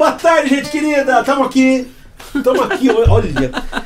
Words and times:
Boa 0.00 0.12
tarde, 0.12 0.48
gente 0.48 0.70
querida. 0.70 1.22
Tamo 1.22 1.44
aqui. 1.44 1.86
Tamo 2.42 2.62
aqui. 2.62 2.88
Olha, 2.88 3.28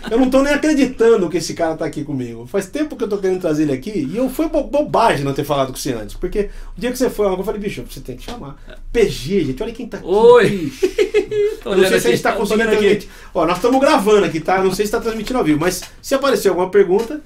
eu 0.08 0.16
não 0.16 0.30
tô 0.30 0.42
nem 0.44 0.54
acreditando 0.54 1.28
que 1.28 1.38
esse 1.38 1.54
cara 1.54 1.74
tá 1.74 1.84
aqui 1.84 2.04
comigo. 2.04 2.46
Faz 2.46 2.66
tempo 2.66 2.94
que 2.94 3.02
eu 3.02 3.08
tô 3.08 3.18
querendo 3.18 3.40
trazer 3.40 3.64
ele 3.64 3.72
aqui 3.72 3.90
e 4.12 4.16
eu 4.16 4.30
foi 4.30 4.48
bo- 4.48 4.62
bobagem 4.62 5.24
não 5.24 5.32
ter 5.34 5.42
falado 5.42 5.72
com 5.72 5.76
você 5.76 5.92
antes. 5.92 6.14
Porque 6.14 6.50
o 6.76 6.80
dia 6.80 6.92
que 6.92 6.98
você 6.98 7.10
foi, 7.10 7.26
eu 7.26 7.42
falei, 7.42 7.60
bicho, 7.60 7.82
você 7.90 7.98
tem 7.98 8.16
que 8.16 8.22
chamar. 8.22 8.56
PG, 8.92 9.44
gente, 9.46 9.60
olha 9.60 9.72
quem 9.72 9.88
tá 9.88 9.96
aqui. 9.98 10.06
Oi. 10.06 10.72
Tô 11.64 11.70
não 11.70 11.78
sei 11.78 11.86
olhando 11.86 11.88
se 11.88 11.94
a 11.94 11.98
gente 11.98 12.06
aqui, 12.14 12.22
tá 12.22 12.32
tô 12.32 12.38
conseguindo 12.38 12.68
aqui. 12.68 12.76
transmitir. 12.76 13.08
Ó, 13.34 13.44
nós 13.44 13.56
estamos 13.56 13.80
gravando 13.80 14.24
aqui, 14.26 14.38
tá? 14.38 14.62
Não 14.62 14.72
sei 14.72 14.86
se 14.86 14.92
tá 14.92 15.00
transmitindo 15.00 15.38
ao 15.40 15.44
vivo, 15.44 15.58
mas 15.58 15.82
se 16.00 16.14
aparecer 16.14 16.48
alguma 16.48 16.70
pergunta, 16.70 17.20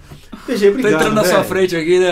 PG, 0.47 0.65
Tô 0.65 0.71
obrigado. 0.71 0.95
entrando 0.95 1.15
na 1.15 1.23
velho. 1.23 1.35
sua 1.35 1.45
frente 1.45 1.77
aqui, 1.77 1.99
né? 1.99 2.11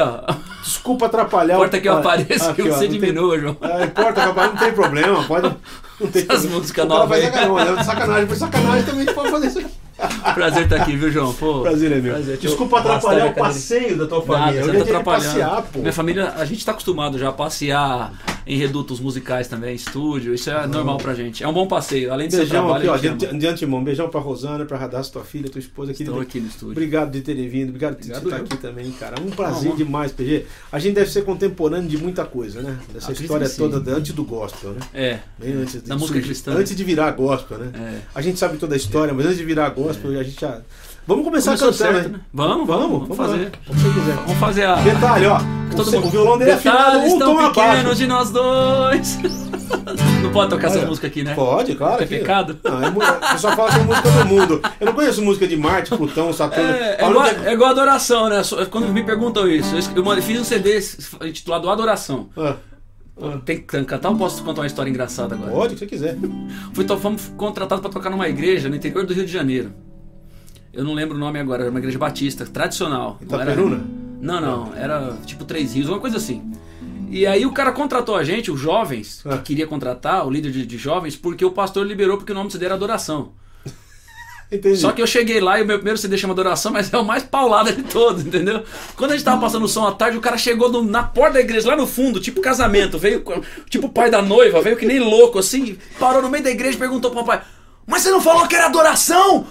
Desculpa 0.63 1.07
atrapalhar. 1.07 1.55
Importa 1.55 1.80
que 1.80 1.88
eu 1.88 1.95
apareça 1.95 2.51
aqui, 2.51 2.63
que 2.63 2.69
ó, 2.69 2.74
você 2.74 2.85
não 2.85 2.91
tem- 2.91 3.01
diminua, 3.01 3.38
João. 3.38 3.57
É, 3.63 3.85
importa 3.85 4.13
que 4.21 4.27
eu 4.27 4.30
apareça, 4.33 4.52
não 4.55 4.61
tem 4.61 4.73
problema, 4.74 5.24
pode. 5.24 5.57
Não 6.01 6.11
tem 6.11 6.23
Essas 6.29 6.45
músicas 6.47 6.87
novas 6.87 7.19
aí. 7.19 7.25
sacanagem, 7.25 7.85
sacanagem, 7.85 8.27
por 8.27 8.37
sacanagem 8.37 8.85
também 8.85 9.01
a 9.01 9.05
gente 9.05 9.15
pode 9.15 9.31
fazer 9.31 9.47
isso 9.47 9.59
aqui. 9.61 9.71
Prazer 10.35 10.65
estar 10.65 10.77
aqui, 10.77 10.95
viu, 10.97 11.11
João? 11.11 11.33
Pô, 11.33 11.61
Prazer 11.63 11.91
é 11.93 11.97
meu. 11.97 12.13
Prazer. 12.15 12.35
Eu 12.35 12.41
Desculpa 12.41 12.79
atrapalhar 12.81 13.27
o 13.27 13.35
passeio 13.35 13.97
da 13.97 14.07
tua 14.07 14.19
Nada, 14.19 14.29
família. 14.29 14.61
Hoje 14.63 14.73
não 14.73 14.75
é 14.75 14.79
tá 14.79 14.91
atrapalhando. 14.91 15.25
passear, 15.27 15.63
pô. 15.63 15.79
Minha 15.79 15.93
família, 15.93 16.35
a 16.37 16.45
gente 16.45 16.65
tá 16.66 16.73
acostumado 16.73 17.19
já 17.19 17.30
a 17.30 17.33
passear 17.33 18.13
em 18.47 18.57
redutos 18.57 19.01
musicais 19.01 19.49
também, 19.49 19.75
estúdio, 19.75 20.33
isso 20.33 20.49
é 20.49 20.66
normal 20.66 20.99
pra 20.99 21.15
gente. 21.15 21.43
É 21.43 21.49
um 21.49 21.52
bom 21.52 21.66
passeio, 21.66 22.13
além 22.13 22.29
de 22.29 22.35
ser 22.35 22.43
Beijão 22.43 22.65
trabalho, 22.66 22.93
aqui, 22.93 23.09
ó, 23.09 23.15
de, 23.15 23.38
de 23.38 23.47
antemão. 23.47 23.83
Beijão 23.83 24.09
pra 24.09 24.21
Rosana, 24.21 24.65
pra 24.65 24.79
Radassa, 24.79 25.11
tua 25.11 25.25
filha, 25.25 25.51
tua 25.51 25.59
esposa 25.59 25.91
aqui. 25.91 26.05
Estou 26.05 26.21
aqui 26.21 26.38
no 26.38 26.47
estúdio. 26.47 26.73
Obrigado 26.73 27.11
de 27.11 27.23
terem 27.23 27.49
vindo, 27.49 27.71
obrigado 27.71 27.97
por 27.97 28.03
Obrigado 28.03 28.23
você 28.23 28.29
estar 28.37 28.55
aqui 28.55 28.57
também, 28.63 28.91
cara. 28.93 29.21
Um 29.21 29.30
prazer 29.30 29.71
Não, 29.71 29.77
demais, 29.77 30.13
PG. 30.13 30.47
A 30.71 30.79
gente 30.79 30.95
deve 30.95 31.11
ser 31.11 31.25
contemporâneo 31.25 31.88
de 31.88 31.99
muita 31.99 32.25
coisa, 32.25 32.63
né? 32.63 32.79
Dessa 32.93 33.07
Acredito 33.07 33.23
história 33.23 33.47
que 33.47 33.53
sim. 33.53 33.69
toda 33.69 33.97
antes 33.97 34.13
do 34.13 34.25
gospel, 34.25 34.71
né? 34.71 34.81
É, 34.95 35.19
Bem 35.38 35.55
antes 35.55 35.83
de 35.83 35.88
Da 35.88 35.97
música 35.97 36.21
cristã. 36.21 36.53
Antes 36.53 36.77
de 36.77 36.85
virar 36.85 37.10
gospel, 37.13 37.59
né? 37.59 37.71
é. 37.75 38.01
A 38.15 38.23
gente 38.23 38.38
sabe 38.38 38.59
toda 38.59 38.75
a 38.75 38.77
história, 38.77 39.13
mas 39.13 39.27
antes 39.27 39.38
de 39.38 39.45
virar 39.45 39.69
gospel, 39.71 40.19
a 40.19 40.23
gente 40.23 40.41
já. 40.41 40.60
Vamos 41.07 41.24
começar 41.24 41.57
Começou 41.57 41.73
cantando, 41.73 41.95
certo, 41.95 42.09
né? 42.12 42.18
né? 42.18 42.24
Vamos, 42.32 42.66
vamos, 42.66 42.88
vamos, 42.90 43.09
vamos 43.09 43.16
fazer. 43.16 43.51
quiser. 43.51 44.15
Vamos 44.16 44.38
fazer 44.38 44.65
a. 44.65 44.74
Detalhe, 44.76 45.26
ó. 45.26 45.38
Todo 45.76 45.88
o, 45.88 45.93
mundo- 45.93 46.07
o 46.07 46.10
violão 46.10 46.38
dele 46.38 46.51
é 46.51 46.54
afinado 46.54 46.98
um 46.98 47.18
tom 47.18 47.18
tão 47.18 47.37
pequenos 47.48 47.71
abaixo. 47.80 47.95
de 47.96 48.07
nós 48.07 48.30
dois. 48.30 49.18
Não 50.23 50.30
pode 50.32 50.51
tocar 50.51 50.68
essa 50.68 50.79
Olha, 50.79 50.87
música 50.87 51.07
aqui, 51.09 51.23
né? 51.24 51.35
Pode, 51.35 51.74
claro. 51.74 52.02
É 52.02 52.07
que- 52.07 52.18
pecado? 52.18 52.59
Não, 52.63 52.85
é, 52.85 52.90
mu- 52.90 53.01
o 53.01 53.32
pessoal 53.32 53.57
fala 53.57 53.71
que 53.73 53.79
é 53.80 53.82
música 53.82 54.10
do 54.10 54.24
mundo. 54.26 54.63
Eu 54.80 54.87
não 54.87 54.93
conheço 54.93 55.23
música 55.23 55.46
de 55.46 55.57
Marte, 55.57 55.90
Plutão, 55.96 56.32
Saturno. 56.32 56.71
É, 56.71 56.96
é, 57.01 57.09
igual, 57.09 57.24
que- 57.24 57.46
é 57.48 57.52
igual 57.52 57.70
adoração, 57.70 58.29
né? 58.29 58.43
Só- 58.45 58.65
Quando 58.66 58.88
me 58.93 59.02
perguntam 59.02 59.48
isso, 59.48 59.74
eu 59.74 59.79
eu 60.16 60.23
fiz 60.23 60.41
um 60.41 60.45
CD 60.45 60.79
intitulado 61.24 61.68
Adoração. 61.68 62.29
Ah, 62.37 62.54
ah, 63.20 63.38
Tem 63.45 63.57
que 63.59 63.65
cantar 63.65 64.10
ou 64.10 64.16
posso 64.16 64.43
contar 64.44 64.60
uma 64.62 64.66
história 64.69 64.88
engraçada 64.91 65.34
agora? 65.34 65.50
pode, 65.50 65.75
o 65.75 65.76
que 65.76 65.81
você 65.81 65.87
quiser. 65.87 66.16
Fui, 66.72 66.84
fomos 66.98 67.22
contratados 67.37 67.82
para 67.82 67.91
tocar 67.91 68.10
numa 68.10 68.28
igreja 68.28 68.69
no 68.69 68.76
interior 68.76 69.04
do 69.04 69.12
Rio 69.15 69.26
de 69.26 69.32
Janeiro. 69.32 69.72
Eu 70.77 70.84
não 70.84 70.93
lembro 70.94 71.16
o 71.16 71.19
nome 71.19 71.38
agora, 71.41 71.62
era 71.62 71.71
uma 71.71 71.81
igreja 71.81 71.99
batista, 71.99 72.44
tradicional. 72.47 73.19
Não 73.21 73.41
era- 73.41 73.50
Itaperuna? 73.53 73.84
Não, 74.21 74.41
não, 74.41 74.75
era 74.77 75.16
tipo 75.25 75.44
Três 75.44 75.75
Rios, 75.75 75.88
uma 75.88 75.99
coisa 75.99 76.16
assim. 76.19 76.43
E 77.10 77.27
aí 77.27 77.47
o 77.47 77.53
cara 77.53 77.72
contratou 77.72 78.16
a 78.16 78.22
gente, 78.25 78.50
os 78.50 78.60
jovens, 78.60 79.20
que 79.22 79.28
Ah. 79.28 79.38
queria 79.38 79.66
contratar, 79.66 80.26
o 80.26 80.31
líder 80.31 80.50
de, 80.53 80.66
de 80.66 80.76
jovens, 80.78 81.16
porque 81.16 81.44
o 81.44 81.50
pastor 81.53 81.87
liberou 81.87 82.16
porque 82.16 82.32
o 82.32 82.34
nome 82.34 82.48
do 82.48 82.53
CD 82.53 82.66
era 82.66 82.75
Adoração. 82.75 83.31
Entendi. 84.50 84.76
Só 84.76 84.92
que 84.92 85.00
eu 85.03 85.06
cheguei 85.06 85.41
lá 85.41 85.59
e 85.59 85.62
o 85.62 85.66
meu 85.66 85.76
primeiro 85.78 85.98
CD 85.98 86.16
chama 86.19 86.32
Adoração, 86.32 86.72
mas 86.72 86.93
é 86.93 86.97
o 86.98 87.04
mais 87.04 87.22
paulada 87.25 87.72
de 87.72 87.82
todos, 87.84 88.25
entendeu? 88.26 88.62
Quando 88.97 89.10
a 89.12 89.14
gente 89.14 89.25
tava 89.25 89.41
passando 89.41 89.64
o 89.64 89.69
som 89.69 89.87
à 89.87 89.93
tarde, 89.93 90.16
o 90.19 90.20
cara 90.20 90.37
chegou 90.38 90.70
no- 90.70 90.82
na 90.84 91.03
porta 91.03 91.34
da 91.34 91.41
igreja, 91.41 91.69
lá 91.69 91.76
no 91.76 91.87
fundo, 91.87 92.20
tipo 92.20 92.41
casamento, 92.41 92.98
veio, 92.98 93.25
tipo 93.70 93.87
o 93.87 93.91
pai 93.91 94.10
da 94.10 94.22
noiva, 94.22 94.60
veio 94.62 94.76
que 94.76 94.87
nem 94.87 95.00
louco, 95.00 95.38
assim, 95.38 95.76
parou 95.98 96.22
no 96.22 96.28
meio 96.31 96.44
da 96.44 96.50
igreja 96.50 96.76
e 96.76 96.78
perguntou 96.78 97.10
pro 97.10 97.20
papai, 97.25 97.43
mas 97.86 98.02
você 98.02 98.10
não 98.10 98.20
falou 98.20 98.47
que 98.47 98.54
era 98.56 98.66
adoração? 98.66 99.47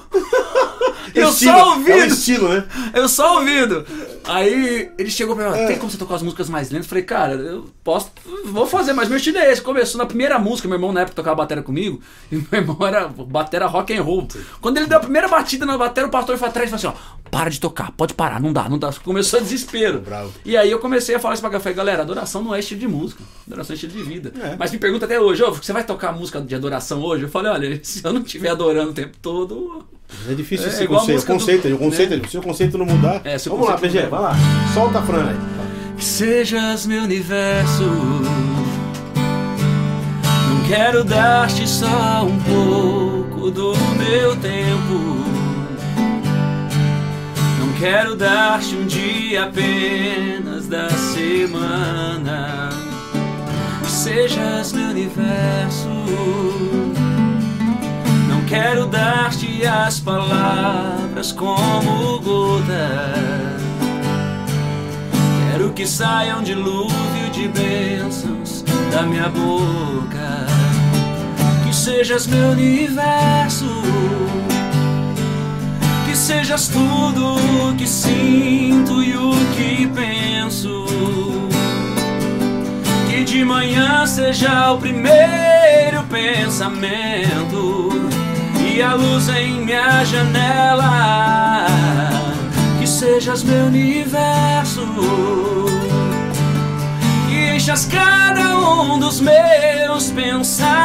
eu 1.13 1.29
Estilo, 1.29 1.51
só 1.53 1.59
É 1.59 1.63
o 1.63 1.67
ouvindo, 1.69 2.05
estilo, 2.13 2.49
né? 2.49 2.65
eu 2.93 3.07
só 3.07 3.35
ouvindo. 3.39 3.85
Aí 4.25 4.91
ele 4.97 5.09
chegou 5.09 5.35
pra 5.35 5.51
mim, 5.51 5.57
É. 5.57 5.67
tem 5.67 5.77
como 5.77 5.91
você 5.91 5.97
tocar 5.97 6.15
as 6.15 6.21
músicas 6.23 6.49
mais 6.49 6.69
lentas? 6.69 6.85
Eu 6.85 6.89
falei, 6.89 7.03
cara, 7.03 7.33
eu 7.35 7.65
posso, 7.83 8.11
vou 8.45 8.65
fazer, 8.67 8.91
mas 8.93 9.07
meu 9.07 9.17
estilo 9.17 9.37
é 9.37 9.51
esse. 9.51 9.61
Começou 9.61 9.97
na 9.99 10.05
primeira 10.05 10.37
música, 10.39 10.67
meu 10.67 10.75
irmão 10.77 10.91
na 10.91 11.01
época 11.01 11.15
tocava 11.15 11.35
bateria 11.35 11.63
comigo, 11.63 12.01
e 12.31 12.35
meu 12.35 12.47
irmão 12.61 12.77
era 12.87 13.07
batera 13.07 13.67
rock 13.67 13.95
and 13.95 14.01
roll. 14.01 14.27
Quando 14.59 14.77
ele 14.77 14.87
deu 14.87 14.97
a 14.97 15.01
primeira 15.01 15.27
batida 15.27 15.65
na 15.65 15.77
bateria, 15.77 16.07
o 16.07 16.11
pastor 16.11 16.37
foi 16.37 16.47
atrás 16.47 16.67
e 16.69 16.75
falou 16.77 16.93
assim, 16.95 16.99
ó, 17.21 17.29
para 17.29 17.49
de 17.49 17.59
tocar, 17.59 17.91
pode 17.91 18.13
parar, 18.13 18.39
não 18.41 18.51
dá, 18.51 18.67
não 18.67 18.77
dá. 18.79 18.91
Começou 19.03 19.39
a 19.39 19.41
desespero. 19.43 19.99
Bravo. 20.01 20.33
E 20.43 20.57
aí 20.57 20.71
eu 20.71 20.79
comecei 20.79 21.15
a 21.15 21.19
falar 21.19 21.35
isso 21.35 21.47
pra 21.47 21.59
falei, 21.59 21.73
galera, 21.75 22.01
adoração 22.01 22.43
não 22.43 22.53
é 22.55 22.59
estilo 22.59 22.79
de 22.79 22.87
música, 22.87 23.23
adoração 23.47 23.73
é 23.73 23.75
estilo 23.75 23.93
de 23.93 24.03
vida. 24.03 24.33
É. 24.41 24.55
Mas 24.57 24.71
me 24.71 24.77
pergunta 24.79 25.05
até 25.05 25.19
hoje, 25.19 25.43
ô, 25.43 25.51
você 25.53 25.71
vai 25.71 25.83
tocar 25.83 26.11
música 26.11 26.41
de 26.41 26.55
adoração 26.55 27.01
hoje? 27.03 27.23
Eu 27.23 27.29
falei, 27.29 27.51
olha, 27.51 27.79
se 27.83 28.03
eu 28.03 28.11
não 28.13 28.24
estiver 28.25 28.49
adorando 28.49 28.91
o 28.91 28.93
tempo 28.93 29.17
todo, 29.21 29.85
É 30.29 30.33
difícil 30.33 30.67
É 30.67 30.69
esse 30.69 30.83
a 30.83 30.87
conceito. 30.87 31.21
O 31.23 31.25
conceito, 31.25 31.67
do- 31.69 31.75
o 31.75 31.79
conceito, 31.79 32.15
né? 32.17 32.21
se 32.29 32.37
o 32.37 32.41
conceito 32.41 32.77
não 32.77 32.85
mudar. 32.85 33.21
É, 33.23 33.37
se 33.37 33.49
Vamos 33.49 33.67
lá, 33.67 33.77
PG, 33.77 34.03
vai 34.07 34.21
lá. 34.21 34.35
Solta 34.73 34.99
a 34.99 35.01
Fran 35.01 35.29
aí. 35.29 35.35
Que 35.97 36.05
sejas 36.05 36.85
meu 36.85 37.03
universo. 37.03 37.83
Não 40.49 40.67
quero 40.67 41.03
dar-te 41.03 41.67
só 41.67 42.23
um 42.25 42.39
pouco 42.39 43.49
do 43.51 43.73
meu 43.97 44.35
tempo. 44.37 45.25
Não 47.59 47.73
quero 47.79 48.15
dar-te 48.15 48.75
um 48.75 48.85
dia 48.85 49.43
apenas 49.45 50.67
da 50.67 50.89
semana. 50.89 52.69
Que 53.83 53.91
sejas 53.91 54.71
meu 54.73 54.89
universo. 54.89 55.89
Quero 58.55 58.85
dar-te 58.85 59.67
as 59.67 59.99
palavras 59.99 61.33
como 61.33 62.21
gotas. 62.21 63.61
Quero 65.51 65.73
que 65.73 65.85
saia 65.85 66.37
um 66.37 66.41
dilúvio 66.41 67.29
de 67.33 67.49
bênçãos 67.49 68.63
da 68.93 69.01
minha 69.01 69.27
boca. 69.27 70.47
Que 71.65 71.75
sejas 71.75 72.27
meu 72.27 72.51
universo. 72.51 73.65
Que 76.05 76.15
sejas 76.15 76.69
tudo 76.69 77.35
o 77.35 77.75
que 77.75 77.85
sinto 77.85 79.03
e 79.03 79.17
o 79.17 79.33
que 79.57 79.85
penso. 79.87 80.85
Que 83.09 83.25
de 83.25 83.43
manhã 83.43 84.05
seja 84.05 84.71
o 84.71 84.77
primeiro 84.77 86.03
pensamento 86.09 87.94
e 88.75 88.81
a 88.81 88.93
luz 88.93 89.29
em 89.29 89.61
minha 89.65 90.03
janela. 90.03 91.65
Que 92.79 92.85
sejas 92.85 93.41
meu 93.43 93.67
universo 93.67 94.85
que 97.29 97.55
enchas 97.55 97.85
cada 97.85 98.57
um 98.57 98.99
dos 98.99 99.21
meus 99.21 100.11
pensamentos. 100.11 100.75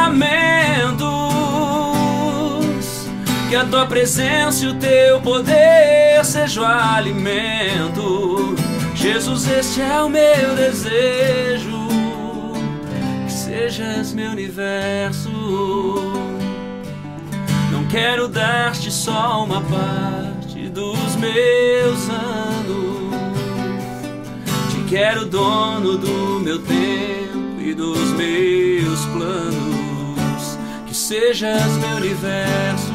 Que 3.49 3.55
a 3.55 3.65
tua 3.65 3.85
presença 3.85 4.63
e 4.65 4.67
o 4.69 4.75
teu 4.75 5.19
poder 5.21 6.23
seja 6.23 6.61
o 6.61 6.65
alimento. 6.65 8.55
Jesus, 8.95 9.47
este 9.49 9.81
é 9.81 10.01
o 10.01 10.09
meu 10.09 10.55
desejo. 10.55 11.87
Que 13.25 13.31
sejas 13.31 14.13
meu 14.13 14.31
universo. 14.31 16.10
Quero 17.91 18.29
dar-te 18.29 18.89
só 18.89 19.43
uma 19.43 19.59
parte 19.59 20.69
dos 20.69 21.17
meus 21.17 22.09
anos. 22.09 23.11
Te 24.71 24.83
quero 24.87 25.25
dono 25.25 25.97
do 25.97 26.39
meu 26.39 26.59
tempo 26.59 27.59
e 27.59 27.73
dos 27.73 28.13
meus 28.13 29.05
planos. 29.07 30.57
Que 30.85 30.95
sejas 30.95 31.69
meu 31.79 31.97
universo. 31.97 32.93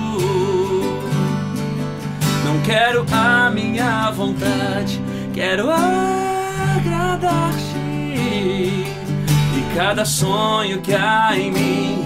Não 2.43 2.58
quero 2.62 3.04
a 3.12 3.50
minha 3.50 4.10
vontade, 4.12 4.98
quero 5.34 5.70
agradar-te. 5.70 7.58
E 8.16 8.87
cada 9.75 10.06
sonho 10.06 10.81
que 10.81 10.94
há 10.94 11.37
em 11.37 11.50
mim, 11.50 12.06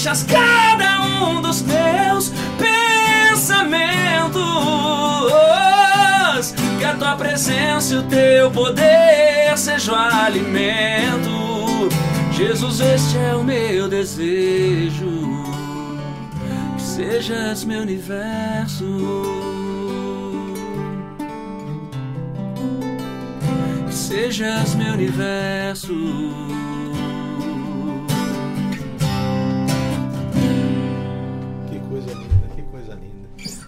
preenchas 0.00 0.22
cada 0.24 1.02
um 1.02 1.42
dos 1.42 1.60
teus 1.60 2.32
pensamentos. 2.58 4.40
Que 6.78 6.84
a 6.84 6.94
tua 6.94 7.16
presença 7.16 7.94
e 7.94 7.98
o 7.98 8.02
teu 8.04 8.50
poder 8.50 9.56
sejam 9.56 9.94
alimento. 9.94 11.90
Jesus, 12.32 12.80
este 12.80 13.18
é 13.18 13.36
o 13.36 13.44
meu 13.44 13.88
desejo. 13.88 15.44
Que 16.76 16.82
sejas 16.82 17.64
meu 17.64 17.82
universo. 17.82 18.86
Sejas 23.90 24.74
meu 24.74 24.94
universo. 24.94 25.94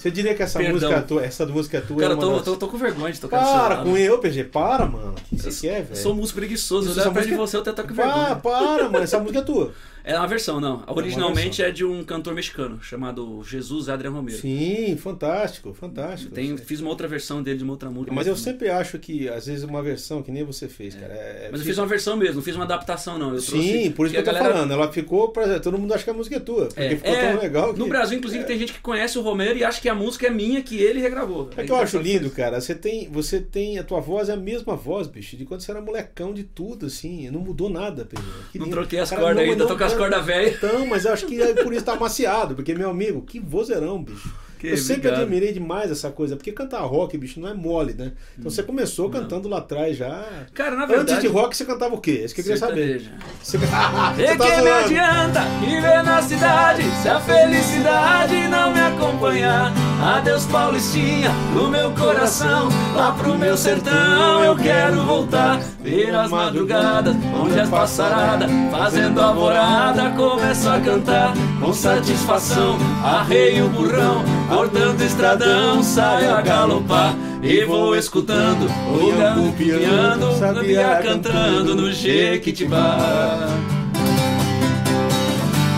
Você 0.03 0.11
diria 0.11 0.35
que 0.35 0.43
essa 0.43 0.59
Perdão. 0.59 0.75
música 0.75 0.95
é 0.95 1.01
tua, 1.01 1.25
essa 1.25 1.47
música 1.47 1.79
é 1.79 1.81
tua 1.81 1.97
Cara, 1.99 2.09
é 2.09 2.13
eu 2.15 2.19
uma 2.19 2.27
tô, 2.27 2.33
das- 2.35 2.45
tô, 2.45 2.57
tô 2.57 2.69
com 2.69 2.77
vergonha 2.77 3.13
de 3.13 3.21
tocar 3.21 3.41
Para 3.41 3.77
com 3.85 3.97
eu, 3.97 4.19
PG, 4.19 4.45
para, 4.45 4.85
mano. 4.85 5.15
O 5.31 5.37
que 5.37 5.43
você 5.43 5.69
quer, 5.69 5.85
velho? 5.85 5.97
Sou 5.97 6.13
um 6.13 6.17
músico 6.17 6.41
preguiçoso, 6.41 6.89
eu 6.89 6.93
olhar 6.93 7.05
perto 7.13 7.29
de 7.29 7.35
música- 7.37 7.47
você, 7.47 7.57
eu 7.57 7.61
até 7.61 7.73
tô 7.73 7.89
com 7.89 7.95
vergonha. 7.95 8.35
para, 8.37 8.85
mano. 8.91 9.05
Essa 9.05 9.21
música 9.21 9.39
é 9.39 9.43
tua. 9.43 9.73
É 10.05 10.17
uma 10.19 10.27
versão, 10.27 10.61
não. 10.61 10.83
Originalmente 10.89 11.59
versão. 11.59 11.67
é 11.67 11.71
de 11.71 11.85
um 11.85 12.03
cantor 12.05 12.35
mexicano 12.35 12.81
chamado 12.83 13.43
Jesus 13.45 13.89
Adriano 13.89 14.17
Romero. 14.17 14.39
Sim, 14.39 14.97
fantástico, 14.97 15.73
fantástico. 15.73 16.33
Tem, 16.35 16.57
fiz 16.57 16.81
uma 16.81 16.91
outra 16.91 17.07
versão 17.07 17.43
dele 17.43 17.59
de 17.59 17.65
uma 17.65 17.73
outra 17.73 17.91
música. 17.91 18.13
Mas 18.13 18.27
eu 18.27 18.37
sempre 18.37 18.69
acho 18.69 18.99
que, 18.99 19.29
às 19.29 19.47
vezes, 19.47 19.63
uma 19.65 19.83
versão 19.83 20.23
que 20.23 20.31
nem 20.31 20.43
você 20.45 20.69
fez, 20.69 20.95
cara. 20.95 21.13
é- 21.15 21.49
Mas 21.51 21.61
eu 21.61 21.67
fiz 21.67 21.79
uma 21.79 21.87
versão 21.87 22.17
mesmo, 22.17 22.37
não 22.37 22.43
fiz 22.43 22.55
uma 22.57 22.65
adaptação, 22.65 23.19
não. 23.19 23.39
Sim, 23.39 23.51
trouxe- 23.53 23.91
por 23.91 24.07
isso 24.07 24.15
que 24.15 24.21
eu 24.21 24.25
tô 24.25 24.33
galera- 24.33 24.53
falando. 24.55 24.73
Ela 24.73 24.93
ficou 24.93 25.29
pra. 25.29 25.61
Todo 25.61 25.79
mundo 25.79 25.93
acha 25.95 26.05
que 26.05 26.11
a 26.11 26.15
música 26.15 26.37
é 26.37 26.41
tua. 26.41 26.67
Porque 26.67 26.81
É, 26.81 26.97
ficou 26.97 27.13
é, 27.15 27.33
tão 27.33 27.41
legal 27.41 27.73
que. 27.73 27.79
No 27.79 27.87
Brasil, 27.89 28.19
inclusive, 28.19 28.45
tem 28.45 28.59
gente 28.59 28.73
que 28.73 28.81
conhece 28.81 29.19
o 29.19 29.23
Romero 29.23 29.59
e 29.59 29.65
acha 29.65 29.81
que 29.81 29.89
a 29.89 29.95
música 29.95 30.27
é 30.27 30.31
minha, 30.31 30.63
que 30.63 30.77
ele 30.81 31.01
regravou. 31.01 31.49
É 31.57 31.65
que 31.65 31.71
eu 31.71 31.77
acho 31.77 31.99
lindo, 31.99 32.31
cara. 32.31 32.61
Você 32.61 32.75
tem, 32.75 33.09
você 33.09 33.41
tem. 33.41 33.79
A 33.79 33.85
tua 33.85 34.01
voz 34.01 34.29
é 34.29 34.33
a 34.33 34.37
mesma 34.37 34.75
voz, 34.77 35.07
bicho, 35.07 35.37
de 35.37 35.45
quando 35.45 35.61
você 35.61 35.71
era 35.71 35.81
molecão 35.81 36.33
de 36.35 36.43
tudo, 36.45 36.87
assim. 36.87 37.31
Não 37.31 37.41
mudou 37.41 37.69
nada, 37.71 38.05
Pedro. 38.05 38.25
Que 38.51 38.59
Não 38.59 38.67
lindo. 38.67 38.77
troquei 38.77 38.99
as 38.99 39.11
cordas 39.11 39.39
ainda, 39.39 39.67
tô 39.67 39.77
com 39.77 39.85
as 39.85 39.92
cara, 39.97 40.11
cordas 40.11 40.25
velhas. 40.27 40.55
Então, 40.57 40.87
mas 40.87 41.05
eu 41.05 41.13
acho 41.13 41.27
que 41.27 41.41
é 41.41 41.55
por 41.55 41.73
isso 41.73 41.85
tá 41.85 41.93
amaciado, 41.93 42.55
porque, 42.55 42.75
meu 42.75 42.91
amigo, 42.91 43.23
que 43.23 43.39
vozeirão, 43.41 44.03
bicho. 44.03 44.33
Que 44.59 44.69
eu 44.69 44.77
sempre 44.77 45.11
admirei 45.11 45.53
demais 45.53 45.91
essa 45.91 46.09
coisa, 46.09 46.37
porque 46.37 46.53
cantar 46.53 46.83
rock, 46.83 47.19
bicho, 47.19 47.41
não 47.41 47.49
é 47.49 47.53
mole, 47.55 47.95
né? 47.95 48.13
Então 48.39 48.49
você 48.49 48.63
começou 48.63 49.11
cantando 49.11 49.49
lá 49.49 49.59
atrás 49.59 49.97
já. 49.97 50.25
Cara, 50.55 50.77
na 50.77 50.87
verdade... 50.87 51.11
Antes 51.15 51.23
de 51.23 51.27
rock, 51.27 51.57
você 51.57 51.65
cantava 51.65 51.97
o 51.97 52.01
quê? 52.01 52.21
É 52.23 52.25
Isso 52.27 52.35
que 52.35 52.43
eu 52.43 52.45
queria 52.45 52.59
saber. 52.59 53.11
Você... 53.43 53.59
Ah, 53.75 54.15
E 54.17 54.25
você 54.25 54.37
tá 54.37 54.45
que 54.45 54.51
me 54.51 54.63
zoando. 54.63 54.85
adianta 54.85 55.41
viver 55.67 56.03
na 56.05 56.23
cidade 56.23 56.85
se 57.03 57.09
a 57.09 57.19
felicidade 57.21 58.49
não 58.49 58.73
me 58.73 58.81
acompanhar? 58.81 59.73
Adeus, 60.03 60.45
Paulistinha, 60.47 61.31
no 61.55 61.69
meu 61.69 61.93
coração, 61.93 62.69
lá 62.93 63.13
pro 63.13 63.39
meu 63.39 63.57
sertão 63.57 64.43
eu 64.43 64.57
quero 64.57 65.01
voltar. 65.05 65.61
Ver 65.81 66.13
as 66.13 66.29
madrugadas, 66.29 67.15
onde 67.41 67.61
as 67.61 67.69
passaradas, 67.69 68.51
fazendo 68.71 69.21
alvorada, 69.21 70.11
começo 70.11 70.69
a 70.69 70.81
cantar 70.81 71.35
com 71.61 71.73
satisfação. 71.73 72.77
Arreio 73.05 73.67
o 73.67 73.69
burrão, 73.69 74.25
cortando 74.49 75.01
estradão, 75.03 75.81
saio 75.85 76.35
a 76.35 76.41
galopar. 76.41 77.15
E 77.41 77.65
vou 77.65 77.95
escutando 77.95 78.65
o 78.65 79.17
gato 79.17 79.53
piando, 79.57 80.37
sabia 80.37 81.01
cantando 81.01 81.77
no 81.77 81.93
Jequitibá. 81.93 82.97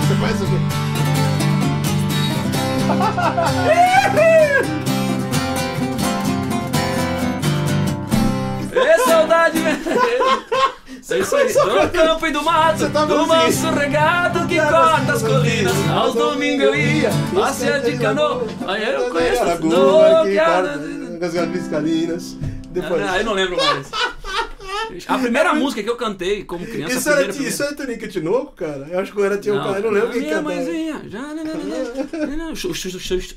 Você 0.01 0.15
faz 0.15 0.41
o 0.41 0.47
quê? 0.47 0.84
É 8.77 8.99
saudade 8.99 9.59
É 11.11 11.19
isso 11.19 11.37
aí, 11.37 11.53
do 11.53 11.91
campo 11.93 12.27
e 12.27 12.33
do 12.33 12.43
mato, 12.43 12.79
Você 12.79 12.91
tá 12.91 13.05
do 13.05 13.27
manso 13.27 13.71
regado 13.71 14.47
que 14.49 14.57
corta 14.59 15.13
as 15.13 15.23
colinas. 15.23 15.73
Aos 15.91 16.15
domingos 16.15 16.65
eu 16.65 16.75
ia, 16.75 17.11
passear 17.35 17.81
de 17.81 17.99
canoa. 17.99 18.47
Aí 18.67 18.93
eu 18.93 19.11
conheço 19.11 19.43
as 19.43 19.61
no, 19.61 20.25
que 20.25 20.37
corta 20.37 21.57
as 21.59 21.69
calinas. 21.69 22.37
Depois. 22.71 23.03
Ah, 23.09 23.19
eu 23.19 23.25
não 23.25 23.35
lembro 23.35 23.57
mais. 23.57 23.89
A 25.07 25.19
primeira 25.19 25.55
música 25.55 25.83
que 25.83 25.89
eu 25.91 25.97
cantei 25.97 26.45
como 26.45 26.67
criança, 26.67 26.95
Isso 26.95 27.09
era, 27.11 27.25
primeira, 27.25 27.49
isso 27.49 27.63
era 27.63 27.75
Tonico 27.75 28.09
Tinoco, 28.09 28.53
cara? 28.53 28.87
Eu 28.91 28.99
acho 29.01 29.13
que 29.13 29.19
eu 29.19 29.25
era 29.25 29.37
um 29.37 29.41
cara, 29.41 29.79
eu 29.79 29.83
não 29.83 29.91
lembro 29.91 30.11
quem 30.11 30.21
minha 30.23 30.35
cantava. 30.37 30.55
mãezinha, 30.55 31.03
já, 31.09 31.23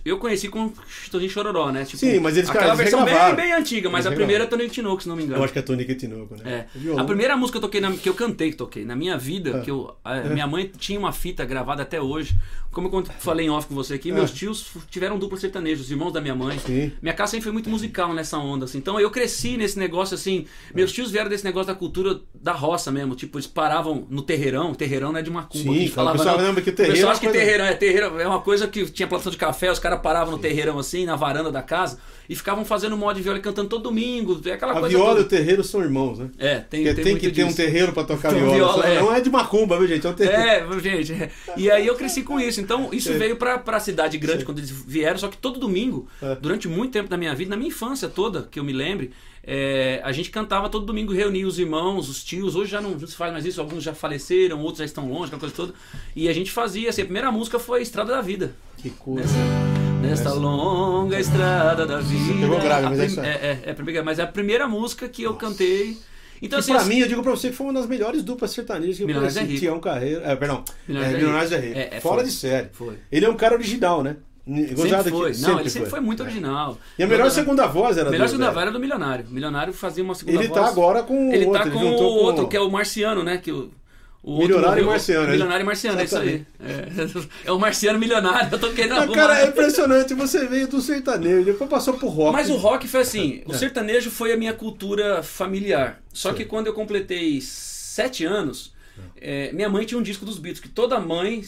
Eu 0.05 0.17
conheci 0.17 0.47
com 0.47 0.71
Chitãozinho 0.87 1.31
Chororó, 1.31 1.71
né? 1.71 1.83
Tipo, 1.85 1.97
Sim, 1.97 2.19
mas 2.19 2.37
eles, 2.37 2.49
Aquela 2.49 2.67
eles 2.67 2.77
versão 2.77 3.03
bem, 3.05 3.35
bem 3.35 3.53
antiga, 3.53 3.89
mas 3.89 4.05
Eles 4.05 4.13
a 4.13 4.15
primeira 4.15 4.43
é 4.43 4.47
Tonico 4.47 4.69
Tinoco, 4.73 5.01
se 5.01 5.09
não 5.09 5.15
me 5.15 5.23
engano. 5.23 5.39
Eu 5.39 5.43
acho 5.43 5.53
que 5.53 5.59
é 5.59 5.61
Tonico 5.61 5.93
Tinoco, 5.95 6.35
né? 6.43 6.67
É. 6.85 6.99
A 6.99 7.03
primeira 7.03 7.35
música 7.37 7.59
que 7.59 7.65
eu 7.65 7.67
toquei 7.69 7.81
na- 7.81 7.91
que 7.91 8.07
eu 8.09 8.13
cantei, 8.13 8.51
que 8.51 8.57
toquei 8.57 8.85
na 8.85 8.95
minha 8.95 9.17
vida, 9.17 9.57
Ah. 9.57 9.61
que 9.61 9.71
eu, 9.71 9.95
a- 10.03 10.21
minha 10.21 10.47
mãe 10.47 10.71
tinha 10.77 10.99
uma 10.99 11.11
fita 11.11 11.43
gravada 11.45 11.81
até 11.83 12.01
hoje. 12.01 12.35
Como 12.71 12.89
eu 12.95 13.03
falei 13.19 13.47
em 13.47 13.49
off 13.49 13.67
com 13.67 13.73
você 13.73 13.95
aqui, 13.95 14.11
Ah. 14.11 14.15
meus 14.15 14.31
tios 14.31 14.67
tiveram 14.89 15.17
dupla 15.17 15.37
sertaneja, 15.37 15.81
os 15.81 15.89
irmãos 15.89 16.11
da 16.11 16.21
minha 16.21 16.35
mãe. 16.35 16.59
Sim. 16.59 16.91
Minha 17.01 17.13
casa 17.13 17.31
sempre 17.31 17.45
foi 17.45 17.51
muito 17.53 17.69
musical 17.69 18.13
nessa 18.13 18.37
onda, 18.37 18.65
assim. 18.65 18.77
Então 18.77 18.99
eu 18.99 19.09
cresci 19.09 19.57
nesse 19.57 19.79
negócio 19.79 20.13
assim. 20.15 20.45
Meus 20.75 20.91
tios 20.91 21.09
vieram 21.09 21.29
desse 21.29 21.43
negócio 21.47 21.67
da 21.67 21.75
cultura 21.75 22.19
da 22.33 22.51
roça 22.51 22.91
mesmo. 22.91 23.15
Tipo, 23.15 23.37
eles 23.37 23.47
paravam 23.47 24.05
no 24.09 24.21
terreirão. 24.21 24.73
Terreirão 24.73 25.11
não 25.11 25.19
é 25.19 25.23
de 25.23 25.31
macumba. 25.31 25.63
Sim, 25.63 25.69
que 25.71 25.75
a 25.77 25.79
gente 25.81 25.91
o 25.91 25.95
falava, 25.95 26.17
pessoal 26.17 26.37
não. 26.37 26.43
lembra 26.45 26.61
que 26.61 26.69
O 26.69 26.73
pessoal 26.73 26.87
terreiro 26.89 27.07
é 27.07 27.11
acha 27.11 27.19
que 27.19 27.25
coisa- 27.27 27.39
terreirão 27.39 27.65
é 27.65 27.73
terreiro 27.73 28.19
é 28.21 28.27
uma 28.27 28.41
coisa 28.41 28.67
que 28.67 28.85
tinha 28.91 29.07
plantação 29.07 29.31
de 29.31 29.37
café, 29.37 29.71
os 29.71 29.79
caras 29.79 29.99
paravam 30.01 30.31
no 30.33 30.37
terreirão 30.39 30.77
assim, 30.79 31.05
na 31.05 31.15
varanda 31.15 31.51
da 31.51 31.61
casa, 31.63 31.97
e 32.29 32.35
ficavam 32.35 32.63
fazendo 32.65 32.95
mod 32.97 33.15
de 33.17 33.23
viola 33.23 33.39
e 33.39 33.41
cantando 33.41 33.69
todo 33.69 33.83
domingo. 33.83 34.39
É 34.45 34.51
aquela 34.51 34.73
A 34.73 34.79
coisa. 34.79 34.89
viola 34.89 35.11
e 35.11 35.15
toda. 35.15 35.25
o 35.25 35.29
terreiro 35.29 35.63
são 35.63 35.81
irmãos, 35.81 36.19
né? 36.19 36.29
É, 36.37 36.55
tem, 36.59 36.83
tem, 36.83 36.95
tem, 36.95 37.17
que 37.17 37.31
ter 37.31 37.43
um 37.43 37.47
disso. 37.47 37.57
terreiro 37.57 37.93
pra 37.93 38.03
tocar 38.03 38.33
viola. 38.33 38.53
viola, 38.53 38.85
é. 38.87 38.99
Não 38.99 39.13
é 39.15 39.21
de 39.21 39.29
macumba, 39.29 39.77
viu, 39.77 39.87
gente? 39.87 40.05
É 40.05 40.09
um 40.09 40.13
terreiro. 40.13 40.75
É, 40.77 40.79
gente. 40.79 41.13
é. 41.13 41.29
E 41.55 41.71
aí 41.71 41.87
eu 41.87 41.95
cresci 41.95 42.23
com 42.23 42.39
isso. 42.39 42.59
Então, 42.59 42.89
isso 42.91 43.11
É. 43.11 43.17
veio 43.17 43.37
pra, 43.37 43.57
pra 43.57 43.79
cidade 43.79 44.17
grande 44.17 44.39
Sim. 44.39 44.45
quando 44.45 44.59
eles 44.59 44.69
vieram. 44.69 45.17
Só 45.17 45.29
que 45.29 45.37
todo 45.37 45.57
domingo, 45.59 46.07
É. 46.21 46.35
durante 46.35 46.67
muito 46.67 46.91
tempo 46.91 47.09
da 47.09 47.17
minha 47.17 47.33
vida, 47.33 47.49
na 47.49 47.55
minha 47.57 47.69
infância 47.69 48.09
toda, 48.09 48.47
que 48.51 48.59
eu 48.59 48.63
me 48.63 48.73
lembre, 48.73 49.11
é, 49.49 50.01
a 50.03 50.11
gente 50.11 50.29
cantava 50.29 50.67
todo 50.67 50.85
domingo, 50.85 51.13
reunia 51.13 51.47
os 51.47 51.57
irmãos, 51.57 52.09
os 52.09 52.21
tios. 52.23 52.53
Hoje 52.55 52.69
já 52.71 52.81
não, 52.81 52.99
se 52.99 53.15
faz 53.15 53.31
mais 53.31 53.45
isso, 53.45 53.61
alguns 53.61 53.81
já 53.81 53.93
faleceram, 53.93 54.59
outros 54.59 54.79
já 54.79 54.85
estão 54.85 55.07
longe, 55.09 55.25
aquela 55.27 55.39
coisa 55.39 55.55
toda. 55.55 55.73
E 56.13 56.27
a 56.27 56.33
gente 56.33 56.51
fazia, 56.51 56.89
assim, 56.89 57.01
a 57.01 57.05
primeira 57.05 57.31
música 57.31 57.57
foi 57.57 57.81
Estrada 57.81 58.11
da 58.11 58.21
Vida. 58.21 58.53
Que 58.77 58.89
coisa. 58.89 59.23
Nessa, 60.01 60.23
nesta 60.25 60.33
longa 60.33 61.19
estrada 61.19 61.85
da 61.85 61.99
vida. 61.99 62.41
pegou 62.41 62.59
grave, 62.59 62.89
mas 62.89 62.99
é 62.99 63.05
isso 63.05 63.19
aí. 63.21 63.27
é, 63.27 63.31
é, 63.31 63.59
é 63.67 63.71
a 63.71 63.73
primeira- 63.73 64.03
mas 64.03 64.19
é 64.19 64.23
a 64.23 64.27
primeira 64.27 64.67
música 64.67 65.07
que 65.07 65.23
eu 65.23 65.33
cantei. 65.35 65.97
Então, 66.39 66.59
assim, 66.59 66.71
pra 66.71 66.81
assim, 66.81 66.89
mim, 66.89 66.99
eu 66.99 67.07
digo 67.07 67.23
pra 67.23 67.31
você 67.31 67.49
que 67.49 67.55
foi 67.55 67.65
uma 67.65 67.73
das 67.73 67.87
melhores 67.87 68.21
duplas 68.21 68.51
sertanejas 68.51 68.97
que 68.97 69.01
eu 69.03 69.07
Milionários 69.07 69.35
conheci. 69.39 69.55
é. 69.55 69.59
Tião 69.59 69.79
Carreiro. 69.79 70.21
É, 70.23 70.35
perdão. 70.35 70.63
Milionários 70.87 71.51
é, 71.51 71.55
é 71.55 71.57
é 71.57 71.61
Rico. 71.61 71.79
Rico. 71.79 71.93
É, 71.93 71.97
é, 71.97 71.99
Fora 71.99 72.15
foi. 72.17 72.25
de 72.25 72.31
série. 72.31 72.69
Foi. 72.73 72.95
Ele 73.11 73.25
é 73.25 73.29
um 73.29 73.35
cara 73.35 73.55
original, 73.55 74.03
né? 74.03 74.17
Gozado 74.47 75.03
Sempre 75.03 75.11
foi. 75.11 75.33
Não, 75.39 75.59
ele 75.59 75.69
sempre 75.69 75.89
foi 75.89 75.99
muito 75.99 76.23
É. 76.23 76.25
original. 76.25 76.77
E 76.97 77.03
a 77.03 77.07
melhor 77.07 77.29
segunda 77.29 77.67
voz 77.67 77.97
era 77.97 78.07
A 78.07 78.11
melhor 78.11 78.25
do- 78.27 78.31
segunda 78.31 78.47
é. 78.49 78.53
voz 78.53 78.61
era 78.61 78.71
do 78.71 78.79
Milionário. 78.79 79.25
O 79.29 79.33
Milionário 79.33 79.73
fazia 79.73 80.03
uma 80.03 80.15
segunda 80.15 80.37
Ele 80.39 80.47
voz. 80.47 80.61
tá 80.61 80.67
agora 80.67 81.03
com 81.03 81.29
o 81.29 81.33
Ele 81.33 81.45
outro. 81.45 81.63
tá 81.63 81.69
com 81.69 81.79
ele 81.83 81.93
o 81.93 81.97
com 81.97 82.03
outro, 82.03 82.47
que 82.47 82.55
é 82.55 82.61
o 82.61 82.71
Marciano, 82.71 83.23
né? 83.23 83.37
Que 83.37 83.51
o, 83.51 83.69
o 84.23 84.31
outro 84.31 84.47
Milionário 84.47 84.81
e 84.81 84.83
morreu. 84.83 84.91
Marciano, 84.91 85.27
Milionário 85.29 85.63
e 85.63 85.65
Marciano, 85.65 85.99
é 85.99 86.03
isso 86.05 86.17
aí. 86.17 86.45
É, 86.59 86.87
é 87.49 87.51
o 87.51 87.59
Marciano 87.59 87.99
Milionário. 87.99 88.49
Eu 88.51 88.59
toquei 88.59 88.85
na 88.87 89.05
Mas, 89.05 89.09
cara, 89.15 89.39
é 89.41 89.47
impressionante. 89.47 90.13
Você 90.13 90.45
veio 90.47 90.67
do 90.67 90.79
sertanejo, 90.81 91.43
depois 91.45 91.69
passou 91.69 91.95
pro 91.95 92.07
rock. 92.07 92.31
Mas 92.33 92.49
o 92.49 92.55
rock 92.55 92.87
foi 92.87 93.01
assim, 93.01 93.41
o 93.45 93.51
É. 93.53 93.57
sertanejo 93.57 94.09
foi 94.09 94.31
a 94.31 94.37
minha 94.37 94.53
cultura 94.53 95.21
familiar. 95.23 96.01
Só 96.13 96.31
que 96.33 96.45
quando 96.45 96.67
eu 96.67 96.73
completei 96.73 97.39
sete 97.41 98.23
anos, 98.25 98.73
é, 99.19 99.51
minha 99.51 99.69
mãe 99.69 99.85
tinha 99.85 99.97
um 99.99 100.03
disco 100.03 100.25
dos 100.25 100.39
Beatles, 100.39 100.61
que 100.61 100.69
toda 100.69 100.99
mãe 100.99 101.43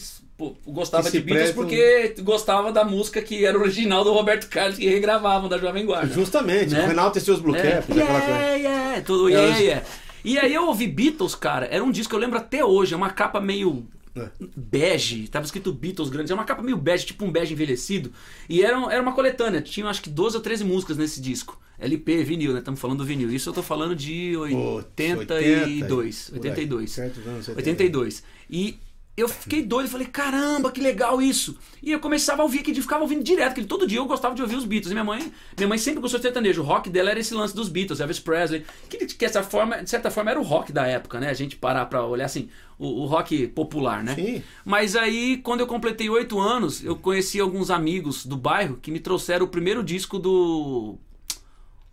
gostava 0.66 1.10
de 1.10 1.20
Beatles 1.20 1.52
prestam- 1.52 1.62
porque 1.64 2.14
gostava 2.22 2.72
da 2.72 2.84
música 2.84 3.20
que 3.22 3.44
era 3.44 3.58
original 3.58 4.02
do 4.04 4.12
Roberto 4.12 4.48
Carlos 4.48 4.78
que 4.78 4.88
regravavam 4.88 5.48
da 5.48 5.58
Jovem 5.58 5.84
Guarda. 5.86 6.12
Justamente. 6.12 6.72
Né? 6.72 6.84
O 6.84 6.86
Renato 6.88 7.18
e 7.18 7.20
seus 7.20 7.40
Blue 7.40 7.54
É, 7.56 7.62
Caps, 7.76 7.90
aquela 7.90 8.20
coisa. 8.20 8.26
yeah, 8.36 8.54
yeah, 8.54 9.00
tudo 9.02 9.28
É, 9.28 9.32
yeah, 9.32 9.58
yeah. 9.58 9.86
E 10.24 10.38
aí 10.38 10.52
eu 10.54 10.66
ouvi 10.66 10.86
Beatles, 10.86 11.34
cara, 11.34 11.66
era 11.70 11.82
um 11.82 11.90
disco 11.90 12.10
que 12.10 12.14
eu 12.16 12.20
lembro 12.20 12.38
até 12.38 12.64
hoje, 12.64 12.92
é 12.92 12.96
uma 12.96 13.10
capa 13.10 13.40
meio 13.40 13.86
É. 14.14 14.28
bege, 14.56 15.28
tava 15.28 15.44
escrito 15.46 15.72
Beatles 15.72 16.10
grandes, 16.10 16.30
é 16.30 16.34
uma 16.34 16.44
capa 16.44 16.62
meio 16.62 16.76
bege, 16.76 17.06
tipo 17.06 17.24
um 17.24 17.30
bege 17.30 17.52
envelhecido. 17.54 18.12
E 18.48 18.62
era, 18.62 18.76
era 18.92 19.00
uma 19.02 19.12
coletânea, 19.12 19.62
tinha 19.62 19.86
acho 19.86 20.02
que 20.02 20.10
12 20.10 20.36
ou 20.36 20.42
13 20.42 20.64
músicas 20.64 20.96
nesse 20.96 21.20
disco. 21.20 21.58
LP, 21.78 22.22
vinil, 22.24 22.52
né? 22.52 22.58
Estamos 22.58 22.78
falando 22.78 22.98
do 22.98 23.04
vinil. 23.06 23.30
Isso 23.32 23.48
eu 23.48 23.54
tô 23.54 23.62
falando 23.62 23.96
de 23.96 24.32
Putz, 24.36 24.54
82. 25.00 26.30
80, 26.34 26.48
82. 26.48 26.68
por 26.68 26.80
aí, 26.80 26.88
certos 26.88 27.26
anos 27.26 27.44
70. 27.46 27.58
82. 27.60 28.22
E 28.50 28.78
eu 29.20 29.28
fiquei 29.28 29.62
doido, 29.62 29.88
falei, 29.88 30.06
caramba, 30.06 30.70
que 30.70 30.80
legal 30.80 31.20
isso. 31.20 31.56
E 31.82 31.92
eu 31.92 32.00
começava 32.00 32.42
a 32.42 32.44
ouvir, 32.44 32.62
que 32.62 32.74
ficava 32.74 33.02
ouvindo 33.02 33.22
direto, 33.22 33.54
que 33.54 33.64
todo 33.64 33.86
dia 33.86 33.98
eu 33.98 34.06
gostava 34.06 34.34
de 34.34 34.42
ouvir 34.42 34.56
os 34.56 34.64
Beatles. 34.64 34.90
E 34.90 34.94
minha 34.94 35.04
mãe, 35.04 35.32
minha 35.56 35.68
mãe 35.68 35.78
sempre 35.78 36.00
gostou 36.00 36.18
de 36.18 36.24
sertanejo. 36.24 36.62
O 36.62 36.64
rock 36.64 36.90
dela 36.90 37.10
era 37.10 37.20
esse 37.20 37.34
lance 37.34 37.54
dos 37.54 37.68
Beatles, 37.68 38.00
Elvis 38.00 38.18
Presley, 38.18 38.64
que 38.88 39.04
de 39.04 39.14
certa 39.16 39.42
forma, 39.42 39.82
de 39.82 39.90
certa 39.90 40.10
forma 40.10 40.30
era 40.30 40.40
o 40.40 40.42
rock 40.42 40.72
da 40.72 40.86
época, 40.86 41.20
né? 41.20 41.30
A 41.30 41.34
gente 41.34 41.56
parar 41.56 41.86
pra 41.86 42.04
olhar 42.04 42.24
assim, 42.24 42.48
o, 42.78 43.02
o 43.02 43.06
rock 43.06 43.46
popular, 43.48 44.02
né? 44.02 44.14
Sim. 44.14 44.42
Mas 44.64 44.96
aí, 44.96 45.38
quando 45.38 45.60
eu 45.60 45.66
completei 45.66 46.08
oito 46.08 46.38
anos, 46.38 46.84
eu 46.84 46.96
conheci 46.96 47.38
alguns 47.40 47.70
amigos 47.70 48.26
do 48.26 48.36
bairro 48.36 48.78
que 48.80 48.90
me 48.90 49.00
trouxeram 49.00 49.46
o 49.46 49.48
primeiro 49.48 49.82
disco 49.82 50.18
do 50.18 50.96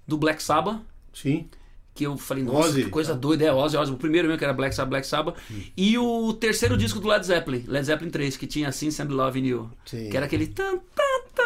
do 0.08 0.18
Black 0.18 0.42
Sabbath 0.42 0.80
Sim. 1.22 1.50
Que 1.98 2.04
eu 2.06 2.16
falei, 2.18 2.44
nossa, 2.44 2.70
Ozzy. 2.70 2.84
que 2.84 2.90
coisa 2.90 3.16
doida, 3.16 3.44
é 3.46 3.52
Ozzy, 3.54 3.76
Ozzy, 3.78 3.92
o 3.92 3.98
primeiro 3.98 4.28
mesmo 4.28 4.38
que 4.38 4.44
era 4.46 4.54
Black 4.54 4.76
Sabbath, 4.76 4.90
Black 4.92 5.08
Sabbath, 5.08 5.36
e 5.76 5.98
o 5.98 6.32
terceiro 6.34 6.78
disco 6.78 7.00
do 7.00 7.08
Led 7.08 7.26
Zeppelin, 7.26 7.64
Led 7.68 7.86
Zeppelin 7.86 8.12
3, 8.12 8.38
que 8.38 8.46
tinha 8.48 8.70
assim, 8.70 8.92
Send 8.92 9.12
Love 9.12 9.40
You, 9.40 9.70
Sim. 9.86 10.10
que 10.10 10.16
era 10.16 10.26
aquele 10.28 10.48
tan, 10.48 10.78
tan, 10.96 11.04
tan, 11.36 11.44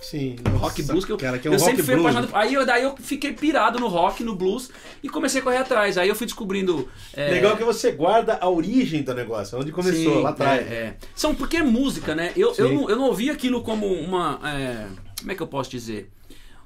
Sim. 0.00 0.36
rock 0.58 0.80
Nossa, 0.80 0.92
blues 0.92 1.04
que 1.04 1.12
eu, 1.12 1.16
cara, 1.18 1.38
que 1.38 1.48
é 1.48 1.50
um 1.50 1.54
eu 1.54 1.58
rock 1.60 1.70
sempre 1.70 1.84
fui 1.84 1.94
blues. 1.96 2.06
apaixonado. 2.16 2.40
Aí 2.42 2.54
eu, 2.54 2.64
daí 2.64 2.82
eu 2.82 2.96
fiquei 2.96 3.32
pirado 3.32 3.78
no 3.78 3.88
rock, 3.88 4.24
no 4.24 4.34
blues 4.34 4.70
e 5.02 5.08
comecei 5.08 5.40
a 5.40 5.44
correr 5.44 5.58
atrás. 5.58 5.98
Aí 5.98 6.08
eu 6.08 6.14
fui 6.14 6.26
descobrindo. 6.26 6.88
é, 7.12 7.30
Legal 7.30 7.56
que 7.56 7.64
você 7.64 7.92
guarda 7.92 8.38
a 8.40 8.48
origem 8.48 9.02
do 9.02 9.12
negócio, 9.12 9.58
onde 9.58 9.70
começou, 9.70 10.14
Sim, 10.16 10.22
lá 10.22 10.30
atrás. 10.30 10.60
é, 10.66 10.74
é. 10.74 10.96
São 11.14 11.34
porque 11.34 11.58
é 11.58 11.62
música, 11.62 12.14
né? 12.14 12.32
Eu, 12.36 12.54
Sim. 12.54 12.62
eu, 12.62 12.72
não, 12.72 12.90
eu 12.90 12.96
não 12.96 13.04
ouvi 13.06 13.28
aquilo 13.28 13.60
como 13.62 13.86
uma. 13.86 14.40
é, 14.44 14.86
como 15.20 15.32
é 15.32 15.34
que 15.34 15.42
eu 15.42 15.46
posso 15.48 15.68
dizer? 15.70 16.08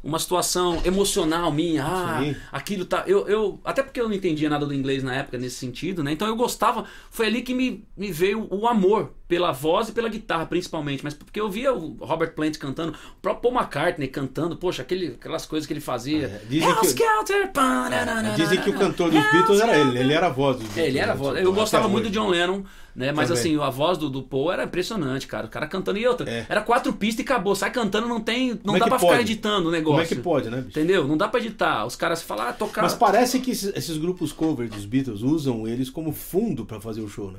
Uma 0.02 0.18
situação 0.18 0.80
emocional 0.85 1.52
minha. 1.52 1.85
Ah, 1.85 2.21
Sim. 2.21 2.37
aquilo 2.50 2.85
tá. 2.85 3.04
Eu, 3.06 3.28
eu, 3.28 3.61
até 3.64 3.82
porque 3.85 4.00
eu 4.00 4.09
não 4.09 4.14
entendia 4.14 4.50
nada 4.50 4.66
do 4.66 4.75
inglês 4.75 5.02
na 5.02 5.14
época 5.14 5.38
nesse 5.38 5.56
sentido, 5.56 6.02
né? 6.02 6.11
Então 6.11 6.26
eu 6.26 6.35
gostava. 6.35 6.85
Foi 7.11 7.26
ali 7.26 7.42
que 7.42 7.54
me, 7.54 7.85
me 7.97 8.11
veio 8.11 8.49
o 8.50 8.66
amor 8.66 9.12
pela 9.28 9.52
voz 9.52 9.88
e 9.88 9.92
pela 9.92 10.09
guitarra, 10.09 10.44
principalmente. 10.44 11.04
Mas 11.04 11.14
porque 11.14 11.40
eu 11.40 11.49
via 11.49 11.73
o 11.73 11.97
Robert 12.00 12.35
Plant 12.35 12.59
cantando, 12.59 12.92
o 12.92 13.21
próprio 13.23 13.50
Paul 13.50 13.62
McCartney 13.62 14.09
cantando, 14.09 14.56
poxa, 14.56 14.82
aquele, 14.82 15.06
aquelas 15.18 15.47
coisas 15.47 15.66
que 15.66 15.73
ele 15.73 15.80
fazia. 15.80 16.26
É, 16.26 16.42
dizem 16.49 16.75
que- 16.75 17.02
Helter, 17.02 17.52
pá, 17.52 17.88
na, 17.88 18.32
Dizem 18.35 18.61
que 18.61 18.71
o 18.71 18.78
cantor 18.78 19.11
dos 19.11 19.23
Beatles 19.32 19.61
era 19.61 19.78
ele, 19.78 19.99
ele 19.99 20.12
era 20.12 20.26
a 20.26 20.30
voz 20.30 20.56
dos 20.56 20.66
Beatles. 20.66 20.85
É, 20.85 20.88
ele 20.88 20.99
era 20.99 21.12
a 21.12 21.14
né? 21.14 21.21
voz. 21.21 21.37
Tipo, 21.37 21.49
Eu 21.49 21.52
gostava 21.54 21.88
muito 21.88 22.09
do. 22.09 22.11
John 22.11 22.28
Lennon, 22.28 22.62
né? 22.94 23.12
Mas 23.12 23.28
Também. 23.28 23.40
assim, 23.40 23.61
a 23.61 23.70
voz 23.70 23.96
do, 23.99 24.11
do 24.11 24.22
Paul 24.22 24.52
era 24.52 24.64
impressionante, 24.64 25.26
cara. 25.26 25.46
O 25.46 25.50
cara 25.50 25.66
cantando 25.66 25.99
e 25.99 26.06
outra. 26.06 26.28
É. 26.28 26.46
Era 26.49 26.61
quatro 26.61 26.92
pistas 26.92 27.20
e 27.20 27.22
acabou. 27.22 27.54
Sai 27.54 27.70
cantando, 27.70 28.06
não 28.08 28.20
tem. 28.20 28.50
Não 28.50 28.56
Como 28.58 28.76
é 28.76 28.80
dá 28.80 28.84
que 28.84 28.90
pra 28.90 28.99
ficar 28.99 29.12
pode? 29.12 29.22
editando 29.22 29.68
o 29.68 29.72
negócio. 29.72 29.92
Como 29.92 30.00
é 30.02 30.06
que 30.06 30.16
pode, 30.16 30.50
né, 30.50 30.58
bicho? 30.58 30.78
Entendeu? 30.78 31.06
Não 31.06 31.16
dá 31.16 31.28
pra 31.28 31.40
editar. 31.40 31.87
Os 31.87 31.96
caras 31.96 32.22
falam, 32.22 32.49
ah, 32.49 32.52
tocar. 32.52 32.82
Mas 32.82 32.94
parece 32.94 33.40
que 33.40 33.50
esses, 33.52 33.75
esses 33.75 33.96
grupos 33.96 34.32
cover 34.32 34.68
dos 34.68 34.84
Beatles 34.84 35.22
usam 35.22 35.66
eles 35.66 35.88
como 35.90 36.12
fundo 36.12 36.64
pra 36.66 36.80
fazer 36.80 37.00
o 37.00 37.08
show, 37.08 37.30
né? 37.30 37.38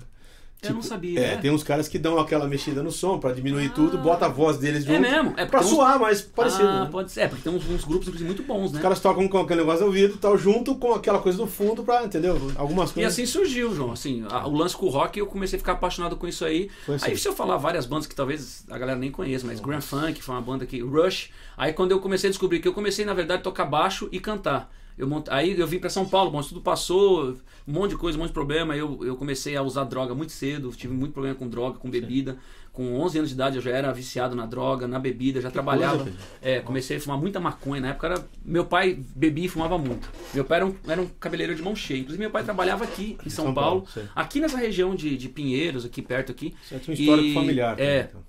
Eu 0.70 0.74
não 0.75 0.82
sabia, 0.82 1.20
É, 1.20 1.36
né? 1.36 1.38
tem 1.41 1.51
uns 1.51 1.63
caras 1.63 1.88
que 1.88 1.98
dão 2.00 2.17
aquela 2.20 2.48
mexida 2.48 2.82
no 2.84 2.91
som 2.91 3.20
pra 3.20 3.32
diminuir 3.34 3.70
tudo, 3.74 3.98
bota 3.98 4.25
a 4.25 4.29
voz 4.29 4.58
deles 4.58 4.84
junto. 4.86 4.96
É 4.96 5.00
mesmo? 5.00 5.34
É 5.38 5.46
pra 5.46 5.60
uns- 5.62 5.67
suar 5.67 6.00
mais 6.00 6.22
parecido. 6.22 6.67
Ah, 6.67 6.84
né? 6.86 6.89
pode 6.91 7.12
ser. 7.12 7.22
É, 7.22 7.27
porque 7.27 7.43
tem 7.43 7.53
uns, 7.53 7.67
uns 7.70 7.84
grupos 7.84 8.08
muito 8.22 8.43
bons, 8.43 8.72
né? 8.72 8.77
Os 8.77 8.82
caras 8.82 9.00
tocam 9.00 9.27
com 9.27 9.39
aquele 9.39 9.60
negócio 9.62 9.82
do 9.82 9.86
ouvido 9.88 10.15
e 10.15 10.17
tal, 10.17 10.38
junto 10.38 10.75
com 10.75 10.93
aquela 10.93 11.20
coisa 11.20 11.38
do 11.38 11.48
fundo 11.48 11.84
pra, 11.84 12.03
entendeu? 12.03 12.39
Algumas 12.55 12.91
E 12.91 12.93
coisas. 12.96 13.13
assim 13.13 13.25
surgiu, 13.25 13.74
João. 13.75 13.91
Assim, 13.91 14.25
a- 14.29 14.48
o 14.48 14.53
lance 14.55 14.75
com 14.75 14.86
o 14.86 14.89
rock, 14.89 15.20
eu 15.20 15.25
comecei 15.27 15.58
a 15.58 15.60
ficar 15.60 15.74
apaixonado 15.74 16.15
com 16.15 16.27
isso 16.27 16.43
aí. 16.46 16.70
Assim. 16.88 17.05
Aí 17.12 17.17
se 17.17 17.27
eu 17.27 17.34
falar 17.34 17.58
várias 17.58 17.86
bandas 17.86 18.08
que 18.08 18.15
talvez 18.15 18.63
a 18.70 18.77
galera 18.77 18.98
nem 18.98 19.12
conheça, 19.12 19.46
mas 19.48 19.60
Grand 19.60 19.82
Funk 19.82 20.22
foi 20.22 20.36
uma 20.36 20.41
banda 20.41 20.65
que. 20.65 20.79
Rush. 20.82 21.29
Aí 21.58 21.74
quando 21.74 21.91
eu 21.91 22.00
comecei 22.00 22.29
a 22.29 22.32
descobrir 22.32 22.60
que 22.60 22.67
eu 22.67 22.74
comecei, 22.74 23.05
na 23.05 23.13
verdade, 23.13 23.39
a 23.41 23.43
tocar 23.43 23.65
baixo 23.65 24.08
e 24.12 24.20
cantar. 24.20 24.72
Eu 24.98 25.08
mont... 25.08 25.27
Aí 25.32 25.60
eu 25.60 25.65
vim 25.65 25.79
pra 25.79 25.89
São 25.89 26.05
Paulo, 26.05 26.29
bom, 26.29 26.39
tudo 26.41 26.62
passou, 26.62 27.36
um 27.67 27.72
monte 27.74 27.91
de 27.91 27.98
coisa, 27.98 28.17
um 28.17 28.22
monte 28.22 28.29
de 28.29 28.34
problema. 28.34 28.75
Eu, 28.75 29.00
eu 29.05 29.15
comecei 29.15 29.55
a 29.55 29.62
usar 29.62 29.84
droga 29.86 30.13
muito 30.13 30.32
cedo, 30.32 30.72
tive 30.75 30.93
muito 30.93 31.13
problema 31.13 31.36
com 31.36 31.48
droga, 31.48 31.77
com 31.77 31.89
bebida. 31.89 32.38
Com 32.72 33.00
11 33.01 33.17
anos 33.20 33.29
de 33.29 33.36
idade 33.36 33.55
eu 33.58 33.62
já 33.62 33.70
era 33.70 33.91
viciado 33.93 34.36
na 34.36 34.48
droga, 34.48 34.88
na 34.88 34.98
bebida, 34.98 35.39
já 35.39 35.51
trabalhava. 35.51 36.03
coisa, 36.05 36.17
é, 36.41 36.60
comecei 36.60 36.98
a 36.98 37.00
fumar 37.00 37.20
muita 37.20 37.39
maconha. 37.39 37.79
Na 37.82 37.89
época 37.89 38.08
era, 38.08 38.27
meu 38.43 38.65
pai 38.65 38.98
bebia 39.15 39.46
e 39.46 39.48
fumava 39.48 39.77
muito. 39.77 40.10
Meu 40.34 40.43
pai 40.43 40.58
era 40.58 40.65
um, 40.65 40.75
era 40.88 41.00
um 41.00 41.08
cabeleireiro 41.20 41.55
de 41.55 41.63
mão 41.63 41.75
cheia. 41.75 42.00
Inclusive 42.00 42.20
meu 42.20 42.32
pai 42.32 42.43
trabalhava 42.43 42.84
aqui 42.84 43.15
em 43.24 43.29
São, 43.29 43.46
São 43.46 43.53
Paulo, 43.53 43.84
Paulo, 43.84 44.10
aqui 44.15 44.39
nessa 44.39 44.58
região 44.58 44.96
de, 44.96 45.15
de 45.15 45.29
Pinheiros, 45.29 45.86
aqui 45.86 46.01
perto 46.01 46.32
aqui. 46.32 46.55
Isso 46.63 46.74
é 46.74 46.77
um 46.89 46.93
histórico 46.93 47.27
E- 47.27 47.34
familiar. 47.36 47.79
É, 47.79 48.08
então. 48.10 48.22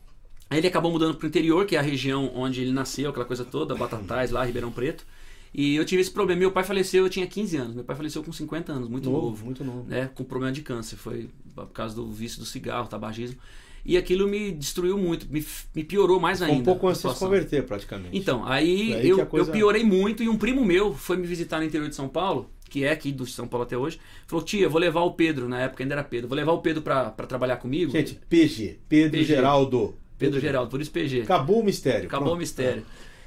Aí 0.51 0.59
ele 0.59 0.67
acabou 0.69 0.93
mudando 0.93 1.15
pro 1.17 1.27
interior, 1.27 1.65
que 1.65 1.75
é 1.75 1.79
a 1.79 1.83
região 1.83 2.31
onde 2.35 2.61
ele 2.61 2.71
nasceu, 2.71 3.09
aquela 3.11 3.25
coisa 3.25 3.45
toda, 3.47 3.75
Batatais 3.75 4.31
lá, 4.31 4.45
Ribeirão 4.45 4.71
Preto. 4.71 5.07
E 5.55 5.77
eu 5.77 5.85
tive 5.85 6.03
esse 6.03 6.11
problema. 6.11 6.41
Meu 6.41 6.51
pai 6.51 6.65
faleceu, 6.65 7.05
eu 7.05 7.11
tinha 7.11 7.27
15 7.27 7.57
anos. 7.57 7.75
Meu 7.77 7.85
pai 7.85 7.95
faleceu 7.95 8.23
com 8.25 8.33
50 8.33 8.73
anos, 8.73 8.89
muito 8.89 9.09
Novo, 9.09 9.27
novo. 9.29 9.45
muito 9.45 9.65
novo. 9.65 9.85
Né, 9.89 10.11
com 10.15 10.25
problema 10.25 10.53
de 10.53 10.63
câncer. 10.63 10.97
Foi 10.97 11.29
por 11.55 11.67
causa 11.69 11.95
do 11.95 12.11
vício 12.11 12.41
do 12.41 12.45
cigarro, 12.45 12.89
tabagismo. 12.89 13.39
E 13.87 13.97
aquilo 13.99 14.27
me 14.27 14.51
destruiu 14.51 14.97
muito, 14.97 15.27
me, 15.31 15.45
me 15.75 15.85
piorou 15.85 16.19
mais 16.19 16.41
ainda. 16.41 16.59
um 16.59 16.63
pouco 16.65 16.89
antes 16.89 17.03
de 17.03 17.03
se 17.03 17.15
situação. 17.15 17.29
converter, 17.29 17.63
praticamente. 17.65 18.17
Então, 18.17 18.45
aí, 18.47 18.95
aí 18.95 19.09
eu, 19.11 19.27
coisa- 19.27 19.49
eu 19.49 19.53
piorei 19.53 19.85
muito 19.85 20.23
e 20.23 20.29
um 20.29 20.37
primo 20.39 20.65
meu 20.65 20.95
foi 20.95 21.19
me 21.19 21.27
visitar 21.27 21.59
no 21.59 21.65
interior 21.67 21.89
de 21.91 21.95
São 21.95 22.09
Paulo, 22.09 22.49
que 22.71 22.83
é 22.83 22.91
aqui 22.93 23.13
do 23.13 23.27
São 23.27 23.47
Paulo 23.47 23.65
até 23.67 23.77
hoje, 23.77 24.01
falou, 24.27 24.43
tia, 24.43 24.71
vou 24.71 24.81
levar 24.81 25.03
o 25.03 25.13
Pedro, 25.13 25.47
na 25.51 25.61
época 25.61 25.85
ainda 25.85 25.95
era 25.97 26.03
Pedro, 26.03 26.29
vou 26.29 26.35
levar 26.37 26.53
o 26.53 26.63
Pedro 26.63 26.81
pra, 26.81 27.11
pra 27.11 27.27
trabalhar 27.27 27.59
comigo. 27.59 27.93
Gente, 27.93 28.19
PG, 28.29 28.79
Pedro 28.89 29.19
PG. 29.19 29.25
Geraldo. 29.25 29.95
Pedro 30.19 30.41
Geraldo, 30.41 30.71
por 30.71 30.81
isso 30.81 30.91
PG. 30.91 31.21
Acabou 31.21 31.61
o 31.61 31.65
mistério. 31.65 32.07
Acabou 32.07 32.29
o 32.29 32.31
Pronto. 32.31 32.41
mistério. 32.41 32.85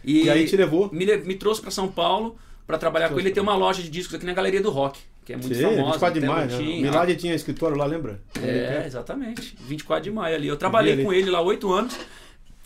E 0.08 0.30
aí 0.30 0.46
te 0.46 0.56
levou? 0.56 0.90
Me, 0.92 1.06
me 1.18 1.36
trouxe 1.36 1.62
pra 1.62 1.70
São 1.70 1.88
Paulo 1.90 2.38
pra 2.66 2.78
trabalhar 2.78 3.10
com 3.10 3.20
ele. 3.20 3.32
Tem 3.32 3.44
uma 3.44 3.56
loja 3.56 3.84
de 3.84 3.90
discos 3.90 4.16
aqui 4.16 4.26
na 4.26 4.34
Galeria 4.34 4.62
do 4.62 4.70
Rock, 4.70 5.00
que 5.26 5.34
é 5.34 5.38
muito 5.38 5.54
Sim, 5.54 5.64
famosa. 5.64 5.92
24 5.92 6.22
de 6.22 6.26
maio, 6.26 6.48
né? 6.48 6.58
Milad 6.58 7.16
tinha 7.16 7.36
escritório 7.36 7.76
lá, 7.76 7.86
lembra? 7.86 8.22
É, 8.42 8.84
exatamente. 8.86 9.58
24 9.68 10.04
de 10.06 10.12
maio 10.12 10.36
ali. 10.36 10.48
Eu 10.48 10.56
trabalhei 10.56 10.94
ali. 10.94 11.04
com 11.04 11.12
ele 11.12 11.30
lá 11.30 11.42
oito 11.42 11.72
anos. 11.72 11.98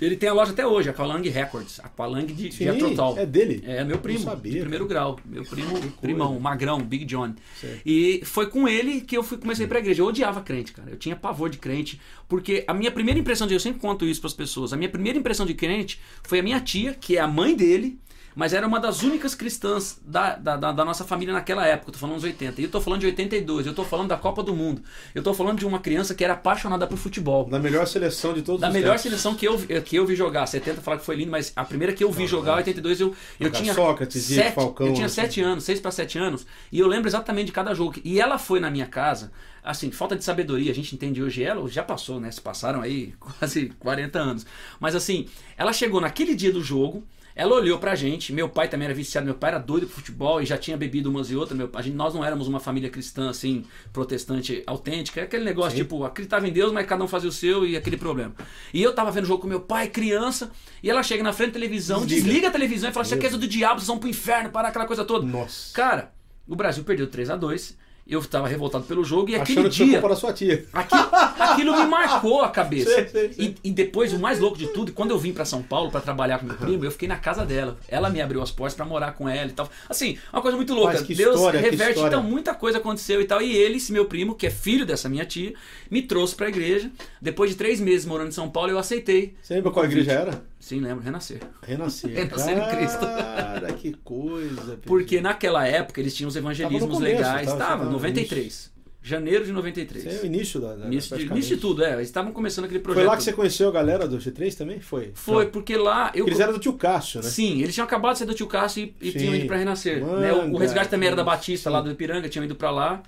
Ele 0.01 0.15
tem 0.15 0.27
a 0.27 0.33
loja 0.33 0.51
até 0.51 0.65
hoje, 0.65 0.89
Aqualang 0.89 1.29
Records. 1.29 1.79
Aqualang 1.79 2.25
de, 2.25 2.51
Sim, 2.51 2.67
Atrotal. 2.67 3.17
é 3.19 3.25
dele? 3.25 3.63
É 3.67 3.83
meu 3.83 3.99
primo, 3.99 4.19
sabia, 4.19 4.53
de 4.53 4.59
primeiro 4.61 4.87
grau. 4.87 5.19
Meu 5.23 5.43
primo, 5.43 5.79
primão, 6.01 6.39
magrão, 6.39 6.81
Big 6.81 7.05
John. 7.05 7.35
Certo. 7.59 7.81
E 7.85 8.21
foi 8.25 8.47
com 8.47 8.67
ele 8.67 9.01
que 9.01 9.15
eu 9.15 9.21
fui, 9.21 9.37
comecei 9.37 9.67
pra 9.67 9.77
igreja. 9.77 10.01
Eu 10.01 10.07
odiava 10.07 10.41
crente, 10.41 10.71
cara. 10.71 10.89
Eu 10.89 10.97
tinha 10.97 11.15
pavor 11.15 11.49
de 11.51 11.59
crente. 11.59 12.01
Porque 12.27 12.63
a 12.67 12.73
minha 12.73 12.91
primeira 12.91 13.19
impressão 13.19 13.45
de. 13.45 13.53
Eu 13.53 13.59
sempre 13.59 13.79
conto 13.79 14.03
isso 14.05 14.19
pras 14.21 14.33
pessoas. 14.33 14.73
A 14.73 14.77
minha 14.77 14.89
primeira 14.89 15.19
impressão 15.19 15.45
de 15.45 15.53
crente 15.53 15.99
foi 16.23 16.39
a 16.39 16.43
minha 16.43 16.59
tia, 16.59 16.93
que 16.93 17.17
é 17.17 17.21
a 17.21 17.27
mãe 17.27 17.55
dele. 17.55 17.99
Mas 18.35 18.53
era 18.53 18.65
uma 18.65 18.79
das 18.79 19.03
únicas 19.03 19.35
cristãs 19.35 19.99
da, 20.05 20.35
da, 20.35 20.55
da- 20.55 20.71
da 20.71 20.85
nossa 20.85 21.03
família 21.03 21.33
naquela 21.33 21.65
época. 21.67 21.89
Eu 21.89 21.93
tô 21.93 21.99
falando 21.99 22.15
dos 22.15 22.23
80. 22.23 22.61
E 22.61 22.63
eu 22.63 22.69
tô 22.71 22.79
falando 22.79 23.01
de 23.01 23.05
82. 23.07 23.67
Eu 23.67 23.73
tô 23.73 23.83
falando 23.83 24.07
da 24.07 24.17
Copa 24.17 24.41
do 24.41 24.55
Mundo. 24.55 24.81
Eu 25.13 25.21
tô 25.21 25.33
falando 25.33 25.59
de 25.59 25.65
uma 25.65 25.79
criança 25.79 26.15
que 26.15 26.23
era 26.23 26.33
apaixonada 26.33 26.87
por 26.87 26.97
futebol. 26.97 27.47
Na 27.49 27.59
melhor 27.59 27.85
seleção 27.87 28.33
de 28.33 28.41
todos 28.41 28.61
Da 28.61 28.67
os 28.69 28.73
melhor 28.73 28.91
tempos. 28.91 29.01
seleção 29.03 29.35
que 29.35 29.45
eu, 29.45 29.57
que 29.83 29.95
eu 29.95 30.05
vi 30.05 30.15
jogar. 30.15 30.45
70 30.45 30.81
falar 30.81 30.97
que 30.97 31.05
foi 31.05 31.15
lindo, 31.17 31.29
mas 31.31 31.51
a 31.55 31.65
primeira 31.65 31.91
que 31.93 32.03
eu 32.03 32.11
vi 32.11 32.25
jogar, 32.25 32.55
82, 32.57 33.01
eu, 33.01 33.07
eu 33.39 33.47
Jogar 33.47 33.59
tinha. 33.59 33.73
Sócrates, 33.73 34.23
sete, 34.23 34.55
Falcão, 34.55 34.87
eu 34.87 34.93
tinha 34.93 35.05
assim. 35.07 35.15
7 35.15 35.41
anos, 35.41 35.63
6 35.65 35.79
para 35.81 35.91
7 35.91 36.17
anos. 36.17 36.45
E 36.71 36.79
eu 36.79 36.87
lembro 36.87 37.09
exatamente 37.09 37.47
de 37.47 37.51
cada 37.51 37.73
jogo. 37.73 37.95
E 38.03 38.19
ela 38.21 38.37
foi 38.37 38.59
na 38.61 38.71
minha 38.71 38.85
casa, 38.87 39.31
assim, 39.63 39.91
falta 39.91 40.15
de 40.15 40.23
sabedoria, 40.23 40.71
a 40.71 40.75
gente 40.75 40.95
entende 40.95 41.21
hoje 41.21 41.43
ela, 41.43 41.67
já 41.67 41.83
passou, 41.83 42.19
né? 42.19 42.31
Se 42.31 42.39
passaram 42.39 42.81
aí 42.81 43.13
quase 43.19 43.73
40 43.79 44.17
anos. 44.19 44.45
Mas 44.79 44.95
assim, 44.95 45.27
ela 45.57 45.73
chegou 45.73 45.99
naquele 45.99 46.33
dia 46.33 46.51
do 46.53 46.63
jogo. 46.63 47.03
Ela 47.41 47.55
olhou 47.55 47.79
pra 47.79 47.95
gente, 47.95 48.31
meu 48.31 48.47
pai 48.47 48.67
também 48.67 48.85
era 48.85 48.93
viciado, 48.93 49.25
meu 49.25 49.33
pai 49.33 49.49
era 49.49 49.57
doido 49.57 49.87
por 49.87 49.93
futebol 49.95 50.39
e 50.43 50.45
já 50.45 50.59
tinha 50.59 50.77
bebido 50.77 51.09
umas 51.09 51.31
e 51.31 51.35
outras. 51.35 51.57
Meu, 51.57 51.67
a 51.73 51.81
gente, 51.81 51.95
nós 51.95 52.13
não 52.13 52.23
éramos 52.23 52.47
uma 52.47 52.59
família 52.59 52.87
cristã, 52.87 53.31
assim, 53.31 53.65
protestante 53.91 54.61
autêntica. 54.67 55.19
É 55.19 55.23
aquele 55.23 55.43
negócio, 55.43 55.71
Sim. 55.71 55.77
tipo, 55.77 56.03
acreditava 56.03 56.47
em 56.47 56.51
Deus, 56.51 56.71
mas 56.71 56.85
cada 56.85 57.03
um 57.03 57.07
fazia 57.07 57.27
o 57.27 57.31
seu 57.31 57.65
e 57.65 57.75
aquele 57.75 57.97
problema. 57.97 58.35
E 58.71 58.83
eu 58.83 58.93
tava 58.93 59.09
vendo 59.09 59.23
o 59.23 59.27
jogo 59.27 59.41
com 59.41 59.47
meu 59.47 59.59
pai, 59.59 59.87
criança, 59.87 60.51
e 60.83 60.89
ela 60.91 61.01
chega 61.01 61.23
na 61.23 61.33
frente 61.33 61.47
da 61.47 61.53
televisão, 61.53 62.05
Desliga. 62.05 62.23
desliga, 62.25 62.47
a 62.49 62.51
televisão 62.51 62.89
e 62.91 62.93
fala: 62.93 63.05
Isso 63.07 63.15
aqui 63.15 63.25
é 63.25 63.29
do 63.31 63.47
diabo, 63.47 63.79
vocês 63.79 63.87
vão 63.87 63.97
pro 63.97 64.07
inferno, 64.07 64.51
para 64.51 64.67
aquela 64.67 64.85
coisa 64.85 65.03
toda. 65.03 65.25
Nossa. 65.25 65.73
Cara, 65.73 66.13
o 66.47 66.55
Brasil 66.55 66.83
perdeu 66.83 67.07
3 67.07 67.31
a 67.31 67.35
2 67.35 67.75
eu 68.11 68.21
tava 68.25 68.45
revoltado 68.45 68.83
pelo 68.83 69.05
jogo 69.05 69.29
e 69.29 69.35
aquele 69.35 69.59
Achando 69.59 69.71
que 69.71 69.99
foi 69.99 70.09
dia. 70.09 70.15
sua 70.17 70.33
tia. 70.33 70.65
Aquilo, 70.73 71.09
aquilo 71.39 71.79
me 71.79 71.85
marcou 71.85 72.41
a 72.41 72.49
cabeça. 72.49 72.93
Sei, 72.93 73.07
sei, 73.07 73.33
sei. 73.33 73.45
E, 73.63 73.69
e 73.69 73.71
depois, 73.71 74.11
o 74.11 74.19
mais 74.19 74.37
louco 74.37 74.57
de 74.57 74.67
tudo, 74.67 74.91
quando 74.91 75.11
eu 75.11 75.17
vim 75.17 75.31
pra 75.31 75.45
São 75.45 75.63
Paulo 75.63 75.89
pra 75.89 76.01
trabalhar 76.01 76.39
com 76.39 76.45
meu 76.45 76.57
primo, 76.57 76.83
eu 76.83 76.91
fiquei 76.91 77.07
na 77.07 77.15
casa 77.15 77.45
dela. 77.45 77.77
Ela 77.87 78.09
me 78.09 78.21
abriu 78.21 78.41
as 78.41 78.51
portas 78.51 78.75
pra 78.75 78.85
morar 78.85 79.13
com 79.13 79.29
ela 79.29 79.49
e 79.49 79.53
tal. 79.53 79.69
Assim, 79.87 80.17
uma 80.33 80.41
coisa 80.41 80.57
muito 80.57 80.73
louca. 80.73 81.01
Que 81.01 81.15
Deus 81.15 81.35
história, 81.35 81.61
que 81.63 81.69
reverte, 81.69 82.01
então 82.01 82.21
muita 82.21 82.53
coisa 82.53 82.79
aconteceu 82.79 83.21
e 83.21 83.25
tal. 83.25 83.41
E 83.41 83.55
ele, 83.55 83.77
esse 83.77 83.93
meu 83.93 84.05
primo, 84.05 84.35
que 84.35 84.45
é 84.45 84.49
filho 84.51 84.85
dessa 84.85 85.07
minha 85.07 85.25
tia, 85.25 85.53
me 85.89 86.01
trouxe 86.01 86.35
pra 86.35 86.49
igreja. 86.49 86.91
Depois 87.21 87.49
de 87.51 87.55
três 87.55 87.79
meses 87.79 88.05
morando 88.05 88.27
em 88.27 88.33
São 88.33 88.49
Paulo, 88.49 88.71
eu 88.71 88.77
aceitei. 88.77 89.35
Você 89.41 89.53
lembra 89.53 89.71
qual 89.71 89.85
igreja 89.85 90.11
era? 90.11 90.50
Sim, 90.61 90.79
lembro, 90.79 91.03
renascer. 91.03 91.39
Renascer. 91.63 92.11
Renascer 92.15 92.57
em 92.57 92.69
Cristo. 92.77 92.99
Cara, 93.05 93.73
que 93.73 93.93
coisa. 94.03 94.61
Pedro. 94.61 94.81
Porque 94.85 95.19
naquela 95.19 95.67
época 95.67 95.99
eles 95.99 96.15
tinham 96.15 96.29
os 96.29 96.35
evangelismos 96.35 96.81
começo, 96.93 97.01
legais. 97.01 97.47
tava- 97.47 97.57
Tava, 97.57 97.71
tava 97.71 97.85
no 97.85 97.91
93. 97.93 98.71
Janeiro 99.03 99.43
de 99.43 99.51
93. 99.51 100.05
Esse 100.05 100.17
é 100.19 100.21
o 100.21 100.25
início 100.27 100.61
da. 100.61 100.75
da 100.75 100.85
Início 100.85 101.17
de, 101.17 101.25
início 101.25 101.55
de 101.55 101.61
tudo, 101.61 101.83
é. 101.83 101.93
Eles 101.93 102.07
estavam 102.07 102.31
começando 102.31 102.65
aquele 102.65 102.79
projeto. 102.81 103.01
Foi 103.01 103.09
lá 103.09 103.17
que 103.17 103.23
você 103.23 103.33
conheceu 103.33 103.67
a 103.67 103.71
galera 103.71 104.07
do 104.07 104.19
G3 104.19 104.55
também? 104.55 104.79
Foi? 104.79 105.09
Foi, 105.15 105.45
Não. 105.45 105.51
porque 105.51 105.75
lá. 105.75 106.11
Eu, 106.13 106.27
Eles 106.27 106.39
eram 106.39 106.53
do 106.53 106.59
tio 106.59 106.73
Cássio, 106.73 107.19
né? 107.23 107.27
Sim, 107.27 107.59
eles 107.63 107.73
tinham 107.73 107.85
acabado 107.87 108.13
de 108.13 108.19
sair 108.19 108.27
do 108.27 108.35
tio 108.35 108.45
Cássio 108.45 108.83
e, 109.01 109.07
e 109.09 109.11
Sim. 109.11 109.17
tinham 109.17 109.35
ido 109.35 109.47
pra 109.47 109.57
Renascer. 109.57 110.01
Manga, 110.05 110.19
né? 110.19 110.31
O, 110.31 110.53
o 110.53 110.57
resgate 110.59 110.87
também 110.91 111.07
era 111.07 111.15
da 111.15 111.23
sim. 111.23 111.29
Batista, 111.29 111.69
lá 111.71 111.81
do 111.81 111.89
Ipiranga, 111.89 112.29
tinham 112.29 112.45
ido 112.45 112.55
pra 112.55 112.69
lá. 112.69 113.01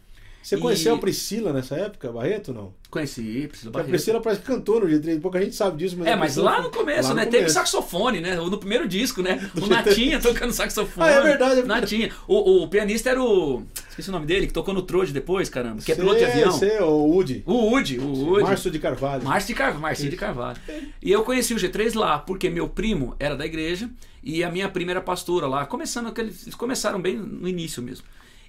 Você 0.44 0.56
E- 0.56 0.60
conheceu 0.60 0.94
a 0.96 0.98
Priscila 0.98 1.54
nessa 1.54 1.76
época, 1.78 2.12
Barreto, 2.12 2.52
não? 2.54 2.74
Conheci, 2.90 3.48
Priscila 3.48 3.50
Porque 3.50 3.68
a 3.68 3.72
Barreto. 3.72 3.90
Priscila 3.90 4.22
parece 4.22 4.42
que 4.42 4.48
cantou 4.48 4.82
no 4.82 4.88
G3, 4.88 5.20
pouca 5.22 5.42
gente 5.42 5.56
sabe 5.56 5.78
disso. 5.78 5.96
Mas 5.98 6.08
É, 6.08 6.16
mas 6.18 6.36
lá 6.36 6.62
no 6.62 6.70
começo, 6.70 7.10
lá 7.10 7.16
né? 7.16 7.26
no 7.26 7.32
Teve 7.32 7.44
começo. 7.44 7.54
saxofone, 7.56 8.20
né? 8.20 8.36
No 8.36 8.58
primeiro 8.58 8.88
disco, 8.88 9.22
né? 9.22 9.50
Do 9.56 9.62
O 9.64 9.68
G3. 9.68 9.70
Natinha 9.70 10.20
tocando 10.20 10.52
saxofone. 10.52 11.08
Ah, 11.08 11.12
é 11.12 11.22
verdade, 11.22 11.62
é 11.62 11.64
Natinha. 11.64 12.12
O, 12.28 12.64
o 12.64 12.68
pianista 12.68 13.10
era 13.10 13.24
o. 13.24 13.64
Esqueci 13.90 14.10
o 14.10 14.12
nome 14.12 14.26
dele, 14.26 14.46
que 14.48 14.54
tocou 14.54 14.74
no 14.74 14.82
Trode 14.82 15.14
depois, 15.14 15.48
caramba. 15.50 15.82
Que 15.82 15.92
é 15.94 15.96
piloto 15.96 16.20
de 16.20 16.26
avião. 16.26 16.52
sei, 16.52 16.78
o 16.80 16.90
Woody. 16.90 17.44
O 17.46 17.54
Woody, 17.54 18.00
o 18.00 18.06
Woody. 18.08 18.44
Márcio 18.44 18.70
de 18.70 18.80
Carvalho. 18.80 19.24
Márcio 19.24 19.48
de 19.48 19.54
Carvalho. 19.56 19.82
Márcio 19.82 20.10
de 20.10 20.16
Carvalho. 20.18 20.58
E 21.02 21.12
eu 21.12 21.24
conheci 21.24 21.54
o 21.54 21.58
G3 21.58 21.96
lá, 21.98 22.20
porque 22.20 22.50
meu 22.50 22.68
primo 22.68 23.16
era 23.18 23.36
da 23.36 23.46
igreja 23.46 23.90
e 24.22 24.44
a 24.44 24.52
minha 24.52 24.68
prima 24.68 24.92
era 24.92 25.02
pastora 25.02 25.48
lá. 25.48 25.66
Começando 25.66 26.08
aquele, 26.08 26.30
eles 26.44 26.54
começaram 26.56 27.02
bem 27.02 27.16
no 27.16 27.48
início 27.48 27.82
mesmo. 27.82 28.06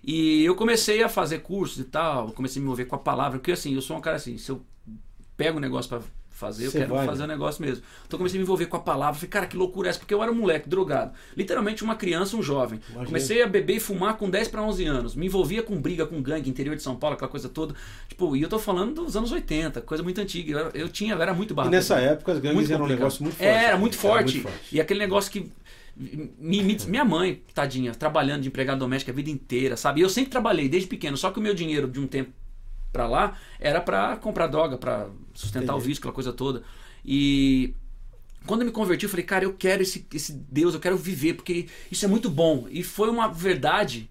E 0.07 0.45
eu 0.45 0.55
comecei 0.55 1.03
a 1.03 1.09
fazer 1.09 1.39
cursos 1.39 1.79
e 1.79 1.85
tal, 1.85 2.31
comecei 2.33 2.59
a 2.59 2.61
me 2.61 2.67
envolver 2.67 2.85
com 2.85 2.95
a 2.97 2.99
palavra, 2.99 3.39
porque 3.39 3.53
assim, 3.53 3.75
eu 3.75 3.81
sou 3.81 3.97
um 3.97 4.01
cara 4.01 4.17
assim, 4.17 4.37
se 4.37 4.51
eu 4.51 4.61
pego 5.37 5.57
um 5.59 5.61
negócio 5.61 5.89
pra 5.89 6.01
fazer, 6.31 6.67
eu 6.67 6.73
quero 6.73 6.95
vai, 6.95 7.07
fazer 7.07 7.21
né? 7.21 7.25
o 7.27 7.29
negócio 7.39 7.65
mesmo. 7.65 7.83
Então 8.07 8.19
comecei 8.19 8.37
a 8.37 8.41
me 8.41 8.43
envolver 8.45 8.67
com 8.67 8.77
a 8.77 8.81
palavra, 8.81 9.15
falei, 9.15 9.31
cara, 9.31 9.47
que 9.47 9.57
loucura 9.57 9.89
é 9.89 9.91
essa, 9.91 9.99
porque 10.01 10.13
eu 10.13 10.23
era 10.23 10.31
um 10.31 10.35
moleque 10.35 10.69
drogado, 10.69 11.13
literalmente 11.37 11.83
uma 11.83 11.95
criança, 11.95 12.37
um 12.37 12.43
jovem. 12.43 12.81
Imagina. 12.89 13.07
Comecei 13.07 13.43
a 13.43 13.47
beber 13.47 13.77
e 13.77 13.81
fumar 13.81 14.17
com 14.19 14.29
10 14.29 14.49
para 14.49 14.63
11 14.63 14.85
anos, 14.85 15.15
me 15.15 15.27
envolvia 15.27 15.63
com 15.63 15.81
briga, 15.81 16.05
com 16.05 16.21
gangue, 16.21 16.51
interior 16.51 16.77
de 16.77 16.83
São 16.83 16.97
Paulo, 16.97 17.15
aquela 17.15 17.31
coisa 17.31 17.49
toda. 17.49 17.75
Tipo, 18.09 18.37
e 18.37 18.43
eu 18.43 18.49
tô 18.49 18.59
falando 18.59 19.05
dos 19.05 19.17
anos 19.17 19.33
80, 19.33 19.81
coisa 19.81 20.03
muito 20.03 20.21
antiga. 20.21 20.71
Eu, 20.75 20.83
eu 20.83 20.89
tinha, 20.89 21.15
eu 21.15 21.23
era 21.23 21.33
muito 21.33 21.53
E 21.53 21.55
barato. 21.55 21.75
nessa 21.75 21.99
época 21.99 22.33
as 22.33 22.39
gangues 22.41 22.57
Muito 22.57 22.73
eram 22.73 22.85
um 22.85 22.89
negócio 22.89 23.23
muito 23.23 23.37
forte. 23.37 23.49
Era 23.49 23.77
muito 23.79 23.97
forte. 23.97 24.41
forte. 24.41 24.59
E 24.73 24.81
aquele 24.81 25.01
negócio 25.01 25.31
que. 25.31 25.51
Minha 25.97 27.05
mãe, 27.05 27.43
tadinha, 27.53 27.95
trabalhando 27.95 28.43
de 28.43 28.49
empregada 28.49 28.79
doméstica 28.79 29.13
a 29.13 29.15
vida 29.15 29.31
inteira, 29.31 29.77
sabe? 29.77 30.01
Eu 30.01 30.09
sempre 30.09 30.31
trabalhei 30.31 30.69
desde 30.69 30.89
pequeno, 30.89 31.17
só 31.17 31.31
que 31.31 31.39
o 31.39 31.43
meu 31.43 31.55
dinheiro 31.55 31.89
de 31.89 32.01
um 32.01 32.07
tempo 32.07 32.33
pra 32.93 33.07
lá 33.07 33.37
era 33.59 33.81
pra 33.81 34.17
comprar 34.17 34.47
droga, 34.47 34.77
pra 34.77 35.09
sustentar 35.33 35.75
o 35.75 35.77
Entendi. 35.77 35.89
vício, 35.89 36.01
aquela 36.01 36.15
coisa 36.15 36.33
toda. 36.33 36.63
E 37.05 37.75
quando 38.47 38.63
eu 38.63 38.67
me 38.67 38.73
converti, 38.73 39.05
eu 39.05 39.11
falei, 39.11 39.25
cara, 39.25 39.45
eu 39.45 39.55
quero 39.55 39.83
esse, 39.83 40.07
esse 40.13 40.33
Deus, 40.33 40.75
eu 40.75 40.81
quero 40.81 40.97
viver, 40.97 41.35
porque 41.35 41.67
isso 41.91 42.05
é 42.05 42.09
muito 42.09 42.29
bom. 42.29 42.67
E 42.71 42.83
foi 42.83 43.09
uma 43.09 43.29
verdade 43.29 44.09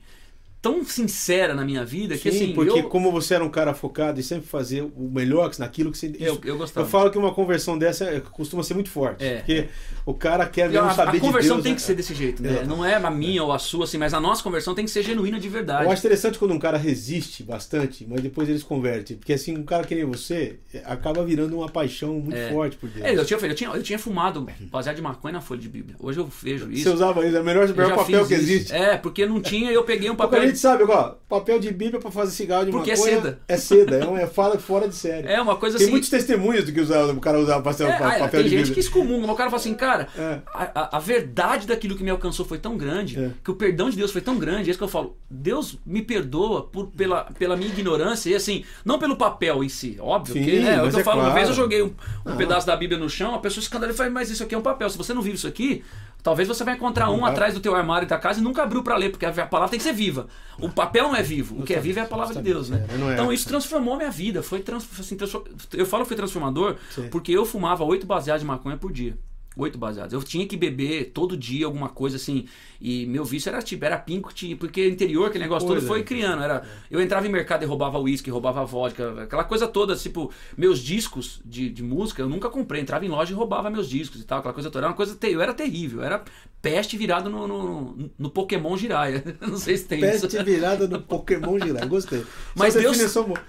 tão 0.63 0.81
sincera 0.85 1.53
na 1.53 1.65
minha 1.65 1.83
vida 1.83 2.17
que 2.17 2.31
Sim, 2.31 2.37
assim, 2.37 2.53
porque 2.53 2.79
eu, 2.79 2.87
como 2.87 3.11
você 3.11 3.35
era 3.35 3.43
um 3.43 3.49
cara 3.49 3.73
focado 3.73 4.17
e 4.17 4.23
sempre 4.23 4.47
fazer 4.47 4.81
o 4.81 5.11
melhor 5.13 5.51
naquilo 5.59 5.91
que 5.91 5.97
você. 5.97 6.15
eu, 6.17 6.39
eu 6.45 6.57
gostava. 6.57 6.87
Eu 6.87 6.89
falo 6.89 7.11
que 7.11 7.17
uma 7.17 7.33
conversão 7.33 7.77
dessa 7.77 8.05
é- 8.05 8.21
costuma 8.21 8.63
ser 8.63 8.73
muito 8.73 8.89
forte. 8.89 9.25
É. 9.25 9.39
Porque 9.39 9.67
o 10.05 10.13
cara 10.13 10.47
quer 10.47 10.69
mesmo 10.69 10.87
a, 10.87 10.93
saber 10.93 11.17
a 11.17 11.19
conversão 11.19 11.57
de 11.57 11.63
Deus. 11.63 11.63
tem 11.63 11.71
né? 11.73 11.75
que 11.75 11.81
ser 11.81 11.95
desse 11.95 12.15
jeito, 12.15 12.41
né? 12.41 12.61
É. 12.61 12.65
Não 12.65 12.83
é 12.83 12.95
a 12.95 13.11
minha 13.11 13.43
ou 13.43 13.51
a 13.51 13.59
sua, 13.59 13.83
assim, 13.83 13.97
mas 13.97 14.13
a 14.13 14.21
nossa 14.21 14.41
conversão 14.41 14.73
tem 14.73 14.85
que 14.85 14.91
ser 14.91 15.03
genuína 15.03 15.37
de 15.37 15.49
verdade. 15.49 15.83
Eu 15.83 15.91
acho 15.91 15.99
interessante 15.99 16.39
quando 16.39 16.53
um 16.53 16.59
cara 16.59 16.77
resiste 16.77 17.43
bastante, 17.43 18.07
mas 18.09 18.21
depois 18.21 18.47
ele 18.47 18.57
se 18.57 18.63
converte. 18.63 19.15
Porque 19.15 19.33
assim, 19.33 19.57
um 19.57 19.63
cara 19.63 19.83
que 19.83 19.93
nem 19.93 20.05
você 20.05 20.59
é, 20.73 20.81
acaba 20.85 21.25
virando 21.25 21.57
uma 21.57 21.67
paixão 21.67 22.13
muito 22.21 22.37
É. 22.37 22.49
forte 22.49 22.77
por 22.77 22.89
Deus. 22.89 23.05
É, 23.05 23.13
eu 23.13 23.25
tinha, 23.25 23.37
eu, 23.37 23.55
tinha, 23.55 23.69
eu 23.69 23.83
tinha 23.83 23.99
fumado 23.99 24.47
baseado 24.71 24.95
de 24.95 25.01
maconha 25.01 25.33
na 25.33 25.41
folha 25.41 25.59
de 25.59 25.67
Bíblia. 25.67 25.97
Hoje 25.99 26.21
eu 26.21 26.25
vejo 26.41 26.71
isso. 26.71 26.83
Você 26.83 26.89
usava 26.89 27.27
isso, 27.27 27.35
é 27.35 27.41
o 27.41 27.43
melhor, 27.43 27.67
papel 27.73 28.25
que 28.25 28.33
isso. 28.33 28.43
existe. 28.43 28.73
É, 28.73 28.97
porque 28.97 29.25
não 29.25 29.41
tinha 29.41 29.69
e 29.69 29.73
eu 29.73 29.83
peguei 29.83 30.09
um 30.09 30.13
a 30.13 30.15
papel. 30.15 30.52
Gente 30.53 30.59
sabe, 30.61 30.83
ó, 30.83 31.15
papel 31.27 31.59
de 31.59 31.71
Bíblia 31.71 31.99
pra 31.99 32.09
fazer 32.11 32.31
cigarro 32.31 32.65
de 32.65 32.71
Porque 32.71 32.91
é 32.91 32.95
maconha 32.95 33.15
seda. 33.15 33.39
é 33.47 33.57
seda, 33.57 33.95
é, 33.97 34.07
um, 34.07 34.17
é 34.17 34.27
fala 34.27 34.57
fora 34.59 34.87
de 34.87 34.95
série. 34.95 35.27
É 35.27 35.41
uma 35.41 35.55
coisa 35.55 35.77
Tem 35.77 35.85
assim. 35.85 35.91
muitos 35.91 36.09
testemunhos 36.09 36.63
do 36.65 36.71
que 36.71 36.79
usava, 36.79 37.11
o 37.11 37.19
cara 37.19 37.39
usava 37.39 37.61
papel, 37.61 37.87
É, 37.87 37.95
ah, 37.95 37.99
papel 37.99 38.29
tem 38.29 38.43
de 38.43 38.49
gente 38.49 38.57
Bíblia. 38.59 38.73
que 38.73 38.79
excomunga, 38.79 39.21
mas 39.27 39.31
o 39.31 39.35
cara 39.35 39.49
fala 39.49 39.59
assim, 39.59 39.73
cara, 39.73 40.07
É. 40.17 40.39
a, 40.53 40.97
a- 40.97 40.99
verdade 40.99 41.67
daquilo 41.67 41.95
que 41.97 42.03
me 42.03 42.09
alcançou 42.09 42.45
foi 42.45 42.57
tão 42.57 42.77
grande, 42.77 43.19
É. 43.19 43.31
que 43.43 43.51
o 43.51 43.55
perdão 43.55 43.89
de 43.89 43.97
Deus 43.97 44.11
foi 44.11 44.21
tão 44.21 44.37
grande, 44.37 44.69
é 44.69 44.71
isso 44.71 44.77
que 44.79 44.83
eu 44.83 44.87
falo, 44.87 45.17
Deus 45.29 45.77
me 45.85 46.01
perdoa 46.01 46.63
por, 46.63 46.87
pela, 46.87 47.23
pela 47.37 47.55
minha 47.57 47.69
ignorância, 47.69 48.29
e 48.29 48.35
assim, 48.35 48.63
não 48.85 48.97
pelo 48.99 49.15
papel 49.15 49.63
em 49.63 49.69
si, 49.69 49.97
óbvio, 49.99 50.33
Sim, 50.35 50.43
que, 50.43 50.59
né, 50.59 50.75
é 50.75 50.81
o 50.83 50.89
que 50.89 50.95
eu 50.95 50.99
é 50.99 51.03
falo, 51.03 51.17
uma 51.17 51.23
claro. 51.25 51.35
vez 51.35 51.49
eu 51.49 51.55
joguei 51.55 51.81
um, 51.81 51.87
um 51.87 52.29
Não. 52.31 52.37
pedaço 52.37 52.65
da 52.67 52.75
Bíblia 52.75 52.99
no 52.99 53.09
chão, 53.09 53.33
a 53.35 53.39
pessoa 53.39 53.61
escandaliza 53.61 53.95
e 53.95 53.97
fala, 53.97 54.09
mas 54.09 54.29
isso 54.29 54.43
aqui 54.43 54.53
é 54.55 54.57
um 54.57 54.61
papel, 54.61 54.89
se 54.89 54.97
você 54.97 55.13
não 55.13 55.21
vive 55.21 55.35
isso 55.35 55.47
aqui, 55.47 55.83
talvez 56.23 56.47
você 56.47 56.63
vai 56.63 56.73
encontrar 56.75 57.09
um 57.11 57.25
atrás 57.25 57.53
do 57.53 57.59
teu 57.59 57.75
armário 57.75 58.07
da 58.07 58.17
casa 58.17 58.39
e 58.39 58.43
nunca 58.43 58.63
abriu 58.63 58.81
pra 58.81 58.95
ler, 58.95 59.09
porque 59.11 59.25
a 59.25 59.31
palavra 59.45 59.69
tem 59.69 59.77
que 59.77 59.83
ser 59.83 59.93
viva. 59.93 60.27
O 60.57 60.69
papel 60.69 61.03
não 61.09 61.15
é 61.15 61.21
vivo, 61.21 61.59
o 61.59 61.63
que 61.63 61.73
é 61.73 61.79
vivo 61.79 61.99
é 61.99 62.01
a 62.01 62.05
palavra 62.05 62.33
de 62.33 62.41
Deus, 62.41 62.69
né? 62.69 62.85
É, 62.89 62.97
é. 63.09 63.13
Então 63.13 63.31
isso 63.33 63.47
transformou 63.47 63.93
a 63.95 63.97
minha 63.97 64.11
vida, 64.11 64.41
foi 64.41 64.61
trans, 64.61 64.87
assim, 64.99 65.17
transfor- 65.17 65.43
eu 65.73 65.85
falo 65.85 66.03
que 66.03 66.07
foi 66.07 66.17
transformador, 66.17 66.77
porque 67.09 67.31
eu 67.31 67.45
fumava 67.45 67.83
oito 67.83 68.07
baseados 68.07 68.41
de 68.41 68.47
maconha 68.47 68.77
por 68.77 68.91
dia. 68.91 69.17
Oito 69.55 69.77
baseados. 69.77 70.13
Eu 70.13 70.23
tinha 70.23 70.47
que 70.47 70.57
beber 70.57 71.11
todo 71.13 71.37
dia 71.37 71.65
alguma 71.65 71.89
coisa 71.89 72.15
assim. 72.15 72.47
E 72.81 73.05
meu 73.05 73.23
vício 73.23 73.49
era 73.49 73.61
tipo, 73.61 73.85
era 73.85 73.97
pinco, 73.97 74.33
tinha- 74.33 74.57
porque 74.57 74.87
interior, 74.87 75.27
aquele 75.27 75.43
negócio 75.43 75.67
todo, 75.67 75.77
foi 75.87 76.03
criando. 76.03 76.41
Era, 76.41 76.63
eu 76.89 76.99
entrava 76.99 77.27
em 77.27 77.29
mercado 77.29 77.63
e 77.63 77.65
roubava 77.65 77.99
uísque, 77.99 78.31
roubava 78.31 78.65
vodka, 78.65 79.23
aquela 79.23 79.43
coisa 79.43 79.67
toda, 79.67 79.95
tipo, 79.95 80.31
meus 80.57 80.79
discos 80.79 81.39
de, 81.45 81.69
de 81.69 81.83
música 81.83 82.21
eu 82.21 82.27
nunca 82.29 82.49
comprei. 82.49 82.81
Entrava 82.81 83.05
em 83.05 83.09
loja 83.09 83.31
e 83.31 83.35
roubava 83.35 83.69
meus 83.69 83.87
discos 83.87 84.21
e 84.21 84.23
tal, 84.25 84.39
aquela 84.39 84.53
coisa 84.53 84.69
toda. 84.69 84.85
Era 84.85 84.87
uma 84.89 84.95
coisa 84.97 85.17
eu 85.23 85.41
era 85.41 85.53
terrível, 85.53 86.01
era 86.03 86.23
peste 86.61 86.97
virado 86.97 87.29
no, 87.29 87.47
no, 87.47 88.09
no 88.17 88.29
Pokémon 88.29 88.75
Jiraiya. 88.75 89.23
Não 89.41 89.57
sei 89.57 89.77
se 89.77 89.85
tem 89.85 89.99
isso. 89.99 90.27
Peste 90.27 90.43
virada 90.43 90.87
do 90.87 90.99
Pokémon 90.99 91.59
girar. 91.59 91.87
Gostei. 91.87 92.25
Mas 92.55 92.73
Deus. 92.81 92.97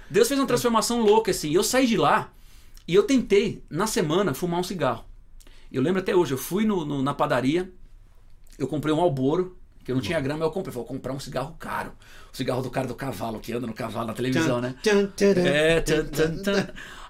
Deus 0.09 0.27
fez 0.27 0.39
uma 0.39 0.45
transformação 0.47 1.01
louca, 1.01 1.31
assim. 1.31 1.51
Eu 1.53 1.63
saí 1.63 1.87
de 1.87 1.97
lá 1.97 2.31
e 2.87 2.93
eu 2.93 3.03
tentei, 3.03 3.63
na 3.69 3.87
semana, 3.87 4.33
fumar 4.33 4.59
um 4.59 4.63
cigarro. 4.63 5.03
Eu 5.75 5.81
lembro 5.83 5.99
até 6.01 6.15
hoje, 6.15 6.33
eu 6.33 6.37
fui 6.37 6.65
no, 6.65 6.85
no- 6.85 7.01
na 7.03 7.13
padaria, 7.13 7.71
eu 8.57 8.67
comprei 8.67 8.93
um 8.93 9.01
alboro, 9.01 9.57
que 9.83 9.91
eu 9.91 9.95
não 9.95 10.01
tinha 10.01 10.19
grama, 10.19 10.43
eu 10.45 10.49
comprei. 10.51 10.73
Vou 10.73 10.83
comprar 10.85 11.13
um 11.13 11.19
cigarro 11.19 11.55
caro. 11.59 11.91
O 12.33 12.35
cigarro 12.37 12.61
do 12.61 12.69
cara 12.71 12.87
do 12.87 12.95
cavalo, 12.95 13.39
que 13.39 13.53
anda 13.53 13.67
no 13.67 13.73
cavalo 13.73 14.07
na 14.07 14.13
televisão, 14.13 14.59
né? 14.61 14.75
É. 15.47 15.83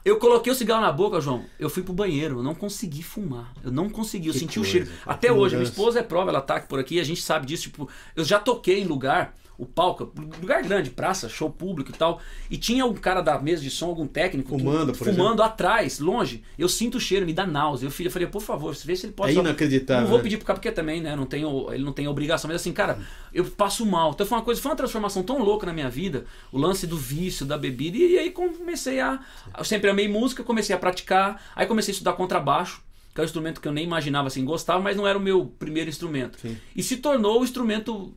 Eu 0.03 0.17
coloquei 0.19 0.51
o 0.51 0.55
cigarro 0.55 0.81
na 0.81 0.91
boca, 0.91 1.19
João. 1.21 1.45
Eu 1.59 1.69
fui 1.69 1.81
pro 1.81 1.93
banheiro, 1.93 2.39
eu 2.39 2.43
não 2.43 2.53
consegui 2.53 3.01
fumar. 3.01 3.53
Eu 3.63 3.71
não 3.71 3.89
consegui, 3.89 4.27
eu 4.27 4.33
Que 4.33 4.39
senti 4.39 4.59
o 4.59 4.61
coisa, 4.61 4.71
cheiro. 4.71 4.87
cara, 4.87 5.15
Até 5.15 5.31
hoje, 5.31 5.55
minha 5.55 5.67
esposa 5.67 5.99
é 5.99 6.03
prova, 6.03 6.29
ela 6.29 6.41
tá 6.41 6.57
aqui 6.57 6.67
por 6.67 6.77
aqui, 6.79 6.99
a 6.99 7.03
gente 7.03 7.21
sabe 7.21 7.45
disso. 7.47 7.63
Tipo, 7.63 7.89
eu 8.15 8.23
já 8.23 8.39
toquei 8.39 8.81
em 8.81 8.85
lugar, 8.85 9.33
o 9.57 9.65
palco, 9.65 10.11
lugar 10.41 10.61
grande, 10.63 10.89
praça, 10.89 11.29
show 11.29 11.49
público 11.49 11.91
e 11.91 11.93
tal. 11.93 12.19
E 12.49 12.57
tinha 12.57 12.85
um 12.85 12.93
cara 12.93 13.21
da 13.21 13.39
mesa 13.39 13.61
de 13.61 13.69
som, 13.69 13.87
algum 13.87 14.05
técnico, 14.07 14.55
que- 14.55 14.63
Fumando, 14.63 14.93
por 14.93 15.07
fumando 15.07 15.41
atrás, 15.43 15.99
longe. 15.99 16.43
Eu 16.57 16.67
sinto 16.69 16.95
o 16.95 16.99
cheiro, 16.99 17.25
me 17.25 17.33
dá 17.33 17.45
náusea. 17.45 17.87
Eu 17.87 18.05
eu 18.05 18.11
falei, 18.11 18.27
por 18.27 18.41
favor, 18.41 18.75
vê 18.75 18.95
se 18.95 19.05
ele 19.05 19.13
pode. 19.13 19.31
É 19.31 19.35
só- 19.35 19.41
inacreditável, 19.41 20.01
Não 20.03 20.09
vou 20.09 20.17
né? 20.17 20.23
pedir 20.23 20.37
pro 20.37 20.45
cara, 20.45 20.57
porque 20.59 20.71
também, 20.71 21.01
né? 21.01 21.15
Não 21.15 21.25
tenho, 21.25 21.71
ele 21.73 21.83
não 21.83 21.93
tem 21.93 22.07
obrigação. 22.07 22.47
Mas 22.49 22.61
assim, 22.61 22.71
cara, 22.73 22.99
eu 23.33 23.45
passo 23.45 23.85
mal. 23.85 24.11
Então 24.11 24.25
foi 24.27 24.37
uma 24.37 24.43
coisa, 24.43 24.61
foi 24.61 24.71
uma 24.71 24.77
transformação 24.77 25.23
tão 25.23 25.39
louca 25.41 25.65
na 25.65 25.73
minha 25.73 25.89
vida. 25.89 26.25
O 26.51 26.57
lance 26.57 26.85
do 26.85 26.97
vício, 26.97 27.45
da 27.45 27.57
bebida. 27.57 27.97
E, 27.97 28.17
aí 28.19 28.31
comecei 28.31 28.99
a. 28.99 29.19
Eu 29.57 29.63
sempre 29.63 29.89
amei 29.89 30.07
música, 30.07 30.43
comecei 30.43 30.75
a 30.75 30.79
praticar. 30.79 31.41
Aí 31.55 31.65
comecei 31.65 31.91
a 31.91 31.93
estudar 31.93 32.13
contrabaixo. 32.13 32.83
Que 33.13 33.21
é 33.21 33.23
um 33.23 33.25
instrumento 33.25 33.61
que 33.61 33.67
eu 33.67 33.71
nem 33.71 33.85
imaginava 33.85 34.27
assim, 34.27 34.43
gostava, 34.43 34.81
mas 34.81 34.97
não 34.97 35.07
era 35.07 35.17
o 35.17 35.21
meu 35.21 35.45
primeiro 35.57 35.89
instrumento. 35.89 36.37
Sim. 36.37 36.57
E 36.75 36.83
se 36.83 36.97
tornou 36.97 37.39
o 37.39 37.43
instrumento. 37.45 38.13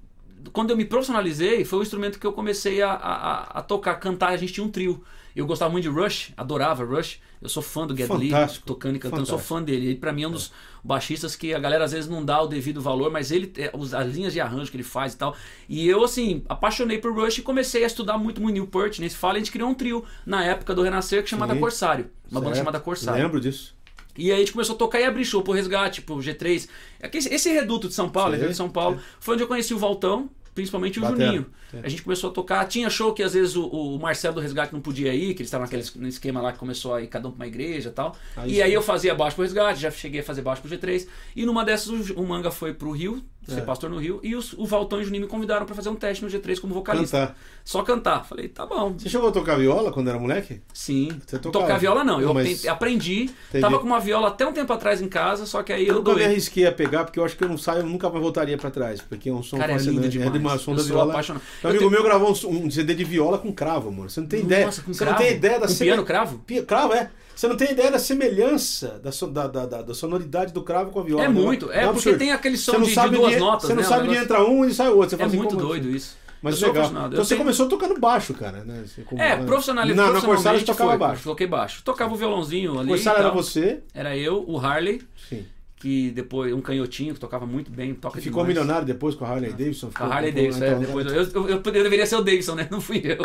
Quando 0.52 0.70
eu 0.70 0.76
me 0.76 0.84
profissionalizei, 0.84 1.64
foi 1.64 1.78
o 1.80 1.82
instrumento 1.82 2.18
que 2.18 2.26
eu 2.26 2.32
comecei 2.32 2.82
a, 2.82 2.92
a, 2.92 3.42
a 3.58 3.62
tocar, 3.62 3.94
cantar. 3.96 4.28
A 4.30 4.36
gente 4.36 4.52
tinha 4.52 4.64
um 4.64 4.70
trio. 4.70 5.02
Eu 5.34 5.46
gostava 5.46 5.70
muito 5.70 5.84
de 5.84 5.88
Rush, 5.88 6.32
adorava 6.36 6.84
Rush. 6.84 7.20
Eu 7.40 7.48
sou 7.48 7.62
fã 7.62 7.86
do 7.86 7.96
Get 7.96 8.10
Lee, 8.10 8.32
tocando 8.66 8.96
e 8.96 8.98
cantando, 8.98 9.24
sou 9.24 9.38
fã 9.38 9.62
dele. 9.62 9.86
Ele, 9.86 9.94
pra 9.94 10.12
mim, 10.12 10.24
é 10.24 10.28
um 10.28 10.32
dos 10.32 10.50
baixistas 10.82 11.36
que 11.36 11.54
a 11.54 11.58
galera 11.60 11.84
às 11.84 11.92
vezes 11.92 12.10
não 12.10 12.24
dá 12.24 12.42
o 12.42 12.48
devido 12.48 12.80
valor, 12.80 13.12
mas 13.12 13.30
ele, 13.30 13.52
é, 13.56 13.70
as 13.96 14.08
linhas 14.08 14.32
de 14.32 14.40
arranjo 14.40 14.70
que 14.70 14.76
ele 14.76 14.82
faz 14.82 15.14
e 15.14 15.18
tal. 15.18 15.36
E 15.68 15.86
eu, 15.86 16.02
assim, 16.02 16.42
apaixonei 16.48 16.98
por 16.98 17.14
Rush 17.14 17.38
e 17.38 17.42
comecei 17.42 17.84
a 17.84 17.86
estudar 17.86 18.18
muito 18.18 18.40
muito 18.40 18.54
Newport. 18.54 18.98
Nesse 18.98 19.16
fala, 19.16 19.34
a 19.34 19.38
gente 19.38 19.52
criou 19.52 19.70
um 19.70 19.74
trio 19.74 20.04
na 20.26 20.42
época 20.42 20.74
do 20.74 20.82
Renascer 20.82 21.22
que 21.22 21.30
chamada 21.30 21.54
Sim. 21.54 21.60
Corsário. 21.60 22.10
Uma 22.28 22.40
banda 22.40 22.56
Certo. 22.56 22.64
chamada 22.64 22.80
Corsário. 22.80 23.22
Lembro 23.22 23.40
disso. 23.40 23.77
E 24.18 24.30
aí 24.30 24.36
a 24.36 24.40
gente 24.40 24.52
começou 24.52 24.74
a 24.74 24.78
tocar 24.78 25.00
e 25.00 25.04
abrir 25.04 25.24
show 25.24 25.42
pro 25.42 25.52
Resgate, 25.52 26.02
pro 26.02 26.16
G3. 26.16 26.68
Aqui, 27.02 27.18
Esse 27.18 27.50
reduto 27.50 27.88
de 27.88 27.94
São 27.94 28.08
Paulo, 28.10 28.34
evento 28.34 28.50
de 28.50 28.56
São 28.56 28.68
Paulo, 28.68 29.00
foi 29.20 29.34
onde 29.34 29.44
eu 29.44 29.48
conheci 29.48 29.72
o 29.72 29.78
Valtão, 29.78 30.28
principalmente 30.54 30.98
o 30.98 31.02
Batera. 31.02 31.26
Juninho. 31.26 31.46
É. 31.72 31.80
A 31.84 31.88
gente 31.88 32.02
começou 32.02 32.30
a 32.30 32.32
tocar. 32.32 32.64
Tinha 32.66 32.90
show 32.90 33.12
que 33.12 33.22
às 33.22 33.34
vezes 33.34 33.54
o, 33.54 33.64
o 33.66 33.98
Marcelo 33.98 34.34
do 34.34 34.40
Resgate 34.40 34.72
não 34.72 34.80
podia 34.80 35.14
ir, 35.14 35.34
que 35.34 35.42
eles 35.42 35.48
estavam 35.48 35.66
naquele 35.66 35.84
no 35.94 36.08
esquema 36.08 36.40
lá 36.40 36.52
que 36.52 36.58
começou 36.58 36.94
a 36.94 37.02
ir 37.02 37.06
cada 37.06 37.28
um 37.28 37.30
pra 37.30 37.44
uma 37.44 37.46
igreja 37.46 37.90
e 37.90 37.92
tal. 37.92 38.16
Aí 38.36 38.50
e 38.50 38.54
sim. 38.56 38.62
aí 38.62 38.72
eu 38.72 38.82
fazia 38.82 39.14
baixo 39.14 39.36
pro 39.36 39.44
Resgate, 39.44 39.80
já 39.80 39.90
cheguei 39.90 40.20
a 40.20 40.24
fazer 40.24 40.42
baixo 40.42 40.62
pro 40.62 40.70
G3. 40.70 41.06
E 41.36 41.46
numa 41.46 41.64
dessas 41.64 42.10
o, 42.10 42.14
o 42.14 42.26
Manga 42.26 42.50
foi 42.50 42.74
pro 42.74 42.90
Rio, 42.90 43.22
ser 43.48 43.60
É. 43.60 43.62
pastor 43.62 43.88
no 43.90 43.98
Rio, 43.98 44.20
e 44.22 44.34
os- 44.36 44.52
o 44.54 44.64
Valtão 44.66 44.98
e 44.98 45.02
o 45.02 45.04
Juninho 45.04 45.22
me 45.24 45.28
convidaram 45.28 45.64
pra 45.66 45.74
fazer 45.74 45.88
um 45.88 45.94
teste 45.96 46.22
no 46.24 46.30
G3 46.30 46.60
como 46.60 46.74
vocalista. 46.74 47.18
Cantar. 47.18 47.36
Só 47.64 47.82
cantar. 47.82 48.24
Falei, 48.26 48.48
tá 48.48 48.64
bom. 48.66 48.94
Você 48.96 49.08
chegou 49.08 49.28
a 49.28 49.32
tocar 49.32 49.56
viola 49.58 49.90
quando 49.92 50.08
era 50.08 50.18
moleque? 50.18 50.60
Sim. 50.72 51.08
Você 51.26 51.38
tocava? 51.38 51.64
Tocar 51.64 51.78
viola 51.78 52.02
não. 52.04 52.20
Eu 52.20 52.28
Não, 52.28 52.34
mas- 52.34 52.66
aprendi. 52.66 53.24
Entendi. 53.48 53.60
Tava 53.60 53.78
com 53.78 53.86
uma 53.86 54.00
viola 54.00 54.28
até 54.28 54.46
um 54.46 54.52
tempo 54.52 54.72
atrás 54.72 55.00
em 55.02 55.08
casa, 55.08 55.44
só 55.46 55.62
que 55.62 55.72
aí 55.72 55.82
Eu 55.86 55.94
eu 55.96 56.02
nunca 56.02 56.14
me 56.14 56.24
arrisquei 56.24 56.66
a 56.66 56.72
pegar, 56.72 57.04
porque 57.04 57.18
eu 57.18 57.24
acho 57.24 57.36
que 57.36 57.44
eu 57.44 57.48
não 57.48 57.58
saio, 57.58 57.80
eu 57.80 57.86
nunca 57.86 58.08
mais 58.08 58.22
voltaria 58.22 58.56
pra 58.56 58.70
trás, 58.70 59.00
porque 59.02 59.28
é 59.28 59.32
um 59.32 59.42
som 59.42 59.58
Cara, 59.58 59.72
é 59.72 59.74
fascinante. 59.76 60.18
lindo 60.18 60.30
demais. 60.32 60.58
É 60.58 60.62
o 60.62 60.64
som 60.64 60.70
Eu 60.72 60.76
da 60.78 60.82
viola. 60.82 61.12
apaixonado. 61.12 61.42
Um 61.42 61.46
Eu 61.66 61.70
amigo 61.70 61.78
tenho- 61.80 61.90
meu 61.90 62.02
gravou 62.02 62.30
um, 62.46 62.66
um 62.66 62.70
CD 62.70 62.94
de 62.94 63.04
viola 63.04 63.38
com 63.38 63.52
cravo, 63.52 63.90
mano. 63.92 64.08
Você 64.08 64.20
não 64.20 64.28
tem 64.28 64.40
ideia. 64.40 64.66
Nossa, 64.66 64.82
com 64.82 64.92
Você 64.92 65.04
cravo? 65.04 65.18
não 65.20 65.26
tem 65.26 65.36
ideia 65.36 65.58
da 65.60 65.66
Com 65.68 65.74
piano 65.74 66.04
cravo? 66.04 66.44
Cravo, 66.66 66.92
é. 66.94 67.10
Você 67.36 67.46
não 67.46 67.56
tem 67.56 67.70
ideia 67.70 67.88
da 67.92 68.00
semelhança 68.00 69.00
da, 69.02 69.10
da, 69.28 69.46
da, 69.46 69.66
da- 69.66 69.82
da 69.82 69.94
sonoridade 69.94 70.52
do 70.52 70.62
cravo 70.62 70.90
com 70.90 71.00
a 71.00 71.02
viola. 71.04 71.24
É 71.24 71.28
né? 71.28 71.34
muito. 71.34 71.70
É 71.70 71.88
um 71.88 71.92
porque 71.94 72.14
tem 72.14 72.32
aquele 72.32 72.56
som 72.56 72.80
de- 72.80 72.92
de 72.94 73.08
duas 73.10 73.36
notas, 73.38 73.62
Você 73.68 73.74
não 73.74 73.82
né, 73.82 73.88
sabe 73.88 74.00
onde 74.08 74.10
negócio- 74.18 74.24
entra 74.36 74.44
um 74.44 74.64
e 74.64 74.72
sai 74.74 74.88
o 74.88 74.96
outro. 74.96 75.16
Você 75.16 75.22
É 75.22 75.26
assim, 75.26 75.36
muito 75.36 75.56
doido 75.56 75.88
isso. 75.90 76.16
Mas 76.40 76.62
eu 76.62 76.68
legal. 76.68 76.86
Então 76.88 77.04
Eu 77.12 77.24
você 77.24 77.30
tenho- 77.30 77.40
começou 77.40 77.68
tocando 77.68 77.98
baixo, 77.98 78.32
cara, 78.34 78.62
né? 78.64 78.84
Como- 79.06 79.20
É, 79.20 79.36
profissional, 79.36 79.84
Na, 79.86 80.12
na 80.12 80.20
Corsário 80.20 80.60
você 80.60 80.64
tocava 80.66 80.90
foi, 80.90 80.98
baixo. 80.98 81.22
Toquei 81.24 81.46
baixo. 81.48 81.82
Tocava 81.82 82.14
o 82.14 82.16
violãozinho 82.16 82.78
ali. 82.78 82.88
Corsário 82.90 83.18
era 83.20 83.30
você? 83.30 83.80
Era 83.92 84.16
eu, 84.16 84.44
o 84.46 84.56
Harley, 84.56 85.02
Sim. 85.28 85.44
que 85.74 86.12
depois, 86.12 86.52
um 86.52 86.60
canhotinho 86.60 87.12
que 87.14 87.18
tocava 87.18 87.44
muito 87.44 87.72
bem, 87.72 87.92
toca 87.92 88.20
Ficou 88.20 88.44
demais. 88.44 88.56
milionário 88.56 88.86
depois 88.86 89.16
com 89.16 89.24
a 89.24 89.28
Harley 89.30 89.50
Davidson? 89.50 89.90
Com 89.90 90.04
a 90.04 90.14
Harley 90.14 90.30
Davidson, 90.30 90.64
é, 90.64 90.68
então, 90.68 90.80
depois 90.80 91.06
eu, 91.06 91.12
eu, 91.22 91.48
eu, 91.48 91.48
eu 91.56 91.58
deveria 91.60 92.06
ser 92.06 92.14
o 92.16 92.22
Davidson, 92.22 92.54
né? 92.54 92.68
Não 92.70 92.80
fui 92.80 93.02
eu. 93.04 93.18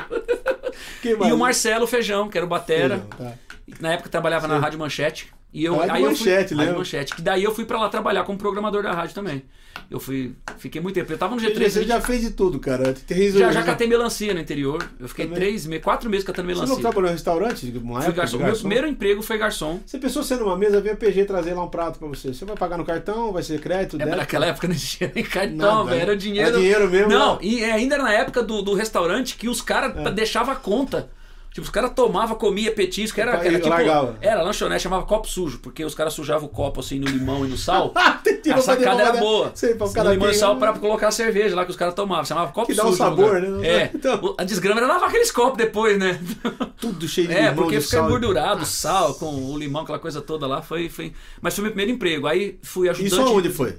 E 1.28 1.32
o 1.32 1.38
Marcelo 1.38 1.86
Feijão, 1.86 2.28
que 2.30 2.38
era 2.38 2.46
o 2.46 2.50
Batera. 2.50 3.06
Tá. 3.16 3.34
E 3.68 3.74
Na 3.80 3.94
época 3.94 4.10
trabalhava 4.10 4.48
na 4.48 4.56
Sim. 4.56 4.62
Rádio 4.62 4.80
Manchete. 4.80 5.32
E 5.54 5.64
eu, 5.66 5.76
Rádio 5.76 5.94
aí 5.94 6.02
eu 6.02 6.08
Manchete, 6.10 6.26
fui, 6.26 6.36
Rádio 6.38 6.58
lembro. 6.58 6.78
Manchete. 6.80 7.16
Que 7.16 7.22
daí 7.22 7.44
eu 7.44 7.54
fui 7.54 7.64
pra 7.66 7.80
lá 7.80 7.88
trabalhar 7.88 8.24
como 8.24 8.38
programador 8.40 8.82
da 8.82 8.92
rádio 8.92 9.14
também. 9.14 9.44
Eu 9.92 10.00
fui, 10.00 10.34
fiquei 10.58 10.82
muito 10.82 10.96
tempo. 10.96 11.12
Eu 11.12 11.18
tava 11.18 11.36
no 11.36 11.42
G3. 11.42 11.70
Você 11.70 11.84
já 11.84 12.02
fez 12.02 12.22
de 12.22 12.32
tudo, 12.32 12.60
cara. 12.60 12.96
Já, 13.38 13.52
já 13.52 13.62
catei 13.62 13.86
melancia 13.88 14.34
no 14.34 14.40
interior. 14.40 14.84
Eu 15.00 15.08
fiquei 15.08 15.26
Também. 15.26 15.40
três, 15.40 15.68
quatro 15.84 16.10
meses 16.10 16.26
catando 16.26 16.48
Você 16.48 16.54
melancia. 16.56 16.74
não 16.76 16.82
trabalhou 16.82 17.10
em 17.10 17.14
restaurante? 17.14 17.72
Uma 17.78 18.00
Fui 18.00 18.06
época 18.10 18.22
garçom. 18.22 18.38
Meu 18.40 18.56
primeiro 18.56 18.88
emprego 18.88 19.22
foi 19.22 19.38
garçom. 19.38 19.80
Você 19.86 20.00
pensou 20.00 20.24
ser 20.24 20.38
numa 20.38 20.58
mesa, 20.58 20.82
vem 20.82 20.94
a 20.94 20.96
PG 20.96 21.26
trazer 21.26 21.54
lá 21.54 21.64
um 21.64 21.68
prato 21.70 22.00
pra 22.00 22.08
você. 22.08 22.34
Você 22.34 22.46
vai 22.46 22.56
pagar 22.56 22.78
no 22.78 22.86
cartão, 22.86 23.32
vai 23.32 23.44
ser 23.44 23.60
crédito, 23.60 24.02
É, 24.02 24.06
naquela 24.06 24.48
época 24.48 24.68
não 24.68 24.74
existia 24.76 25.12
nem 25.14 25.24
cartão, 25.24 25.86
velho. 25.86 25.98
né? 25.98 26.02
Era 26.02 26.16
dinheiro. 26.18 26.48
Era 26.50 26.58
dinheiro 26.58 26.90
mesmo, 26.90 27.10
Não, 27.10 27.34
né? 27.36 27.40
e 27.44 27.64
ainda 27.64 27.96
era 27.96 28.04
na 28.04 28.14
época 28.14 28.42
do, 28.42 28.62
do 28.64 28.74
restaurante 28.74 29.36
que 29.38 29.48
os 29.48 29.62
caras 29.62 29.96
É. 29.98 30.12
deixavam 30.12 30.54
a 30.54 30.56
conta. 30.56 31.10
Tipo, 31.54 31.66
os 31.66 31.70
caras 31.70 31.92
tomavam, 31.96 32.36
comia 32.36 32.72
petisco, 32.72 33.22
era, 33.22 33.34
era 33.34 33.56
tipo. 33.58 33.70
largava. 33.70 34.18
Era 34.20 34.42
lanchonete, 34.42 34.82
chamava 34.82 35.06
copo 35.06 35.28
sujo, 35.28 35.60
porque 35.60 35.86
os 35.86 35.94
caras 35.94 36.12
sujavam 36.14 36.48
o 36.48 36.50
copo 36.50 36.80
assim 36.80 36.98
no 36.98 37.06
limão 37.08 37.46
e 37.46 37.48
no 37.48 37.56
sal. 37.58 37.94
Tirou 38.42 38.58
a 38.58 38.62
sacada 38.62 39.04
era 39.04 39.18
boa. 39.18 39.52
Sei, 39.54 39.76
pra 39.76 39.86
no 40.04 40.12
limão 40.12 40.30
e 40.32 40.34
sal 40.34 40.58
pra 40.58 40.74
colocar 40.74 41.10
a 41.10 41.12
cerveja 41.12 41.56
lá 41.56 41.64
que 41.64 41.70
os 41.72 41.78
caras 41.78 41.94
tomavam. 41.94 42.26
Chamava 42.26 42.52
copo 42.52 42.66
Que 42.68 42.74
dá 42.74 42.82
sujo. 42.84 42.96
um 42.96 42.98
sabor, 42.98 43.40
no 43.42 43.58
lugar. 43.58 43.62
né? 43.62 43.68
É. 43.84 43.92
Então- 43.96 44.36
A 44.38 44.44
desgrama 44.44 44.80
era 44.82 44.88
lavar 44.88 45.10
aqueles 45.10 45.32
copos 45.32 45.58
depois, 45.58 45.98
né? 46.00 46.20
Tudo 46.82 47.08
cheio 47.08 47.28
de 47.28 47.34
É, 47.34 47.42
limão, 47.50 47.56
porque 47.56 47.78
de 47.78 47.84
fica 47.86 48.00
engordurado, 48.00 48.66
sal, 48.66 49.14
com 49.14 49.34
o 49.52 49.58
limão, 49.58 49.84
aquela 49.84 50.00
coisa 50.00 50.22
toda 50.22 50.48
lá. 50.48 50.62
Foi, 50.64 50.90
foi... 50.90 51.14
Mas 51.40 51.54
foi 51.54 51.62
meu 51.64 51.72
primeiro 51.72 51.92
emprego. 51.92 52.26
Aí 52.28 52.58
fui 52.64 52.90
ajudante. 52.90 53.14
Isso 53.14 53.22
aonde 53.22 53.50
foi? 53.50 53.76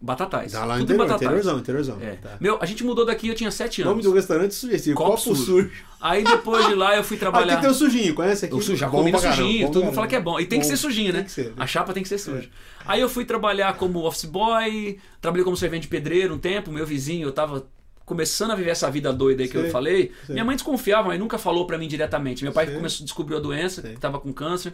Batatais. 0.00 0.54
Ah, 0.54 0.64
lá 0.64 0.74
no 0.78 0.80
Tudo 0.80 0.92
em 0.92 0.94
interior, 0.94 1.06
Batatais. 1.08 1.22
interiorzão, 1.22 1.58
interiorzão. 1.58 1.98
É. 2.00 2.12
Tá. 2.16 2.36
Meu, 2.40 2.56
a 2.60 2.66
gente 2.66 2.84
mudou 2.84 3.04
daqui, 3.04 3.26
eu 3.28 3.34
tinha 3.34 3.50
7 3.50 3.82
O 3.82 3.84
nome 3.84 3.94
anos. 3.94 4.04
do 4.06 4.12
restaurante 4.12 4.54
sugestivo, 4.54 4.96
Copo 4.96 5.10
copo, 5.10 5.22
sujo. 5.22 5.44
sujo. 5.44 5.70
Aí 6.00 6.22
depois 6.22 6.66
de 6.68 6.74
lá 6.74 6.96
eu 6.96 7.02
fui 7.02 7.16
trabalhar. 7.16 7.54
Aqui 7.54 7.62
tem 7.62 7.70
o 7.70 7.74
sujinho, 7.74 8.14
conhece 8.14 8.44
aqui? 8.44 8.54
O 8.54 8.60
sujo, 8.62 8.76
já 8.76 8.88
caramba, 8.88 9.18
sujinho, 9.18 9.72
todo 9.72 9.84
mundo 9.86 9.94
fala 9.94 10.06
que 10.06 10.14
é 10.14 10.20
bom. 10.20 10.38
E 10.38 10.46
tem 10.46 10.60
que 10.60 10.66
Bom, 10.66 10.70
ser 10.70 10.76
sujinho, 10.76 11.12
né? 11.12 11.18
Tem 11.18 11.24
que 11.26 11.32
ser. 11.32 11.52
A 11.56 11.66
chapa 11.66 11.92
tem 11.92 12.02
que 12.04 12.08
ser 12.08 12.14
É. 12.14 12.18
suja. 12.18 12.48
Aí 12.86 13.00
eu 13.00 13.08
fui 13.08 13.24
trabalhar 13.24 13.76
como 13.76 14.04
office 14.06 14.24
boy, 14.26 14.98
trabalhei 15.20 15.44
como 15.44 15.56
servente 15.56 15.88
pedreiro 15.88 16.32
um 16.34 16.38
tempo, 16.38 16.70
meu 16.70 16.86
vizinho, 16.86 17.26
eu 17.26 17.32
tava 17.32 17.66
começando 18.06 18.52
a 18.52 18.54
viver 18.54 18.70
essa 18.70 18.90
vida 18.90 19.12
doida 19.12 19.42
aí 19.42 19.48
que 19.48 19.58
Sei, 19.58 19.66
eu 19.66 19.70
falei. 19.70 20.12
sei. 20.24 20.32
Minha 20.34 20.44
mãe 20.44 20.54
desconfiava, 20.56 21.08
mas 21.08 21.18
nunca 21.18 21.36
falou 21.36 21.66
pra 21.66 21.76
mim 21.76 21.86
diretamente. 21.88 22.42
Meu 22.44 22.52
pai 22.54 22.66
Sei. 22.66 22.74
começou, 22.76 23.04
descobriu 23.04 23.36
a 23.36 23.40
doença, 23.40 23.82
Sei. 23.82 23.92
que 23.94 24.00
tava 24.00 24.18
com 24.20 24.32
câncer, 24.32 24.72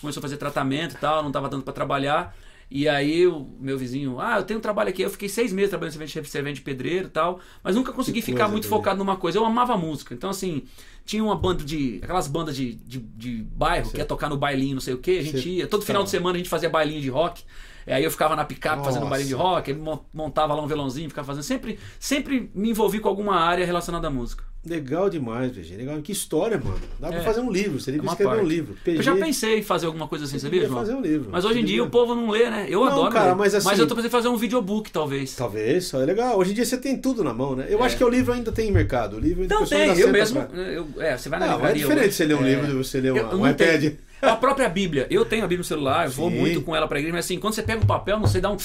começou 0.00 0.20
a 0.20 0.22
fazer 0.22 0.36
tratamento 0.36 0.94
e 0.94 0.98
tal, 0.98 1.22
não 1.22 1.30
tava 1.32 1.48
dando 1.48 1.62
pra 1.62 1.72
trabalhar. 1.72 2.36
E 2.70 2.88
aí 2.88 3.26
o 3.26 3.46
meu 3.60 3.78
vizinho, 3.78 4.20
ah, 4.20 4.38
eu 4.38 4.42
tenho 4.42 4.58
um 4.58 4.60
trabalho 4.62 4.88
aqui. 4.90 5.02
Eu 5.02 5.10
fiquei 5.10 5.28
seis 5.28 5.52
meses 5.52 5.70
trabalhando 5.70 5.92
servente, 5.92 6.28
servente 6.28 6.60
pedreiro 6.60 7.06
e 7.06 7.10
tal, 7.10 7.38
mas 7.62 7.76
nunca 7.76 7.92
consegui 7.92 8.20
Que 8.20 8.26
ficar 8.26 8.48
muito 8.48 8.66
focado 8.66 8.98
numa 8.98 9.16
coisa. 9.16 9.38
Eu 9.38 9.44
amava 9.44 9.76
música. 9.78 10.12
Então, 10.14 10.30
assim, 10.30 10.64
tinha 11.04 11.22
uma 11.22 11.36
banda 11.36 11.62
de. 11.64 12.00
aquelas 12.02 12.26
bandas 12.26 12.56
de, 12.56 12.74
de, 12.74 12.98
de 12.98 13.36
bairro, 13.52 13.90
que 13.90 13.98
ia 13.98 14.04
tocar 14.04 14.28
no 14.28 14.36
bailinho, 14.36 14.74
não 14.74 14.80
sei 14.80 14.94
o 14.94 14.98
quê. 14.98 15.18
A 15.20 15.22
gente 15.22 15.48
ia. 15.48 15.66
Todo 15.68 15.84
final 15.84 16.02
Tá. 16.02 16.06
de 16.06 16.10
semana 16.10 16.34
a 16.34 16.38
gente 16.38 16.48
fazia 16.50 16.68
bailinho 16.68 17.00
de 17.00 17.08
rock. 17.08 17.44
Aí 17.86 18.02
eu 18.02 18.10
ficava 18.10 18.34
na 18.34 18.44
picape 18.44 18.84
fazendo 18.84 19.06
bailinho 19.06 19.28
de 19.28 19.34
rock, 19.34 19.72
mon- 19.72 20.00
montava 20.12 20.52
lá 20.52 20.60
um 20.60 20.66
violãozinho, 20.66 21.08
ficava 21.08 21.24
fazendo. 21.24 21.44
Sempre, 21.44 21.78
sempre 22.00 22.50
me 22.52 22.70
envolvi 22.70 22.98
com 22.98 23.08
alguma 23.08 23.36
área 23.36 23.64
relacionada 23.64 24.08
à 24.08 24.10
música. 24.10 24.42
Legal 24.68 25.08
demais, 25.08 25.52
PG. 25.52 25.76
Legal. 25.76 26.02
Que 26.02 26.10
história, 26.12 26.58
mano. 26.62 26.78
Dá 26.98 27.08
pra 27.08 27.18
É. 27.18 27.22
fazer 27.22 27.40
um 27.40 27.50
livro. 27.50 27.78
Você 27.78 27.90
É 27.90 27.92
devia 27.92 28.02
uma 28.02 28.12
escrever 28.12 28.32
um 28.32 28.36
parte. 28.38 28.48
livro. 28.48 28.76
PG, 28.84 28.98
Eu 28.98 29.02
já 29.02 29.14
pensei 29.16 29.58
em 29.60 29.62
fazer 29.62 29.86
alguma 29.86 30.08
coisa 30.08 30.24
assim, 30.24 30.38
sabia, 30.40 30.66
João? 30.66 30.80
fazer 30.80 30.94
um 30.94 31.00
livro. 31.00 31.28
Mas 31.30 31.44
hoje 31.44 31.60
em 31.60 31.64
dia 31.64 31.82
o 31.84 31.88
povo 31.90 32.14
não 32.14 32.28
lê, 32.30 32.50
né? 32.50 32.66
Eu 32.68 32.80
Não, 32.80 32.88
adoro 32.88 33.12
cara, 33.12 33.34
mas 33.34 33.54
assim- 33.54 33.68
eu 33.78 33.86
tô 33.86 33.94
pensando 33.94 34.08
em 34.08 34.10
fazer 34.10 34.28
um 34.28 34.36
videobook, 34.36 34.90
talvez. 34.90 35.36
Talvez, 35.36 35.84
só 35.86 36.02
é 36.02 36.04
legal. 36.04 36.36
Hoje 36.38 36.50
em 36.50 36.54
dia 36.54 36.64
você 36.64 36.76
tem 36.76 36.96
tudo 36.96 37.22
na 37.22 37.32
mão, 37.32 37.54
né? 37.54 37.66
Eu 37.68 37.82
acho 37.82 37.96
que 37.96 38.02
o 38.04 38.08
livro 38.08 38.32
ainda 38.32 38.50
tem 38.50 38.72
mercado. 38.72 39.16
O 39.16 39.20
livro 39.20 39.46
Não, 39.48 39.64
tem, 39.64 39.96
eu 39.98 40.08
mesmo. 40.08 40.42
pra- 40.44 40.58
eu- 40.60 40.86
é, 40.98 41.16
você 41.16 41.28
vai 41.28 41.38
na 41.38 41.46
Não, 41.46 41.52
é 41.52 41.56
livraria 41.56 41.82
diferente 41.82 42.04
hoje. 42.08 42.12
você 42.16 42.24
ler 42.24 42.34
um 42.34 42.44
É. 42.44 42.48
livro 42.50 42.66
do 42.66 42.84
você 42.84 43.00
ler 43.00 43.12
uma- 43.12 43.20
eu 43.32 43.38
um 43.40 43.48
iPad. 43.48 43.80
tenho. 43.80 43.96
A 44.22 44.34
própria 44.34 44.68
Bíblia. 44.68 45.06
Eu 45.10 45.24
tenho 45.24 45.42
a 45.44 45.46
Bíblia 45.46 45.58
no 45.58 45.64
celular, 45.64 46.06
eu 46.06 46.10
vou 46.10 46.30
Sim. 46.30 46.38
muito 46.38 46.62
com 46.62 46.74
ela 46.74 46.88
pra 46.88 46.98
igreja, 46.98 47.14
mas 47.14 47.24
assim, 47.26 47.38
quando 47.38 47.54
você 47.54 47.62
pega 47.62 47.82
o 47.82 47.86
papel, 47.86 48.18
não 48.18 48.26
sei, 48.26 48.40
dá 48.40 48.50
um, 48.50 48.56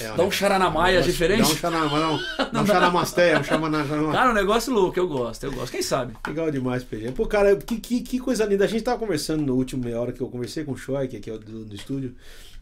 É, 0.00 0.12
dá 0.16 0.22
um 0.22 0.30
charanamaia 0.30 1.00
Dá 1.00 1.06
diferente. 1.06 1.42
um 1.50 1.56
xanamá, 1.56 1.98
não. 2.38 2.52
Dá 2.52 2.62
um 2.62 2.66
xanamasté, 2.66 3.38
um 3.38 3.44
xamaná. 3.44 3.84
Cara, 4.12 4.30
um 4.30 4.34
negócio 4.34 4.72
louco, 4.72 4.98
eu 4.98 5.08
gosto, 5.08 5.44
eu 5.44 5.52
gosto. 5.52 5.72
Quem 5.72 5.82
sabe? 5.82 6.12
Legal 6.26 6.50
demais, 6.50 6.84
PG. 6.84 7.12
Pô, 7.12 7.26
cara, 7.26 7.56
que, 7.56 7.76
que, 7.80 8.00
que 8.02 8.18
coisa 8.18 8.44
linda. 8.44 8.64
A 8.64 8.68
gente 8.68 8.82
tava 8.82 8.98
conversando 8.98 9.42
no 9.44 9.54
último 9.54 9.84
meia 9.84 10.00
hora 10.00 10.12
que 10.12 10.20
eu 10.20 10.28
conversei 10.28 10.64
com 10.64 10.72
o 10.72 10.76
Choi, 10.76 11.08
que 11.08 11.16
aqui 11.16 11.30
é 11.30 11.34
o 11.34 11.38
do, 11.38 11.64
do 11.64 11.74
estúdio, 11.74 12.14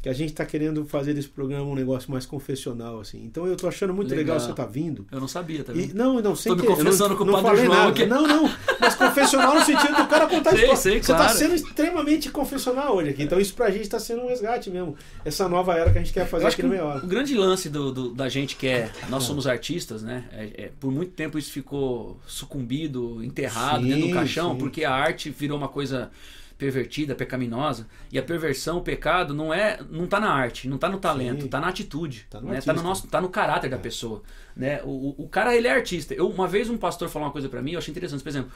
que 0.03 0.09
a 0.09 0.13
gente 0.13 0.33
tá 0.35 0.45
querendo 0.45 0.85
fazer 0.85 1.15
desse 1.15 1.29
programa 1.29 1.65
um 1.69 1.75
negócio 1.75 2.11
mais 2.11 2.25
confessional, 2.25 3.01
assim. 3.01 3.25
Então 3.25 3.47
eu 3.47 3.57
tô 3.57 3.67
achando 3.67 3.93
muito 3.93 4.11
legal, 4.11 4.37
Legal. 4.37 4.41
você 4.49 4.55
tá 4.55 4.65
vindo. 4.65 5.05
Eu 5.11 5.19
não 5.19 5.27
sabia, 5.27 5.65
tá 5.65 5.73
E, 5.73 5.79
vendo? 5.87 5.95
não, 5.95 6.21
não, 6.23 6.37
sem 6.37 6.51
Tô 6.53 6.57
me 6.57 6.63
que- 6.63 6.69
eu 6.69 6.77
confessando 6.77 7.11
não, 7.11 7.17
com 7.17 7.23
o 7.25 7.27
não 7.27 7.33
Padre 7.35 7.49
falei 7.49 7.65
João 7.65 7.77
nada. 7.79 7.91
aqui. 7.91 8.07
Não, 8.07 8.27
não. 8.27 8.51
Mas 8.81 8.95
confessional 8.95 9.55
no 9.57 9.63
sentido 9.65 9.97
do 9.97 10.07
cara 10.07 10.27
contar 10.29 10.51
Sei, 10.51 10.61
história. 10.61 10.77
sei, 10.77 11.03
Você 11.03 11.13
tá 11.13 11.19
claro. 11.19 11.39
sendo 11.39 11.55
extremamente 11.55 12.31
confessional 12.31 12.95
hoje 12.97 13.11
aqui. 13.11 13.23
Então 13.25 13.41
isso 13.41 13.55
pra 13.55 13.71
gente 13.71 13.89
tá 13.89 13.99
sendo 13.99 14.23
um 14.23 14.29
resgate 14.29 14.71
mesmo. 14.71 14.95
Essa 15.25 15.49
nova 15.49 15.75
era 15.75 15.91
que 15.91 15.99
a 15.99 16.03
gente 16.03 16.13
quer 16.13 16.27
fazer 16.27 16.47
aqui 16.47 16.57
que 16.57 16.63
no 16.63 16.69
meia 16.69 16.85
hora. 16.85 17.01
o, 17.01 17.05
o 17.05 17.09
grande 17.09 17.35
lance 17.35 17.69
do, 17.69 17.91
do- 17.91 18.15
da 18.15 18.29
gente 18.29 18.55
que 18.55 18.67
é. 18.69 18.91
Nós 19.09 19.25
somos 19.25 19.47
artistas, 19.47 20.03
né? 20.03 20.25
É- 20.31 20.65
é, 20.67 20.71
por 20.79 20.93
muito 20.93 21.13
tempo 21.13 21.37
isso 21.39 21.51
ficou 21.51 22.17
sucumbido, 22.27 23.25
enterrado 23.25 23.83
Sim, 23.83 23.89
dentro 23.89 24.09
do 24.09 24.15
caixão, 24.15 24.53
sim. 24.53 24.59
porque 24.59 24.85
a 24.85 24.93
arte 24.93 25.31
virou 25.31 25.59
uma 25.59 25.69
coisa 25.69 26.11
pervertida, 26.59 27.15
pecaminosa. 27.15 27.87
E 28.11 28.19
a 28.19 28.23
perversão, 28.23 28.79
o 28.79 28.83
pecado, 28.83 29.35
não 29.35 29.53
é, 29.53 29.79
não 29.91 30.07
tá 30.07 30.19
na 30.19 30.31
arte, 30.33 30.69
não 30.69 30.79
tá 30.79 30.89
no 30.89 30.99
talento, 30.99 31.43
Sim. 31.43 31.49
tá 31.49 31.61
na 31.61 31.69
atitude, 31.69 32.27
Tá 32.31 32.41
no 32.41 32.49
né? 32.49 32.61
tá 32.61 32.73
no 32.73 32.83
nosso, 32.83 33.07
tá 33.09 33.21
no 33.21 33.29
caráter 33.29 33.69
da 33.71 33.79
pessoa, 33.79 34.23
né? 34.57 34.81
O, 34.85 35.15
o- 35.25 35.29
cara 35.29 35.55
ele 35.55 35.69
é 35.69 35.73
artista. 35.73 36.15
Eu 36.15 36.29
uma 36.29 36.49
vez 36.49 36.71
um 36.71 36.79
pastor 36.79 37.09
falou 37.09 37.27
uma 37.29 37.33
coisa 37.33 37.49
pra 37.49 37.61
mim, 37.63 37.73
eu 37.73 37.79
achei 37.79 37.93
interessante, 37.93 38.23
por 38.23 38.29
exemplo, 38.29 38.51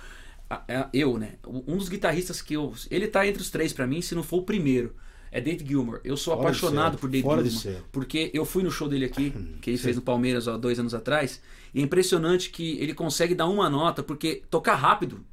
a- 0.48 0.88
eu, 0.92 1.18
né? 1.18 1.34
Um 1.46 1.76
dos 1.76 1.88
guitarristas 1.88 2.40
que 2.42 2.54
eu, 2.54 2.72
ele 2.90 3.06
tá 3.06 3.26
entre 3.26 3.42
os 3.42 3.50
três 3.50 3.72
pra 3.72 3.86
mim, 3.86 4.00
se 4.00 4.14
não 4.14 4.22
for 4.22 4.38
o 4.38 4.42
primeiro. 4.42 4.94
É 5.32 5.40
Dave 5.40 5.64
Gilmour. 5.64 6.00
Eu 6.02 6.16
sou 6.16 6.34
Fora 6.34 6.48
apaixonado 6.48 6.98
por 6.98 7.08
Dave 7.08 7.22
Fora 7.22 7.44
Gilmour. 7.48 7.82
Porque 7.92 8.32
eu 8.34 8.44
fui 8.44 8.64
no 8.64 8.70
show 8.70 8.88
dele 8.88 9.04
aqui, 9.04 9.30
que 9.60 9.70
ele 9.70 9.76
Sim. 9.78 9.84
fez 9.84 9.94
no 9.96 10.02
Palmeiras 10.02 10.48
há 10.48 10.56
dois 10.56 10.80
anos 10.80 10.92
atrás. 10.92 11.40
E 11.72 11.78
é 11.78 11.82
impressionante 11.84 12.50
que 12.50 12.76
ele 12.80 12.92
consegue 12.92 13.32
dar 13.32 13.46
uma 13.46 13.70
nota, 13.70 14.02
porque 14.02 14.42
tocar 14.50 14.74
rápido 14.74 15.24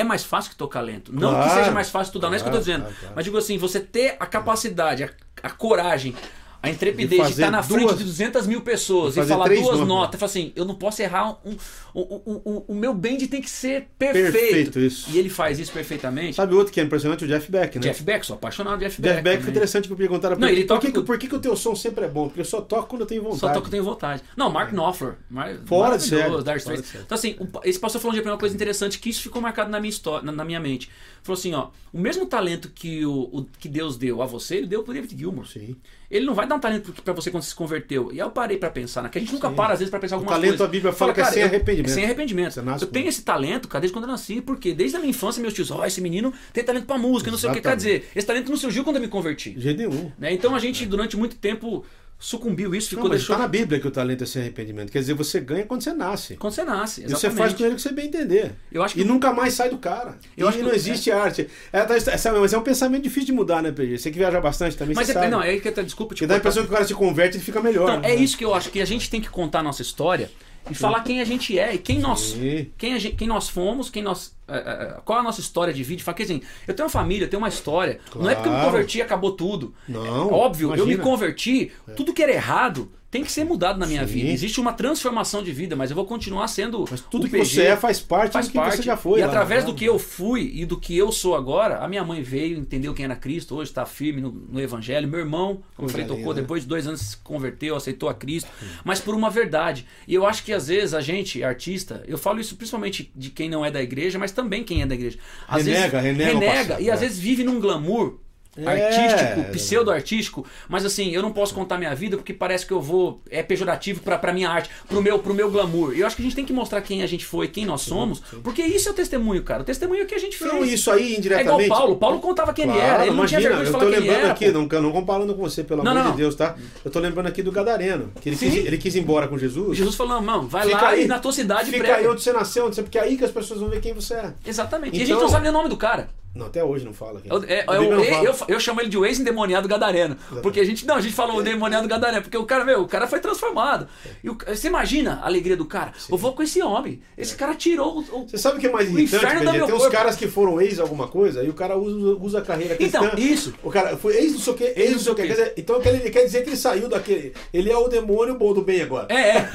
é 0.00 0.04
mais 0.04 0.24
fácil 0.24 0.50
que 0.50 0.56
tocar 0.56 0.80
lento. 0.80 1.12
Não 1.12 1.30
que 1.30 1.34
Claro. 1.44 1.50
seja 1.60 1.70
mais 1.70 1.88
fácil 1.90 2.08
estudar, 2.10 2.26
não 2.28 2.34
é 2.34 2.36
isso 2.36 2.44
que 2.44 2.48
eu 2.48 2.54
tô 2.54 2.58
dizendo. 2.58 2.86
Mas 3.14 3.24
digo 3.24 3.36
assim, 3.38 3.56
você 3.58 3.80
ter 3.80 4.16
a 4.18 4.26
capacidade, 4.26 5.04
a, 5.04 5.10
a 5.42 5.50
coragem, 5.50 6.14
a 6.62 6.68
intrepidez 6.68 7.10
de, 7.10 7.16
fazer 7.16 7.30
estar 7.32 7.50
na 7.50 7.62
frente 7.62 7.80
duas- 7.86 7.98
de 7.98 8.04
200 8.04 8.46
mil 8.46 8.60
pessoas 8.60 9.14
de 9.14 9.20
e 9.20 9.24
falar 9.24 9.48
duas 9.48 9.62
notas. 9.62 9.88
notas. 9.88 10.22
Assim, 10.22 10.52
eu 10.54 10.64
não 10.64 10.74
posso 10.74 11.00
errar 11.00 11.38
um. 11.44 11.56
O, 11.94 12.00
o, 12.00 12.64
o, 12.68 12.74
meu 12.74 12.92
band 12.94 13.16
tem 13.30 13.40
que 13.40 13.48
ser 13.50 13.88
perfeito. 13.98 14.32
Perfeito, 14.32 14.78
isso. 14.78 15.10
E 15.10 15.18
ele 15.18 15.28
faz 15.28 15.58
isso 15.58 15.72
perfeitamente. 15.72 16.36
Sabe 16.36 16.54
outro 16.54 16.72
que 16.72 16.78
é 16.80 16.82
impressionante? 16.84 17.24
O 17.24 17.26
Jeff 17.28 17.50
Beck, 17.50 17.76
né? 17.76 17.82
Jeff 17.82 18.02
Beck, 18.02 18.24
sou 18.26 18.36
apaixonado 18.36 18.74
por 18.74 18.80
Jeff 18.84 19.00
Jeff 19.00 19.14
Beck. 19.14 19.22
Beck 19.24 19.34
foi 19.36 19.40
também. 19.40 19.50
interessante 19.52 19.86
que 19.86 19.92
eu 19.92 19.96
perguntaram 19.96 20.36
Não, 20.38 20.48
ele 20.48 20.62
por, 20.62 20.68
toca 20.68 20.80
que, 20.82 20.86
que- 20.88 20.92
tudo. 20.92 21.06
por 21.06 21.18
que, 21.18 21.28
que 21.28 21.34
o 21.36 21.40
teu 21.40 21.56
som 21.56 21.74
sempre 21.74 22.04
é 22.04 22.08
bom? 22.08 22.26
Porque 22.28 22.40
eu 22.40 22.44
só 22.44 22.60
toco 22.60 22.88
quando 22.88 23.00
eu 23.02 23.06
tenho 23.06 23.22
vontade. 23.22 23.40
Só 23.40 23.48
toco 23.48 23.62
que 23.62 23.66
eu 23.68 23.70
tenho 23.70 23.84
vontade. 23.84 24.22
Não, 24.36 24.50
Mark 24.50 24.70
Knopfler. 24.72 25.14
Mar... 25.30 25.54
Fora 25.66 25.96
de 25.98 26.04
Dire 26.08 26.18
Straits. 26.58 26.82
de 26.82 26.88
série. 26.88 27.04
Então, 27.04 27.16
assim, 27.16 27.36
esse 27.64 27.78
pastor 27.78 28.00
falou 28.00 28.14
de 28.20 28.28
uma 28.28 28.36
coisa 28.38 28.54
interessante 28.54 28.98
que 28.98 29.08
isso 29.08 29.22
ficou 29.22 29.40
marcado 29.40 29.70
na 29.70 29.80
minha 29.80 29.90
história, 29.90 30.24
na, 30.24 30.30
na 30.32 30.44
minha 30.44 30.60
mente. 30.60 30.90
Falou 31.22 31.38
assim, 31.38 31.52
ó, 31.54 31.68
o 31.92 31.98
mesmo 31.98 32.26
talento 32.26 32.70
que, 32.70 33.04
o, 33.04 33.28
o- 33.32 33.46
que 33.58 33.68
Deus 33.68 33.96
deu 33.96 34.22
a 34.22 34.26
você, 34.26 34.56
ele 34.56 34.66
deu 34.66 34.82
pro 34.82 34.92
David 34.92 35.16
Gilmour. 35.18 35.46
Sim. 35.46 35.76
Ele 36.10 36.26
não 36.26 36.34
vai 36.34 36.46
dar 36.46 36.56
um 36.56 36.58
talento 36.58 36.92
pra 37.04 37.12
você 37.14 37.30
quando 37.30 37.44
você 37.44 37.50
se 37.50 37.54
converteu. 37.54 38.08
E 38.12 38.20
aí 38.20 38.26
eu 38.26 38.30
parei 38.30 38.56
pra 38.58 38.68
pensar, 38.68 39.02
né? 39.02 39.08
Que 39.08 39.18
a 39.18 39.20
gente 39.20 39.32
nunca 39.32 39.48
Sim. 39.48 39.54
para, 39.54 39.74
às 39.74 39.78
vezes, 39.78 39.90
pra 39.90 40.00
pensar 40.00 40.16
algumas 40.16 40.34
talento, 40.34 40.50
coisas. 40.50 40.66
a 40.66 40.68
Bíblia 40.68 40.92
fala 40.92 41.14
que 41.14 41.20
é 41.20 41.24
sem 41.24 41.42
arrependimento. 41.44 41.90
É 41.90 41.94
sem 41.94 42.04
arrependimento. 42.04 42.52
Você 42.54 42.62
nasce 42.62 42.82
Eu 42.84 42.88
com 42.88 42.92
tenho 42.94 43.08
esse 43.08 43.22
talento, 43.22 43.68
cara, 43.68 43.80
desde 43.82 43.92
quando 43.92 44.06
eu 44.06 44.10
nasci, 44.10 44.40
porque 44.40 44.74
desde 44.74 44.96
a 44.96 44.98
minha 45.00 45.10
infância 45.10 45.40
meus 45.40 45.54
tios, 45.54 45.70
ó, 45.70 45.84
esse 45.86 46.00
menino 46.00 46.32
tem 46.52 46.64
talento 46.64 46.86
pra 46.86 46.98
música, 46.98 47.30
não 47.30 47.38
sei 47.38 47.50
o 47.50 47.52
que. 47.52 47.60
Quer 47.60 47.68
Exatamente. 47.76 48.00
dizer, 48.00 48.12
esse 48.16 48.26
talento 48.26 48.50
não 48.50 48.56
surgiu 48.56 48.82
quando 48.82 48.96
eu 48.96 49.02
me 49.02 49.08
converti. 49.08 49.56
Nenhum. 49.56 50.10
Né? 50.18 50.32
Então 50.32 50.54
a 50.54 50.58
gente, 50.58 50.84
durante 50.84 51.16
muito 51.16 51.36
tempo, 51.36 51.84
sucumbiu 52.22 52.74
isso, 52.74 52.90
ficou 52.90 53.04
Não, 53.04 53.10
mas 53.10 53.20
deixou. 53.20 53.34
tá 53.34 53.40
na 53.42 53.48
Bíblia 53.48 53.80
que 53.80 53.88
o 53.88 53.90
talento 53.90 54.22
é 54.24 54.26
sem 54.26 54.42
arrependimento. 54.42 54.92
Quer 54.92 54.98
dizer, 54.98 55.14
você 55.14 55.40
ganha 55.40 55.64
quando 55.64 55.82
você 55.82 55.94
nasce. 55.94 56.36
Quando 56.36 56.52
você 56.52 56.62
nasce. 56.64 57.00
E 57.00 57.04
Exatamente. 57.06 57.32
você 57.32 57.38
faz 57.42 57.52
com 57.54 57.64
ele 57.64 57.74
que 57.76 57.80
você 57.80 57.92
bem 57.92 58.06
entender. 58.08 58.52
Eu 58.70 58.82
acho 58.82 58.94
que- 58.94 59.00
E 59.00 59.04
nunca 59.04 59.32
mais 59.32 59.54
sai 59.54 59.70
do 59.70 59.78
cara. 59.78 60.18
Eu 60.36 60.44
e 60.46 60.48
acho 60.50 60.58
que- 60.58 60.64
não 60.64 60.72
existe 60.72 61.10
arte. 61.10 61.48
É, 61.72 61.80
tá- 61.82 61.98
sabe, 62.18 62.38
mas 62.38 62.52
é 62.52 62.58
um 62.58 62.62
pensamento 62.62 63.02
difícil 63.04 63.26
de 63.28 63.32
mudar, 63.32 63.62
né, 63.62 63.72
PG? 63.72 63.96
Você 63.98 64.10
que 64.10 64.18
viaja 64.18 64.38
bastante 64.38 64.76
também, 64.76 64.94
Mas 64.94 65.08
é, 65.08 65.14
sabe. 65.14 65.28
não, 65.28 65.42
é 65.42 65.58
que 65.58 65.66
eu 65.66 65.82
desculpa 65.82 66.14
te 66.14 66.18
Porque 66.18 66.26
dá 66.26 66.34
a 66.34 66.38
impressão 66.38 66.62
que 66.62 66.68
o 66.68 66.72
cara 66.72 66.84
se 66.84 66.92
converte 66.94 67.38
e 67.38 67.40
fica 67.40 67.60
melhor. 67.62 67.88
Então, 67.88 68.00
né? 68.02 68.10
é 68.10 68.14
isso 68.14 68.36
que 68.36 68.44
eu 68.44 68.52
acho 68.54 68.70
que 68.70 68.82
a 68.82 68.84
gente 68.84 69.08
tem 69.08 69.20
que 69.20 69.30
contar 69.30 69.60
a 69.60 69.62
nossa 69.62 69.80
história 69.80 70.30
e 70.68 70.74
falar 70.74 71.00
quem 71.02 71.20
a 71.20 71.24
gente 71.24 71.56
é 71.58 71.74
e 71.74 71.78
quem 71.78 71.98
nós, 72.00 72.36
quem, 72.76 72.94
a 72.94 72.98
gente- 72.98 73.16
quem 73.16 73.28
nós 73.28 73.48
fomos, 73.48 73.88
quem 73.88 74.02
nós, 74.02 74.36
é, 74.48 74.56
é, 74.56 75.00
qual 75.04 75.18
a 75.20 75.22
nossa 75.22 75.40
história 75.40 75.72
de 75.72 75.82
vida. 75.82 76.02
Fala 76.02 76.16
que 76.16 76.22
assim, 76.24 76.42
eu 76.66 76.74
tenho 76.74 76.86
uma 76.86 76.90
família, 76.92 77.24
eu 77.24 77.30
tenho 77.30 77.40
uma 77.42 77.48
história. 77.48 78.00
Não 78.14 78.28
é 78.28 78.34
porque 78.34 78.48
eu 78.48 78.52
me 78.52 78.58
Claro. 78.58 78.72
converti 78.72 79.00
acabou 79.02 79.32
tudo. 79.32 79.74
Não, 79.88 80.04
É 80.06 80.32
óbvio, 80.32 80.66
eu 80.68 80.86
me 80.86 80.92
imagina. 80.94 81.02
É. 81.02 81.04
converti, 81.04 81.72
tudo 81.96 82.12
que 82.12 82.22
era 82.22 82.32
errado 82.32 82.90
tem 83.10 83.24
que 83.24 83.32
ser 83.32 83.44
mudado 83.44 83.78
na 83.78 83.86
minha 83.86 84.06
Sim. 84.06 84.14
vida. 84.14 84.30
Existe 84.30 84.60
uma 84.60 84.72
transformação 84.72 85.42
de 85.42 85.50
vida, 85.50 85.74
mas 85.74 85.90
eu 85.90 85.96
vou 85.96 86.04
continuar 86.04 86.46
sendo 86.46 86.84
Mas 86.88 87.00
tudo 87.00 87.26
o 87.26 87.30
que 87.30 87.38
você 87.38 87.62
é 87.62 87.76
faz 87.76 87.98
parte 87.98 88.32
faz 88.32 88.46
do 88.46 88.52
que 88.52 88.58
parte. 88.58 88.76
você 88.76 88.82
já 88.84 88.96
foi. 88.96 89.18
e 89.18 89.22
lá, 89.22 89.28
através 89.28 89.64
né? 89.64 89.70
do 89.70 89.74
que 89.74 89.84
eu 89.84 89.98
fui 89.98 90.52
e 90.54 90.64
do 90.64 90.78
que 90.78 90.96
eu 90.96 91.10
sou 91.10 91.34
agora, 91.34 91.78
a 91.78 91.88
minha 91.88 92.04
mãe 92.04 92.22
veio, 92.22 92.56
entendeu 92.56 92.94
quem 92.94 93.04
era 93.04 93.16
Cristo, 93.16 93.56
hoje 93.56 93.70
está 93.72 93.84
firme 93.84 94.20
no, 94.20 94.30
no 94.30 94.60
Evangelho. 94.60 95.08
Meu 95.08 95.18
irmão, 95.18 95.60
como 95.74 95.88
eu 95.88 95.92
falei, 95.92 96.06
tocou 96.06 96.32
depois 96.32 96.62
de 96.62 96.68
dois 96.68 96.86
anos 96.86 97.00
se 97.00 97.16
converteu, 97.16 97.74
aceitou 97.74 98.08
a 98.08 98.14
Cristo, 98.14 98.48
mas 98.84 99.00
por 99.00 99.14
uma 99.14 99.28
verdade. 99.28 99.84
E 100.06 100.14
eu 100.14 100.24
acho 100.24 100.44
que 100.44 100.52
às 100.52 100.68
vezes 100.68 100.94
a 100.94 101.00
gente, 101.00 101.42
artista, 101.42 102.04
eu 102.06 102.16
falo 102.16 102.40
isso 102.40 102.54
principalmente 102.54 103.10
de 103.16 103.30
quem 103.30 103.48
não 103.50 103.64
é 103.64 103.72
da 103.72 103.82
igreja, 103.82 104.20
mas 104.20 104.30
também 104.30 104.62
quem 104.62 104.82
é 104.82 104.86
da 104.86 104.94
igreja. 104.94 105.18
Às 105.48 105.66
Renega, 105.66 106.00
vezes, 106.00 106.18
renega 106.18 106.32
renega 106.32 106.80
e 106.80 106.88
às 106.88 107.02
é. 107.02 107.06
vezes 107.06 107.18
vive 107.18 107.42
num 107.42 107.58
glamour. 107.58 108.18
É. 108.56 108.66
Artístico, 108.66 109.52
pseudo-artístico, 109.52 110.46
mas 110.68 110.84
assim, 110.84 111.10
eu 111.14 111.22
não 111.22 111.32
posso 111.32 111.54
contar 111.54 111.78
minha 111.78 111.94
vida 111.94 112.16
porque 112.16 112.34
parece 112.34 112.66
que 112.66 112.72
eu 112.72 112.80
vou. 112.80 113.20
É 113.30 113.42
pejorativo 113.42 114.00
pra, 114.02 114.18
pra 114.18 114.32
minha 114.32 114.50
arte, 114.50 114.68
pro 114.88 115.00
meu, 115.00 115.18
pro 115.20 115.32
meu 115.32 115.50
glamour. 115.50 115.94
E 115.94 116.00
eu 116.00 116.06
acho 116.06 116.16
que 116.16 116.22
a 116.22 116.24
gente 116.24 116.34
tem 116.34 116.44
que 116.44 116.52
mostrar 116.52 116.80
quem 116.82 117.02
a 117.02 117.06
gente 117.06 117.24
foi, 117.24 117.46
quem 117.48 117.64
nós 117.64 117.82
somos, 117.82 118.20
porque 118.42 118.60
isso 118.62 118.88
é 118.88 118.92
o 118.92 118.94
testemunho, 118.94 119.42
cara. 119.44 119.62
O 119.62 119.64
testemunho 119.64 120.02
é 120.02 120.04
que 120.04 120.14
a 120.14 120.18
gente 120.18 120.36
fez. 120.36 120.52
Não, 120.52 120.64
isso 120.64 120.90
aí 120.90 121.14
é 121.14 121.18
indiretamente. 121.18 121.64
igual 121.64 121.78
o 121.78 121.78
Paulo. 121.78 121.96
Paulo 121.96 122.18
contava 122.20 122.52
quem 122.52 122.68
ele 122.68 122.78
era. 122.78 123.06
Ele 123.06 123.14
não 123.14 123.24
tinha 123.26 123.40
vergonha 123.40 123.62
de 123.62 123.68
eu 123.68 123.72
falar 123.72 123.84
tô 123.84 123.90
quem 123.90 123.98
ele 123.98 124.06
lembrando 124.08 124.24
era. 124.24 124.32
aqui, 124.32 124.50
não, 124.50 124.82
não 124.82 124.92
comparando 124.92 125.34
com 125.34 125.42
você, 125.42 125.62
pelo 125.62 125.82
Não, 125.84 125.92
amor 125.92 126.04
não, 126.04 126.10
de. 126.12 126.16
Deus, 126.18 126.34
tá? 126.34 126.56
Eu 126.84 126.90
tô 126.90 126.98
lembrando 126.98 127.26
aqui 127.28 127.42
do 127.42 127.52
Gadareno, 127.52 128.12
que 128.20 128.28
ele, 128.30 128.36
quis, 128.36 128.54
ele 128.56 128.78
quis 128.78 128.94
ir 128.96 129.00
embora 129.00 129.28
com 129.28 129.38
Jesus. 129.38 129.76
Jesus 129.78 129.94
falou: 129.94 130.20
não, 130.20 130.46
vai 130.46 130.66
Fica 130.66 130.80
lá 130.82 130.88
aí, 130.88 131.04
e 131.04 131.08
na 131.08 131.18
tua 131.20 131.32
cidade 131.32 131.70
Fica 131.70 131.78
prega. 131.84 131.96
aí 131.98 132.08
onde 132.08 132.20
você 132.20 132.32
nasceu, 132.32 132.66
onde 132.66 132.74
você, 132.74 132.82
porque 132.82 132.98
é 132.98 133.02
aí 133.02 133.16
que 133.16 133.24
as 133.24 133.30
pessoas 133.30 133.60
vão 133.60 133.68
ver 133.68 133.80
quem 133.80 133.92
você 133.94 134.14
é. 134.14 134.32
Exatamente. 134.44 134.96
e 134.96 135.00
a 135.00 135.04
Então- 135.04 135.14
gente 135.14 135.22
não 135.22 135.28
sabe 135.30 135.42
nem 135.44 135.50
o 135.50 135.54
nome 135.54 135.68
do 135.68 135.76
cara. 135.76 136.08
Não, 136.32 136.46
até 136.46 136.62
hoje 136.62 136.84
não 136.84 136.92
fala. 136.94 137.20
Eu, 137.24 137.42
é, 137.48 137.64
eu, 137.66 137.82
não 137.90 138.04
eu, 138.04 138.32
fala. 138.32 138.48
eu, 138.48 138.54
eu 138.54 138.60
chamo 138.60 138.80
ele 138.80 138.88
de 138.88 138.96
o 138.96 139.04
ex-endemoniado 139.04 139.66
gadareno. 139.66 140.16
Porque 140.42 140.60
a 140.60 140.64
gente. 140.64 140.86
Não, 140.86 140.94
a 140.94 141.00
gente 141.00 141.12
fala 141.12 141.34
o 141.34 141.40
endemoniado 141.40 141.88
gadareno. 141.88 142.22
Porque 142.22 142.36
o 142.36 142.44
cara, 142.44 142.64
meu, 142.64 142.82
o 142.82 142.86
cara 142.88 143.08
foi 143.08 143.18
transformado. 143.18 143.88
E 144.22 144.30
o- 144.30 144.38
você 144.46 144.68
imagina 144.68 145.18
a 145.22 145.26
alegria 145.26 145.56
do 145.56 145.64
cara? 145.64 145.92
Eu 146.08 146.16
vou 146.16 146.32
com 146.32 146.42
esse 146.42 146.62
homem. 146.62 147.02
Esse 147.18 147.34
cara 147.34 147.52
tirou 147.54 147.98
o. 147.98 148.28
Você 148.28 148.38
sabe 148.38 148.58
o 148.58 148.60
que 148.60 148.68
é 148.68 148.70
mais 148.70 148.88
irritante, 148.88 149.26
Tem 149.26 149.62
uns 149.64 149.70
corpo. 149.70 149.90
caras 149.90 150.14
que 150.14 150.28
foram 150.28 150.60
ex 150.60 150.78
alguma 150.78 151.08
coisa 151.08 151.42
e 151.42 151.48
o 151.48 151.52
cara 151.52 151.76
usa, 151.76 152.16
usa 152.20 152.38
a 152.38 152.42
carreira 152.42 152.76
cristã. 152.76 152.98
Então, 153.04 153.18
isso. 153.18 153.52
O 153.62 153.70
cara 153.70 153.96
foi 153.96 154.16
ex 154.16 154.32
não 154.32 154.38
sei 154.40 154.52
o 154.52 154.56
que, 154.56 154.64
ex 154.76 154.92
não 154.92 154.98
sei 155.00 155.12
o 155.12 155.14
que. 155.16 155.22
Quer 155.22 155.32
dizer, 155.32 155.54
então 155.56 155.82
ele 155.84 156.10
quer 156.10 156.24
dizer 156.24 156.42
que 156.44 156.50
ele 156.50 156.56
saiu 156.56 156.88
daquele. 156.88 157.34
Ele 157.52 157.70
é 157.72 157.76
o 157.76 157.88
demônio 157.88 158.34
bom 158.38 158.54
do 158.54 158.62
bem 158.62 158.82
agora. 158.82 159.06
É, 159.08 159.14
é, 159.30 159.48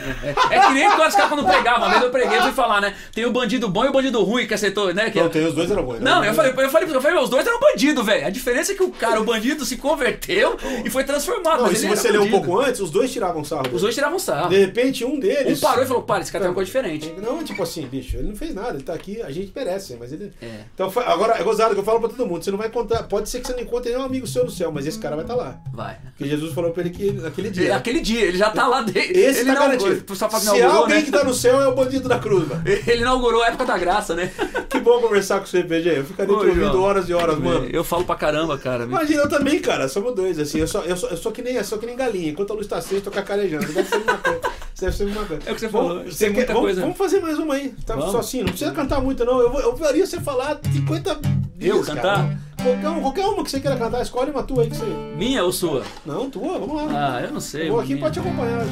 é. 0.52 0.56
É 0.58 0.60
que 0.60 0.74
nem 0.74 0.90
quando 0.92 1.08
os 1.08 1.16
caras 1.16 1.30
quando 1.30 1.46
pregavam. 1.48 1.90
Vez 1.90 2.02
eu 2.04 2.10
preguei 2.10 2.38
e 2.38 2.42
fui 2.42 2.52
falar, 2.52 2.82
né? 2.82 2.94
Tem 3.14 3.26
o 3.26 3.32
bandido 3.32 3.70
bom 3.70 3.86
e 3.86 3.88
o 3.88 3.94
bandido 3.94 4.22
ruim 4.24 4.46
que 4.46 4.54
aceitou, 4.54 4.94
né? 4.94 5.10
Que 5.10 5.22
Não, 5.22 5.30
tem 5.30 5.46
os 5.46 5.54
dois 5.54 5.72
eram 5.72 5.84
bons. 5.84 6.00
né? 6.00 6.02
Não, 6.02 6.24
eu 6.26 6.34
falei, 6.34 6.52
eu 6.66 6.72
falei, 6.72 6.90
eu 6.90 7.02
falei, 7.02 7.18
os 7.24 7.30
dois 7.30 7.46
eram 7.46 7.60
bandido, 7.60 8.04
velho. 8.04 8.28
A 8.28 8.30
diferença 8.30 8.72
é 8.72 8.76
que 8.76 8.84
o 8.84 8.92
cara, 8.92 9.20
o 9.20 9.24
bandido, 9.24 9.66
se 9.66 9.78
converteu 9.78 10.58
e 10.84 10.90
foi 10.90 11.04
transformado. 11.04 11.58
Não, 11.58 11.68
mas 11.68 11.78
e 11.78 11.80
se 11.80 11.86
ele 11.86 11.96
você 11.96 12.12
ler 12.12 12.20
um 12.20 12.30
pouco 12.30 12.60
antes, 12.60 12.82
os 12.82 12.90
dois 12.90 13.12
tiravam 13.12 13.44
sarro. 13.44 13.66
Os 13.72 13.82
dois 13.82 13.94
tiravam 13.94 14.20
sarro. 14.20 14.50
De 14.50 14.58
repente, 14.58 15.06
um 15.06 15.20
deles. 15.20 15.60
Um 15.60 15.62
parou 15.62 15.84
e 15.84 15.88
falou, 15.88 16.04
para, 16.04 16.22
esse 16.22 16.32
cara 16.32 16.44
tem 16.44 16.50
uma 16.50 16.56
coisa 16.56 16.66
diferente. 16.66 17.14
Não, 17.22 17.44
tipo 17.44 17.62
assim, 17.64 17.86
bicho, 17.88 18.18
ele 18.18 18.30
não 18.30 18.36
fez 18.36 18.54
nada, 18.54 18.76
ele 18.76 18.84
tá 18.84 18.94
aqui, 18.94 19.22
a 19.22 19.32
gente 19.32 19.52
merece, 19.56 19.96
mas 20.00 20.12
ele. 20.12 20.32
É. 20.42 20.62
Então, 20.74 20.92
agora, 21.06 21.40
é 21.40 21.44
gozado 21.44 21.74
que 21.74 21.80
eu 21.80 21.86
falo 21.86 22.00
pra 22.00 22.10
todo 22.10 22.26
mundo: 22.26 22.44
você 22.44 22.52
não 22.52 22.58
vai 22.58 22.70
contar, 22.70 23.04
pode 23.04 23.30
ser 23.30 23.40
que 23.40 23.48
você 23.48 23.54
não 23.54 23.62
encontre 23.62 23.92
nenhum 23.92 24.04
amigo 24.04 24.28
seu 24.28 24.44
no 24.44 24.52
céu, 24.52 24.72
mas 24.72 24.86
esse 24.86 25.00
cara 25.00 25.16
vai 25.16 25.26
estar 25.26 25.36
lá. 25.36 25.60
Vai. 25.74 25.98
Porque 26.06 26.28
Jesus 26.28 26.54
falou 26.54 26.72
pra 26.72 26.82
ele 26.82 26.92
que 26.92 27.12
naquele 27.12 27.50
dia. 27.50 27.76
Aquele 27.76 28.02
dia, 28.02 28.26
ele 28.26 28.38
já 28.38 28.50
tá 28.50 28.68
lá 28.68 28.82
dentro. 28.82 29.00
Esse 29.00 29.42
ele 29.42 29.54
tá 29.54 29.60
garantido. 29.60 30.16
Se 30.16 30.62
alguém 30.62 30.98
né? 30.98 31.02
que 31.04 31.12
tá 31.12 31.24
no 31.24 31.34
céu 31.34 31.62
é 31.62 31.68
o 31.68 31.76
bandido 31.76 32.08
da 32.08 32.20
cruz, 32.20 32.48
mano. 32.48 32.64
Ele 32.66 33.02
inaugurou 33.02 33.44
a 33.44 33.48
época 33.48 33.66
da 33.66 33.78
graça, 33.78 34.16
né? 34.16 34.32
Que 34.76 34.82
bom 34.82 35.00
conversar 35.02 35.40
com 35.40 35.46
você, 35.46 35.64
PG. 35.64 36.00
Eu 36.00 36.04
ficaria 36.06 36.36
te 36.36 36.40
Oi, 36.42 36.50
ouvindo 36.50 36.66
João. 36.72 36.84
horas 36.84 37.10
e 37.10 37.14
horas, 37.14 37.38
mano. 37.40 37.68
Eu 37.72 37.84
falo 37.84 38.04
pra 38.04 38.16
caramba, 38.16 38.58
cara. 38.58 38.84
Imagina, 38.84 39.22
eu 39.24 39.30
também, 39.30 39.60
cara, 39.60 39.88
somos 39.88 40.14
dois, 40.14 40.38
assim, 40.38 40.60
eu 40.60 40.68
sou, 40.68 40.82
eu 40.84 40.98
sou, 40.98 41.10
eu 41.10 41.18
sou 41.18 41.32
que 41.32 41.42
nem 41.42 41.56
eu 41.56 41.64
sou 41.64 41.78
que 41.78 41.86
nem 41.86 41.96
galinha, 41.96 42.30
enquanto 42.32 42.52
a 42.52 42.56
luz 42.56 42.68
tá 42.68 42.78
acesa, 42.78 42.96
eu 42.96 43.02
tô 43.02 43.12
cacarejando, 43.12 43.66
deve 43.66 43.88
ser 43.88 43.96
uma 43.98 44.18
coisa, 44.18 44.42
deve 44.80 44.96
ser 44.96 45.06
uma 45.06 45.26
coisa. 45.26 45.44
É 45.46 45.52
o 45.52 45.56
que 45.56 45.60
você 45.62 45.68
Vamos- 45.68 45.88
falou, 45.90 46.04
você 46.06 46.26
tem 46.26 46.34
quer- 46.36 46.48
vamos, 46.48 46.62
coisa. 46.62 46.82
vamos 46.82 46.98
fazer 46.98 47.20
mais 47.20 47.38
uma 47.40 47.54
aí, 47.56 47.70
tá 47.86 47.96
Vamos. 47.96 48.12
só 48.12 48.20
assim, 48.20 48.40
não 48.40 48.48
precisa 48.50 48.72
cantar 48.72 49.02
muito 49.02 49.24
não, 49.26 49.40
eu, 49.40 49.52
vou- 49.52 49.62
eu 49.62 49.78
faria 49.78 50.06
você 50.06 50.20
falar 50.20 50.60
50 50.74 51.18
dias, 51.56 51.86
cantar? 51.86 52.38
Qualquer, 52.62 52.90
um- 52.90 53.02
qualquer 53.02 53.26
uma 53.26 53.44
que 53.44 53.52
você 53.52 53.60
queira 53.60 53.78
cantar, 53.78 54.02
escolhe 54.02 54.32
uma 54.32 54.42
tua 54.44 54.64
aí 54.64 54.70
que 54.70 54.76
você... 54.76 54.86
Minha 55.16 55.44
ou 55.44 55.52
sua? 55.52 55.84
Não, 56.06 56.30
tua, 56.30 56.58
vamos 56.60 56.76
lá. 56.76 57.16
Ah, 57.18 57.22
eu 57.22 57.32
não 57.32 57.40
sei. 57.40 57.68
eu 57.68 57.72
vou 57.74 57.80
aqui 57.80 57.94
minha. 57.94 58.02
pra 58.06 58.12
te 58.12 58.20
acompanhar. 58.20 58.66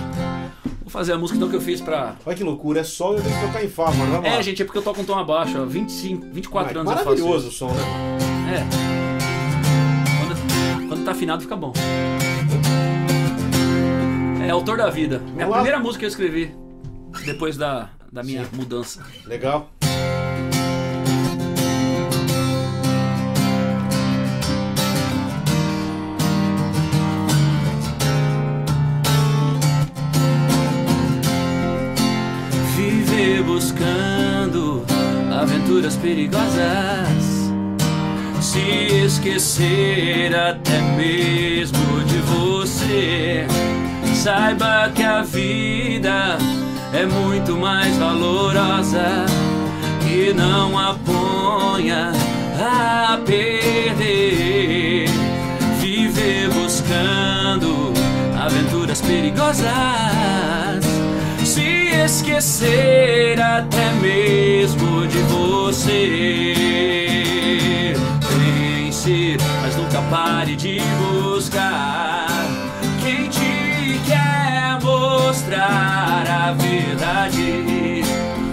Vou 0.81 0.89
fazer 0.89 1.13
a 1.13 1.17
música 1.17 1.37
então 1.37 1.49
que 1.49 1.55
eu 1.55 1.61
fiz 1.61 1.79
pra. 1.79 2.15
Olha 2.25 2.35
que 2.35 2.43
loucura, 2.43 2.81
é 2.81 2.83
só 2.83 3.13
eu 3.13 3.21
tenho 3.21 3.33
que 3.35 3.45
tocar 3.47 3.63
em 3.63 3.69
Fá, 3.69 3.85
mano, 3.91 4.11
vamos 4.13 4.29
lá. 4.29 4.37
É, 4.37 4.43
gente, 4.43 4.61
é 4.61 4.65
porque 4.65 4.77
eu 4.79 4.83
toco 4.83 5.01
um 5.01 5.05
tom 5.05 5.17
abaixo, 5.17 5.59
ó. 5.61 5.65
25, 5.65 6.27
24 6.31 6.79
anos 6.79 6.91
eu 6.91 6.97
faço 6.97 7.09
Maravilhoso 7.09 7.47
o 7.47 7.51
som, 7.51 7.67
né? 7.71 7.83
É. 8.55 8.63
Quando, 10.19 10.87
quando 10.89 11.05
tá 11.05 11.11
afinado 11.11 11.41
fica 11.41 11.55
bom. 11.55 11.71
É 14.45 14.49
autor 14.49 14.77
da 14.77 14.89
vida. 14.89 15.21
É 15.37 15.43
a 15.43 15.47
lá. 15.47 15.55
primeira 15.57 15.79
música 15.79 15.99
que 15.99 16.05
eu 16.05 16.09
escrevi 16.09 16.55
depois 17.25 17.55
da, 17.57 17.89
da 18.11 18.21
minha 18.23 18.45
mudança. 18.53 19.01
Legal. 19.25 19.69
Viver 32.75 33.43
buscando 33.43 34.83
aventuras 35.31 35.95
perigosas. 35.95 36.43
Se 38.41 38.59
esquecer 39.05 40.35
até 40.35 40.81
mesmo 40.97 42.03
de 42.05 42.17
você. 42.17 43.47
Saiba 44.23 44.89
que 44.95 45.03
a 45.03 45.21
vida 45.21 46.37
é 46.93 47.05
muito 47.05 47.57
mais 47.57 47.97
valorosa. 47.97 49.25
E 50.09 50.33
não 50.33 50.79
a 50.79 50.93
ponha 50.93 52.13
a 52.57 53.19
perder. 53.25 55.09
Viver 55.81 56.49
buscando 56.53 57.91
aventuras 58.41 59.01
perigosas 59.01 59.65
se 61.43 61.89
esquecer 62.05 63.41
até 63.41 63.91
mesmo 63.99 65.05
de 65.05 65.17
você. 65.23 66.63
Pense, 68.39 69.35
mas 69.61 69.75
nunca 69.75 70.01
pare 70.03 70.55
de 70.55 70.79
buscar 70.79 72.22
mostrar 75.43 76.23
a 76.27 76.53
verdade. 76.53 78.01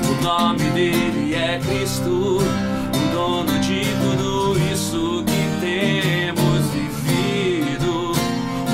O 0.09 0.23
nome 0.23 0.65
dele 0.71 1.35
é 1.35 1.59
Cristo, 1.59 2.39
o 2.39 3.15
dono 3.15 3.59
de 3.61 3.85
tudo 4.01 4.59
isso 4.73 5.25
que 5.25 5.61
temos 5.61 6.67
vivido. 6.73 8.13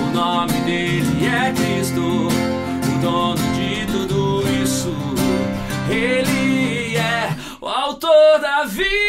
O 0.02 0.14
nome 0.14 0.52
dele 0.62 1.26
é 1.26 1.52
Cristo, 1.52 2.00
o 2.00 2.98
dono 3.00 3.42
de 3.54 3.86
tudo 3.86 4.42
isso. 4.62 4.94
Ele 5.90 6.96
é 6.96 7.36
o 7.60 7.66
autor 7.66 8.40
da 8.40 8.64
vida. 8.64 9.05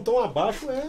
Um 0.00 0.02
tom 0.02 0.18
abaixo 0.20 0.68
é. 0.70 0.88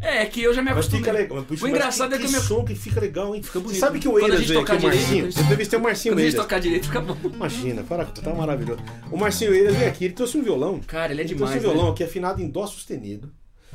É 0.00 0.24
que 0.26 0.40
eu 0.40 0.54
já 0.54 0.62
me 0.62 0.66
Mas 0.68 0.74
acostumei. 0.78 1.00
fica 1.00 1.12
legal. 1.12 1.42
Puxa, 1.42 1.60
O 1.64 1.68
mas 1.68 1.76
engraçado 1.76 2.14
é 2.14 2.18
que, 2.18 2.22
que 2.22 2.28
o 2.28 2.32
meu. 2.32 2.40
som 2.40 2.64
que 2.64 2.74
fica 2.76 3.00
legal, 3.00 3.34
hein? 3.34 3.42
Fica 3.42 3.58
bonito. 3.58 3.80
Sabe 3.80 3.98
que 3.98 4.06
o 4.06 4.12
Quando 4.12 4.22
Eiras 4.26 4.46
veio 4.46 4.60
aqui, 4.60 4.70
o 4.76 4.82
Marcinho. 4.82 5.24
quando 5.24 5.32
Você 5.32 5.42
deve 5.42 5.66
ter 5.66 5.76
o 5.76 5.80
Marcinho 5.80 6.14
Quando 6.14 6.18
a 6.20 6.22
gente 6.22 6.32
Eiras. 6.34 6.44
tocar 6.46 6.60
direito, 6.60 6.86
fica 6.86 7.00
bom. 7.00 7.16
Imagina, 7.34 7.82
para, 7.82 8.04
tá 8.04 8.32
maravilhoso. 8.32 8.80
O 9.10 9.16
Marcinho 9.16 9.52
Eiras 9.52 9.74
veio 9.74 9.88
aqui, 9.88 10.04
ele 10.04 10.14
trouxe 10.14 10.38
um 10.38 10.42
violão. 10.44 10.78
Cara, 10.86 11.12
ele 11.12 11.22
é 11.22 11.24
Ele 11.24 11.34
demais. 11.34 11.50
trouxe 11.50 11.66
um 11.66 11.70
violão 11.70 11.86
né? 11.88 11.92
aqui 11.94 12.04
afinado 12.04 12.40
em 12.40 12.48
Dó 12.48 12.64
sustenido. 12.66 13.32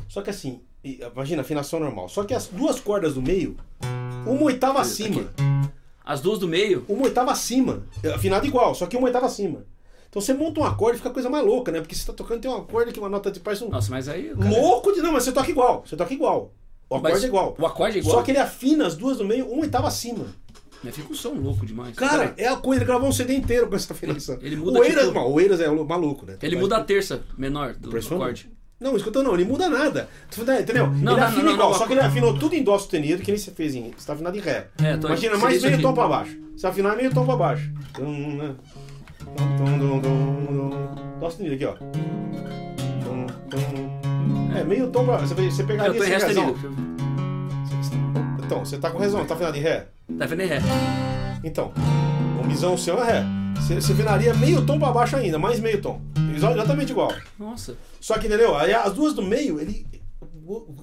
Só 0.07 0.21
que 0.21 0.29
assim, 0.29 0.61
imagina, 0.81 1.41
afinação 1.41 1.79
normal. 1.81 2.07
Só 2.07 2.23
que 2.23 2.33
as 2.33 2.47
duas 2.47 2.79
cordas 2.79 3.15
do 3.15 3.21
meio, 3.21 3.57
uma 4.25 4.43
oitava 4.43 4.79
acima. 4.79 5.29
As 6.05 6.21
duas 6.21 6.39
do 6.39 6.47
meio. 6.47 6.85
Uma 6.87 7.03
oitava 7.03 7.31
acima. 7.33 7.83
Afinado 8.15 8.47
igual, 8.47 8.73
só 8.75 8.85
que 8.85 8.95
uma 8.95 9.07
oitava 9.07 9.25
acima. 9.25 9.65
Então 10.13 10.21
você 10.21 10.31
monta 10.31 10.59
um 10.59 10.63
acorde 10.63 10.97
e 10.97 10.99
fica 10.99 11.09
coisa 11.09 11.27
mais 11.27 11.43
louca, 11.43 11.71
né? 11.71 11.79
Porque 11.81 11.95
você 11.95 12.05
tá 12.05 12.13
tocando, 12.13 12.39
tem 12.39 12.51
um 12.51 12.55
acorde 12.55 12.91
que 12.91 12.99
uma 12.99 13.09
nota 13.09 13.31
de 13.31 13.39
parece 13.39 13.63
um. 13.63 13.69
Nossa, 13.69 13.89
mas 13.89 14.07
aí. 14.07 14.29
cara- 14.29 14.47
Louco 14.47 14.91
de. 14.93 15.01
Não, 15.01 15.11
mas 15.11 15.23
você 15.23 15.31
toca 15.31 15.49
igual. 15.49 15.83
Você 15.83 15.95
toca 15.97 16.13
igual. 16.13 16.53
O 16.87 16.95
acorde 16.97 17.13
Mas 17.15 17.23
é 17.23 17.27
igual. 17.27 17.55
O 17.57 17.65
acorde 17.65 17.97
é 17.97 18.01
igual. 18.01 18.17
Só 18.17 18.21
que 18.21 18.29
ele 18.29 18.37
afina 18.37 18.85
as 18.85 18.95
duas 18.95 19.17
do 19.17 19.25
meio, 19.25 19.47
uma 19.47 19.61
oitava 19.63 19.87
acima. 19.87 20.27
Mas 20.83 20.95
fica 20.95 21.11
um 21.11 21.15
som 21.15 21.29
louco 21.33 21.65
demais. 21.65 21.95
Cara, 21.95 22.27
Peraí. 22.27 22.45
é 22.45 22.47
a 22.47 22.57
coisa, 22.57 22.81
ele 22.83 22.85
gravou 22.87 23.09
um 23.09 23.11
CD 23.11 23.33
inteiro 23.33 23.67
com 23.67 23.75
essa 23.75 23.91
afinação. 23.91 24.35
Ele- 24.35 24.49
ele 24.49 24.55
muda, 24.57 24.79
o 24.79 24.83
Eiras, 24.83 25.07
tipo- 25.07 25.19
o 25.19 25.39
Eiras 25.41 25.59
é 25.59 25.67
maluco, 25.67 26.27
né? 26.27 26.37
Ele 26.43 26.57
muda 26.57 26.77
a 26.77 26.83
terça 26.83 27.23
menor 27.35 27.73
do, 27.73 27.89
do 27.89 27.97
acorde. 27.97 28.51
Não, 28.79 28.95
escutou 28.95 29.23
não, 29.23 29.33
ele 29.33 29.45
muda 29.45 29.67
nada. 29.67 30.07
Entendeu? 30.59 30.87
Não, 30.87 30.93
ele 30.93 31.03
não, 31.03 31.15
afina 31.23 31.43
não, 31.43 31.53
igual, 31.53 31.73
só 31.73 31.87
que 31.87 31.93
ele 31.93 32.01
afinou 32.01 32.37
tudo 32.37 32.53
em 32.53 32.61
dó 32.63 32.77
sustenido, 32.77 33.23
que 33.23 33.31
nem 33.31 33.39
você 33.39 33.49
fez 33.49 33.73
em. 33.73 33.91
Você 33.97 34.05
tá 34.05 34.13
afinado 34.13 34.37
em 34.37 34.41
ré. 34.41 34.67
É, 34.83 34.93
Imagina, 34.93 35.37
mais 35.37 35.63
meio 35.63 35.81
tom 35.81 35.93
pra 35.93 36.07
baixo. 36.07 36.37
Se 36.57 36.67
afinar 36.67 36.95
meio 36.95 37.11
tom 37.13 37.25
pra 37.25 37.35
baixo. 37.35 37.71
Tum, 37.93 38.35
né? 38.35 38.55
Tum. 39.23 41.19
Dó 41.19 41.29
sustenido 41.29 41.55
aqui, 41.55 41.65
ó. 41.65 41.75
É, 44.57 44.63
meio 44.63 44.89
tom 44.89 45.05
pra. 45.05 45.17
Você, 45.17 45.33
você 45.33 45.63
pegaria 45.63 45.97
esse 45.97 46.25
sustenido. 46.27 46.57
Então, 48.45 48.59
você 48.65 48.77
tá 48.77 48.89
com 48.91 48.99
rezão, 48.99 49.25
tá 49.25 49.33
afinado 49.33 49.57
em 49.57 49.61
ré? 49.61 49.87
Tá 50.17 50.25
vendo 50.25 50.41
em 50.41 50.47
ré? 50.47 50.59
Então, 51.43 51.71
o 52.41 52.45
misão 52.45 52.77
seu 52.77 53.01
é 53.03 53.05
ré. 53.05 53.25
Você, 53.55 53.75
você 53.75 53.93
afinaria 53.93 54.33
meio 54.33 54.65
tom 54.65 54.77
pra 54.77 54.91
baixo 54.91 55.15
ainda, 55.15 55.39
mais 55.39 55.59
meio 55.59 55.81
tom. 55.81 56.01
Exatamente 56.35 56.91
igual. 56.91 57.13
Nossa. 57.39 57.75
Só 57.99 58.17
que, 58.17 58.27
entendeu? 58.27 58.55
Aí 58.57 58.73
as 58.73 58.93
duas 58.93 59.13
do 59.13 59.21
meio, 59.21 59.59
ele 59.59 59.85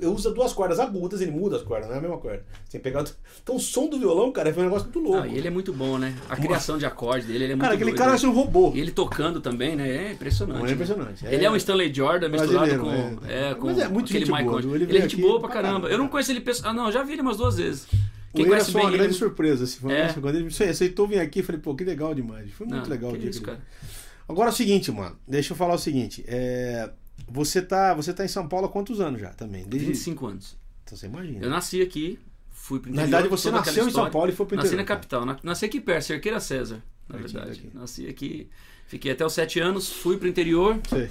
eu 0.00 0.12
usa 0.12 0.32
duas 0.32 0.52
cordas 0.52 0.78
agudas, 0.78 1.20
ele 1.20 1.30
muda 1.30 1.56
as 1.56 1.62
cordas, 1.62 1.88
não 1.88 1.94
é 1.94 1.98
a 1.98 2.00
mesma 2.00 2.18
corda. 2.18 2.44
Sem 2.68 2.80
pegar. 2.80 3.04
Então 3.42 3.56
o 3.56 3.60
som 3.60 3.88
do 3.88 3.98
violão, 3.98 4.32
cara, 4.32 4.52
foi 4.52 4.62
um 4.62 4.66
negócio 4.66 4.84
muito 4.86 4.98
louco. 5.00 5.18
Ah, 5.18 5.26
e 5.28 5.36
ele 5.36 5.48
é 5.48 5.50
muito 5.50 5.72
bom, 5.72 5.98
né? 5.98 6.14
A 6.28 6.36
criação 6.36 6.78
de 6.78 6.86
acorde 6.86 7.26
dele, 7.26 7.44
ele 7.44 7.52
é 7.52 7.56
muito 7.56 7.62
cara, 7.62 7.74
aquele 7.74 7.90
doido, 7.90 7.98
cara 7.98 8.12
né? 8.12 8.18
é 8.22 8.26
um 8.26 8.32
robô. 8.32 8.72
E 8.74 8.80
ele 8.80 8.90
tocando 8.90 9.40
também, 9.40 9.76
né? 9.76 10.08
É 10.08 10.12
impressionante. 10.12 10.58
Não, 10.58 10.64
é 10.64 10.68
né? 10.68 10.74
impressionante. 10.74 11.26
Ele 11.26 11.44
é 11.44 11.50
um 11.50 11.56
Stanley 11.56 11.92
Jordan 11.92 12.28
misturado 12.28 12.78
com, 12.78 12.90
é. 13.26 13.50
é. 13.50 13.54
com 13.54 13.66
Mas 13.66 13.78
é 13.78 13.88
muito 13.88 14.06
aquele 14.06 14.24
Michael. 14.26 14.44
boa? 14.44 14.60
Ele 14.76 14.84
Ele, 14.84 14.98
é 14.98 15.00
gente 15.02 15.16
boa 15.16 15.40
pra 15.40 15.48
caramba. 15.48 15.88
Eu 15.88 15.98
não 15.98 16.08
conheço 16.08 16.30
ele 16.32 16.40
pessoalmente. 16.40 16.80
Ah, 16.80 16.84
não, 16.84 16.92
já 16.92 17.02
vi 17.02 17.12
ele 17.12 17.22
umas 17.22 17.36
duas 17.36 17.56
vezes. 17.56 17.84
O 17.84 18.36
Quem 18.36 18.44
Eiras 18.44 18.48
conhece 18.48 18.72
foi 18.72 18.80
uma 18.82 18.90
grande 18.90 19.06
ele... 19.06 19.14
surpresa. 19.14 19.64
Assim, 19.64 19.80
foi, 19.80 19.92
É. 19.92 20.12
quando 20.12 20.36
ele 20.36 20.46
aceitou 20.46 21.06
vir 21.06 21.18
aqui, 21.20 21.42
falei, 21.42 21.60
pô, 21.60 21.74
que 21.74 21.84
legal 21.84 22.14
demais. 22.14 22.50
Foi 22.52 22.66
muito 22.66 22.82
Não, 22.84 22.88
legal 22.90 23.12
o 23.12 23.18
dia 23.18 23.30
isso. 23.30 23.42
Agora 24.28 24.50
é 24.50 24.52
o 24.52 24.54
seguinte, 24.54 24.92
mano. 24.92 25.16
Deixa 25.26 25.52
eu 25.52 25.56
falar 25.56 25.74
o 25.74 25.78
seguinte. 25.78 26.24
é, 26.28 26.90
Você, 27.28 27.62
tá, 27.62 27.94
você 27.94 28.12
tá 28.12 28.24
em 28.24 28.28
São 28.28 28.48
Paulo 28.48 28.66
há 28.66 28.68
quantos 28.68 29.00
anos 29.00 29.20
já 29.20 29.30
também? 29.30 29.64
Desde... 29.66 29.88
25 29.88 30.26
anos. 30.26 30.56
Então 30.84 30.96
você 30.96 31.06
imagina. 31.06 31.44
Eu 31.44 31.50
nasci 31.50 31.80
aqui, 31.80 32.18
fui 32.50 32.80
pro 32.80 32.90
Na 32.90 33.02
interior. 33.02 33.10
verdade, 33.22 33.28
você 33.28 33.50
nasceu 33.50 33.88
em 33.88 33.90
São. 33.90 34.10
Paulo 34.10 34.30
e 34.30 34.34
foi 34.34 34.46
pro 34.46 34.56
Nasci 34.56 34.68
interior. 34.68 34.82
na 34.82 34.86
capital. 34.86 35.24
na- 35.26 35.38
Nasci 35.42 35.64
aqui 35.64 35.80
perto, 35.80 36.04
Cerqueira 36.04 36.40
César, 36.40 36.82
na 37.08 37.18
Pertinho 37.18 37.40
verdade. 37.40 37.60
daqui. 37.62 37.76
Nasci 37.76 38.06
aqui, 38.08 38.48
fiquei 38.86 39.12
até 39.12 39.24
os 39.24 39.32
7 39.32 39.60
anos, 39.60 39.88
fui 39.90 40.16
pro 40.16 40.26
interior, 40.28 40.80
Sei. 40.88 41.08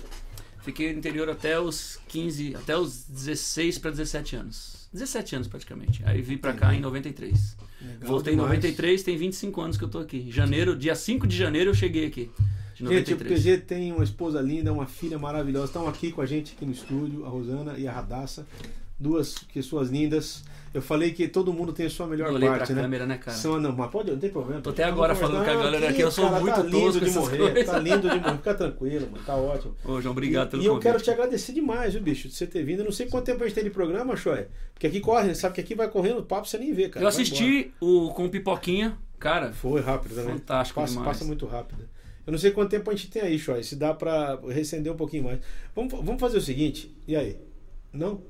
fiquei 0.61 0.91
no 0.91 0.99
interior 0.99 1.29
até 1.29 1.59
os 1.59 1.99
15, 2.09 2.55
até 2.55 2.77
os 2.77 3.05
16 3.05 3.77
para 3.77 3.91
17 3.91 4.35
anos. 4.35 4.89
17 4.91 5.35
anos 5.35 5.47
praticamente. 5.47 6.01
Aí 6.05 6.21
vim 6.21 6.37
pra 6.37 6.51
cá 6.51 6.73
em 6.73 6.79
93. 6.81 7.55
Legal 7.81 7.97
Voltei 8.09 8.33
em 8.33 8.35
demais. 8.35 8.49
93, 8.55 9.03
tem 9.03 9.15
25 9.15 9.61
anos 9.61 9.77
que 9.77 9.83
eu 9.83 9.87
tô 9.89 9.99
aqui. 9.99 10.17
Em 10.27 10.31
Janeiro, 10.31 10.75
dia 10.75 10.95
5 10.95 11.25
de 11.27 11.37
janeiro 11.37 11.69
eu 11.69 11.75
cheguei 11.75 12.05
aqui. 12.07 12.29
Gente, 12.87 13.13
o 13.13 13.17
93. 13.17 13.41
PG 13.43 13.57
tem 13.65 13.91
uma 13.91 14.03
esposa 14.03 14.41
linda, 14.41 14.71
uma 14.71 14.85
filha 14.85 15.17
maravilhosa. 15.19 15.65
Estão 15.65 15.87
aqui 15.87 16.11
com 16.11 16.21
a 16.21 16.25
gente 16.25 16.53
aqui 16.55 16.65
no 16.65 16.71
estúdio, 16.71 17.25
a 17.25 17.29
Rosana 17.29 17.77
e 17.77 17.87
a 17.87 17.91
Radassa. 17.91 18.45
Duas 18.97 19.35
pessoas 19.53 19.89
lindas. 19.89 20.43
Eu 20.73 20.81
falei 20.81 21.11
que 21.11 21.27
todo 21.27 21.51
mundo 21.51 21.71
tem 21.73 21.85
a 21.85 21.89
sua 21.89 22.05
melhor 22.05 22.31
Eu 22.31 22.39
parte, 22.39 22.73
né? 22.73 22.81
câmera, 22.83 23.05
né, 23.05 23.17
cara? 23.17 23.35
São, 23.35 23.59
não, 23.59 23.71
mas 23.75 23.89
pode, 23.89 24.11
não 24.11 24.19
tem 24.19 24.29
problema. 24.29 24.61
Tô 24.61 24.69
até 24.69 24.83
agora 24.83 25.15
falando 25.15 25.43
com 25.43 25.49
a 25.49 25.55
galera 25.55 25.89
aqui, 25.89 26.01
eu 26.01 26.11
sou 26.11 26.29
cara, 26.29 26.39
muito 26.41 26.55
tá 26.55 26.61
lindo 26.63 26.99
de 26.99 27.11
morrer, 27.11 27.37
coisas. 27.37 27.65
tá 27.65 27.79
lindo 27.79 28.09
de 28.09 28.19
morrer. 28.19 28.37
Fica 28.37 28.53
tranquilo, 28.53 29.07
mano, 29.11 29.23
tá 29.25 29.35
ótimo. 29.35 29.75
Ô, 29.83 29.99
João, 29.99 30.11
obrigado 30.11 30.47
e, 30.47 30.51
pelo 30.51 30.61
E 30.63 30.65
eu 30.67 30.73
convite. 30.73 30.83
quero 30.91 31.01
te 31.01 31.09
agradecer 31.09 31.53
demais, 31.53 31.93
viu, 31.93 32.03
bicho, 32.03 32.27
de 32.27 32.35
você 32.35 32.45
ter 32.45 32.63
vindo. 32.63 32.79
Eu 32.79 32.85
não 32.85 32.91
sei 32.91 33.07
quanto 33.07 33.25
tempo 33.25 33.41
a 33.43 33.47
gente 33.47 33.55
tem 33.55 33.63
de 33.63 33.69
programa, 33.71 34.15
Choé. 34.15 34.47
Porque 34.73 34.85
aqui 34.85 34.99
corre, 34.99 35.33
sabe 35.33 35.55
que 35.55 35.61
aqui 35.61 35.73
vai 35.73 35.87
correndo 35.89 36.19
o 36.19 36.23
papo, 36.23 36.47
você 36.47 36.57
nem 36.59 36.71
vê, 36.73 36.89
cara. 36.89 37.03
Eu 37.03 37.07
assisti 37.07 37.71
o 37.79 38.09
com 38.13 38.25
o 38.25 38.29
Pipoquinha, 38.29 38.95
cara. 39.17 39.51
Foi 39.53 39.81
rápido 39.81 40.13
também. 40.13 40.33
Fantástico 40.33 40.79
passa, 40.81 40.93
demais. 40.93 41.07
passa 41.07 41.25
muito 41.25 41.45
rápido. 41.47 41.83
Eu 42.29 42.31
não 42.31 42.37
sei 42.37 42.51
quanto 42.51 42.69
tempo 42.69 42.87
a 42.91 42.95
gente 42.95 43.09
tem 43.09 43.23
aí, 43.23 43.39
Choy. 43.39 43.63
Se 43.63 43.75
dá 43.75 43.91
pra 43.91 44.39
recender 44.49 44.93
um 44.93 44.95
pouquinho 44.95 45.23
mais. 45.23 45.39
Vamos, 45.75 45.91
vamos 45.91 46.19
fazer 46.19 46.37
o 46.37 46.41
seguinte. 46.41 46.95
E 47.07 47.15
aí? 47.15 47.39
Não? 47.91 48.21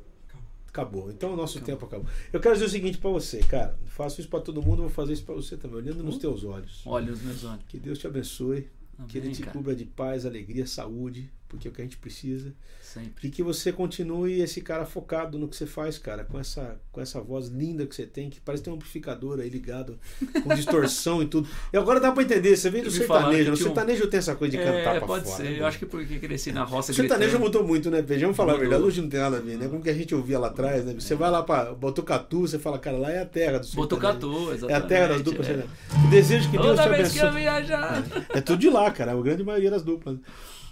Acabou. 0.70 1.12
Então 1.12 1.34
o 1.34 1.36
nosso 1.36 1.60
tempo 1.60 1.86
acabou. 1.86 2.08
Eu 2.32 2.40
quero 2.40 2.54
dizer 2.56 2.68
o 2.68 2.70
seguinte 2.70 2.98
pra 2.98 3.10
você, 3.10 3.40
cara. 3.40 3.78
Faço 3.88 4.22
isso 4.22 4.30
pra 4.30 4.40
todo 4.40 4.62
mundo, 4.62 4.84
vou 4.84 4.90
fazer 4.90 5.12
isso 5.12 5.26
pra 5.26 5.36
você 5.36 5.58
também, 5.58 5.80
olhando 5.80 6.02
nos 6.02 6.18
teus 6.18 6.46
olhos. 6.46 6.82
Olha 6.86 7.12
os 7.12 7.22
meus 7.22 7.44
olhos. 7.44 7.60
Que 7.68 7.78
Deus 7.78 8.00
te 8.00 8.08
abençoe. 8.08 8.70
que 9.10 9.18
Ele 9.18 9.26
Amém, 9.28 9.36
te 9.36 9.42
cara. 9.42 9.52
cubra 9.52 9.76
de 9.76 9.84
paz, 9.84 10.26
alegria, 10.26 10.66
saúde, 10.66 11.30
porque 11.50 11.68
é 11.68 11.72
o 11.72 11.74
que 11.74 11.82
a 11.82 11.84
gente 11.84 11.98
precisa. 11.98 12.54
Sempre. 12.82 13.28
E 13.28 13.30
que 13.30 13.44
você 13.44 13.72
continue 13.72 14.40
esse 14.42 14.62
cara 14.62 14.84
focado 14.84 15.38
no 15.38 15.48
que 15.48 15.56
você 15.56 15.68
faz, 15.68 15.98
cara, 16.00 16.24
com 16.24 16.40
essa, 16.40 16.80
com 16.92 17.00
essa 17.00 17.22
voz 17.22 17.48
linda 17.48 17.86
que 17.86 17.94
você 17.94 18.06
tem, 18.06 18.30
que 18.32 18.40
parece 18.42 18.64
ter 18.64 18.72
um 18.72 18.74
amplificador 18.74 19.40
aí 19.40 19.48
ligado, 19.50 20.00
com 20.44 20.50
distorção 20.56 21.22
e 21.22 21.28
tudo. 21.28 21.48
E 21.72 21.78
agora 21.78 22.00
dá 22.00 22.12
pra 22.12 22.24
entender, 22.24 22.56
você 22.58 22.68
veio 22.70 22.86
do 22.86 22.90
sertanejo, 22.92 23.50
no 23.52 23.54
um- 23.54 23.58
sertanejo 23.58 24.08
tem 24.08 24.18
essa 24.18 24.36
coisa 24.36 24.58
de 24.58 24.64
cantar 24.64 24.96
É, 24.96 24.98
pra 25.00 25.08
pode 25.08 25.26
fora. 25.26 25.38
ser. 25.38 25.44
né? 25.52 25.60
Eu 25.60 25.66
acho 25.68 25.78
que 25.78 25.86
porque 25.86 26.18
cresci 26.18 26.52
na 26.52 26.64
roça 26.64 26.92
O 26.92 26.96
sertanejo 26.96 27.32
gritando. 27.34 27.44
mudou 27.46 27.64
muito, 27.68 27.92
né, 27.92 28.02
Vejamos 28.02 28.36
falar 28.36 28.54
a 28.54 28.56
Mudou. 28.56 28.70
verdade. 28.70 28.88
Hoje 28.88 29.02
não 29.02 29.10
tem 29.10 29.20
nada 29.20 29.38
a 29.38 29.42
ver, 29.42 29.58
né? 29.58 29.68
Como 29.68 29.84
que 29.84 29.90
a 29.90 29.94
gente 29.94 30.16
ouvia 30.16 30.40
lá 30.40 30.48
atrás, 30.48 30.84
né? 30.84 30.96
Você 30.98 31.14
vai 31.14 31.30
lá 31.30 31.44
pra 31.44 31.74
Botucatu, 31.76 32.42
você 32.42 32.58
fala, 32.58 32.80
cara, 32.80 32.98
lá 32.98 33.12
é 33.12 33.22
a 33.22 33.26
terra 33.26 33.60
do 33.60 33.66
sertanejo. 33.68 33.76
Botucatu, 33.90 34.52
É 34.52 34.56
exatamente. 34.56 34.84
a 34.84 34.88
terra 34.88 35.08
das 35.10 35.22
duplas. 35.22 35.48
é. 35.48 35.54
sertanejas. 35.54 36.10
Desejo 36.10 36.50
que 36.50 36.58
Deus 36.58 36.66
te 36.72 36.76
Toda 36.84 36.90
vez 36.90 37.12
que 37.12 37.20
eu 37.20 37.24
abençoe. 37.28 37.42
viajar. 37.44 38.04
É 38.34 38.42
tudo 38.42 38.60
de 38.60 38.70
lá, 38.70 38.90
cara. 38.90 39.12
A 39.12 39.22
grande 39.22 39.44
maioria 39.44 39.70
das 39.70 39.84
duplas. 39.84 40.18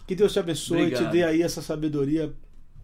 Que 0.08 0.16
Deus 0.16 0.34
te 0.34 0.40
abençoe, 0.40 0.84
Obrigado. 0.84 1.06
te 1.06 1.12
dê 1.12 1.24
aí 1.24 1.42
essa 1.42 1.62
sabedoria 1.62 2.34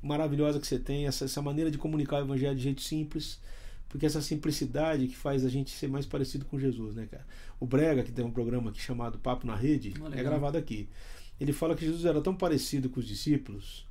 maravilhosa 0.02 0.60
que 0.60 0.68
você 0.68 0.78
tem, 0.78 1.08
essa, 1.08 1.26
essa 1.26 1.42
maneira 1.42 1.72
de 1.72 1.78
comunicar 1.78 2.18
o 2.18 2.26
evangelho 2.26 2.56
de 2.56 2.64
jeito 2.64 2.82
simples. 2.82 3.40
Porque 3.88 4.06
essa 4.06 4.22
simplicidade 4.22 5.08
que 5.08 5.16
faz 5.16 5.46
a 5.46 5.50
gente 5.50 5.72
ser 5.72 5.88
mais 5.88 6.06
parecido 6.06 6.46
com 6.46 6.60
Jesus, 6.60 6.96
né, 6.96 7.08
cara? 7.10 7.26
O 7.60 7.66
Brega, 7.66 8.04
que 8.04 8.12
tem 8.12 8.26
um 8.26 8.32
programa 8.32 8.72
aqui 8.72 8.82
chamado 8.82 9.20
Papo 9.20 9.46
na 9.48 9.56
Rede, 9.56 9.94
é 10.12 10.24
gravado 10.24 10.58
aqui. 10.58 10.90
Ele 11.40 11.54
fala 11.54 11.76
que 11.76 11.86
Jesus 11.86 12.04
era 12.04 12.20
tão 12.20 12.36
parecido 12.36 12.90
com 12.90 13.00
os 13.00 13.08
discípulos 13.08 13.86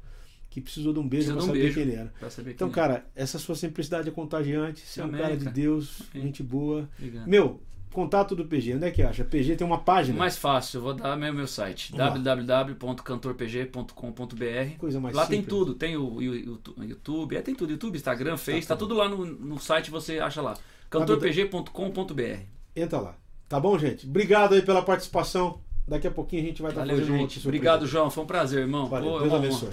que 0.51 0.61
precisou 0.61 0.93
de 0.93 0.99
um 0.99 1.09
beijo 1.09 1.33
para 1.33 1.43
um 1.43 1.47
saber 1.47 1.61
beijo. 1.61 1.75
quem 1.75 1.83
ele 1.85 1.95
era. 1.95 2.13
Então, 2.49 2.69
cara, 2.69 3.07
essa 3.15 3.39
sua 3.39 3.55
simplicidade 3.55 4.09
é 4.09 4.13
contagiante. 4.13 4.83
Você 4.83 5.01
é 5.01 5.05
um 5.05 5.11
cara 5.11 5.37
de. 5.37 5.49
Deus, 5.49 6.03
Amém. 6.13 6.27
gente 6.27 6.43
boa. 6.43 6.91
Obrigado. 6.99 7.27
Meu, 7.27 7.63
contato 7.93 8.35
do 8.35 8.45
PG, 8.45 8.75
onde 8.77 8.87
é 8.87 8.91
que 8.91 9.03
acha? 9.03 9.25
PG 9.25 9.57
tem 9.57 9.67
uma 9.67 9.79
página. 9.79 10.19
Mais 10.19 10.37
fácil, 10.37 10.79
eu 10.79 10.83
vou 10.83 10.95
dar 10.95 11.17
meu, 11.17 11.33
meu 11.33 11.47
site 11.47 11.95
www.cantorpg.com.br 11.95 14.79
Coisa 14.79 15.01
mais 15.01 15.15
Lá 15.15 15.27
tem 15.27 15.41
simples. 15.41 15.59
tudo, 15.59 15.75
tem 15.75 15.97
o, 15.97 16.05
o- 16.05 16.17
o 16.19 16.85
YouTube, 16.85 17.37
é, 17.37 17.43
tem 17.43 17.55
tudo, 17.55 17.73
YouTube, 17.73 17.97
Instagram, 17.97 18.37
Face, 18.37 18.67
tá, 18.67 18.77
tudo. 18.77 18.89
tudo 18.91 18.99
lá 18.99 19.09
no, 19.09 19.25
no 19.25 19.59
site, 19.59 19.91
você 19.91 20.19
acha 20.19 20.43
lá. 20.43 20.55
cantorpg.com.br 20.91 22.41
Entra 22.75 23.01
lá. 23.01 23.15
Tá 23.49 23.61
bom, 23.61 23.79
gente? 23.79 24.07
Obrigado 24.07 24.55
aí 24.55 24.63
pela 24.63 24.83
participação. 24.83 25.61
Daqui 25.87 26.07
a 26.07 26.11
pouquinho 26.11 26.43
a 26.43 26.47
gente 26.47 26.63
vai 26.63 26.71
estar 26.71 26.81
Valeu, 26.83 26.97
fazendo 26.99 27.15
um 27.15 27.19
gente. 27.19 27.41
Obrigado. 27.47 27.87
João. 27.87 28.11
Foi 28.11 28.25
um 28.25 28.27
prazer, 28.27 28.61
irmão. 28.61 28.89
Valeu, 28.89 29.13
Pô, 29.13 29.19
Deus 29.21 29.35
abençoe. 29.35 29.69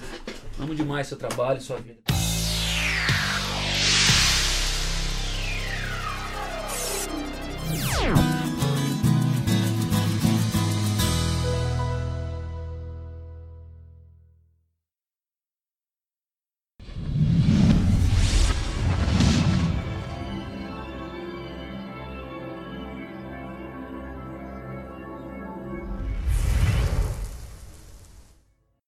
Amo 0.58 0.74
demais 0.74 1.06
seu 1.06 1.16
trabalho 1.16 1.58
e 1.58 1.62
sua 1.62 1.76
vida. 1.78 2.19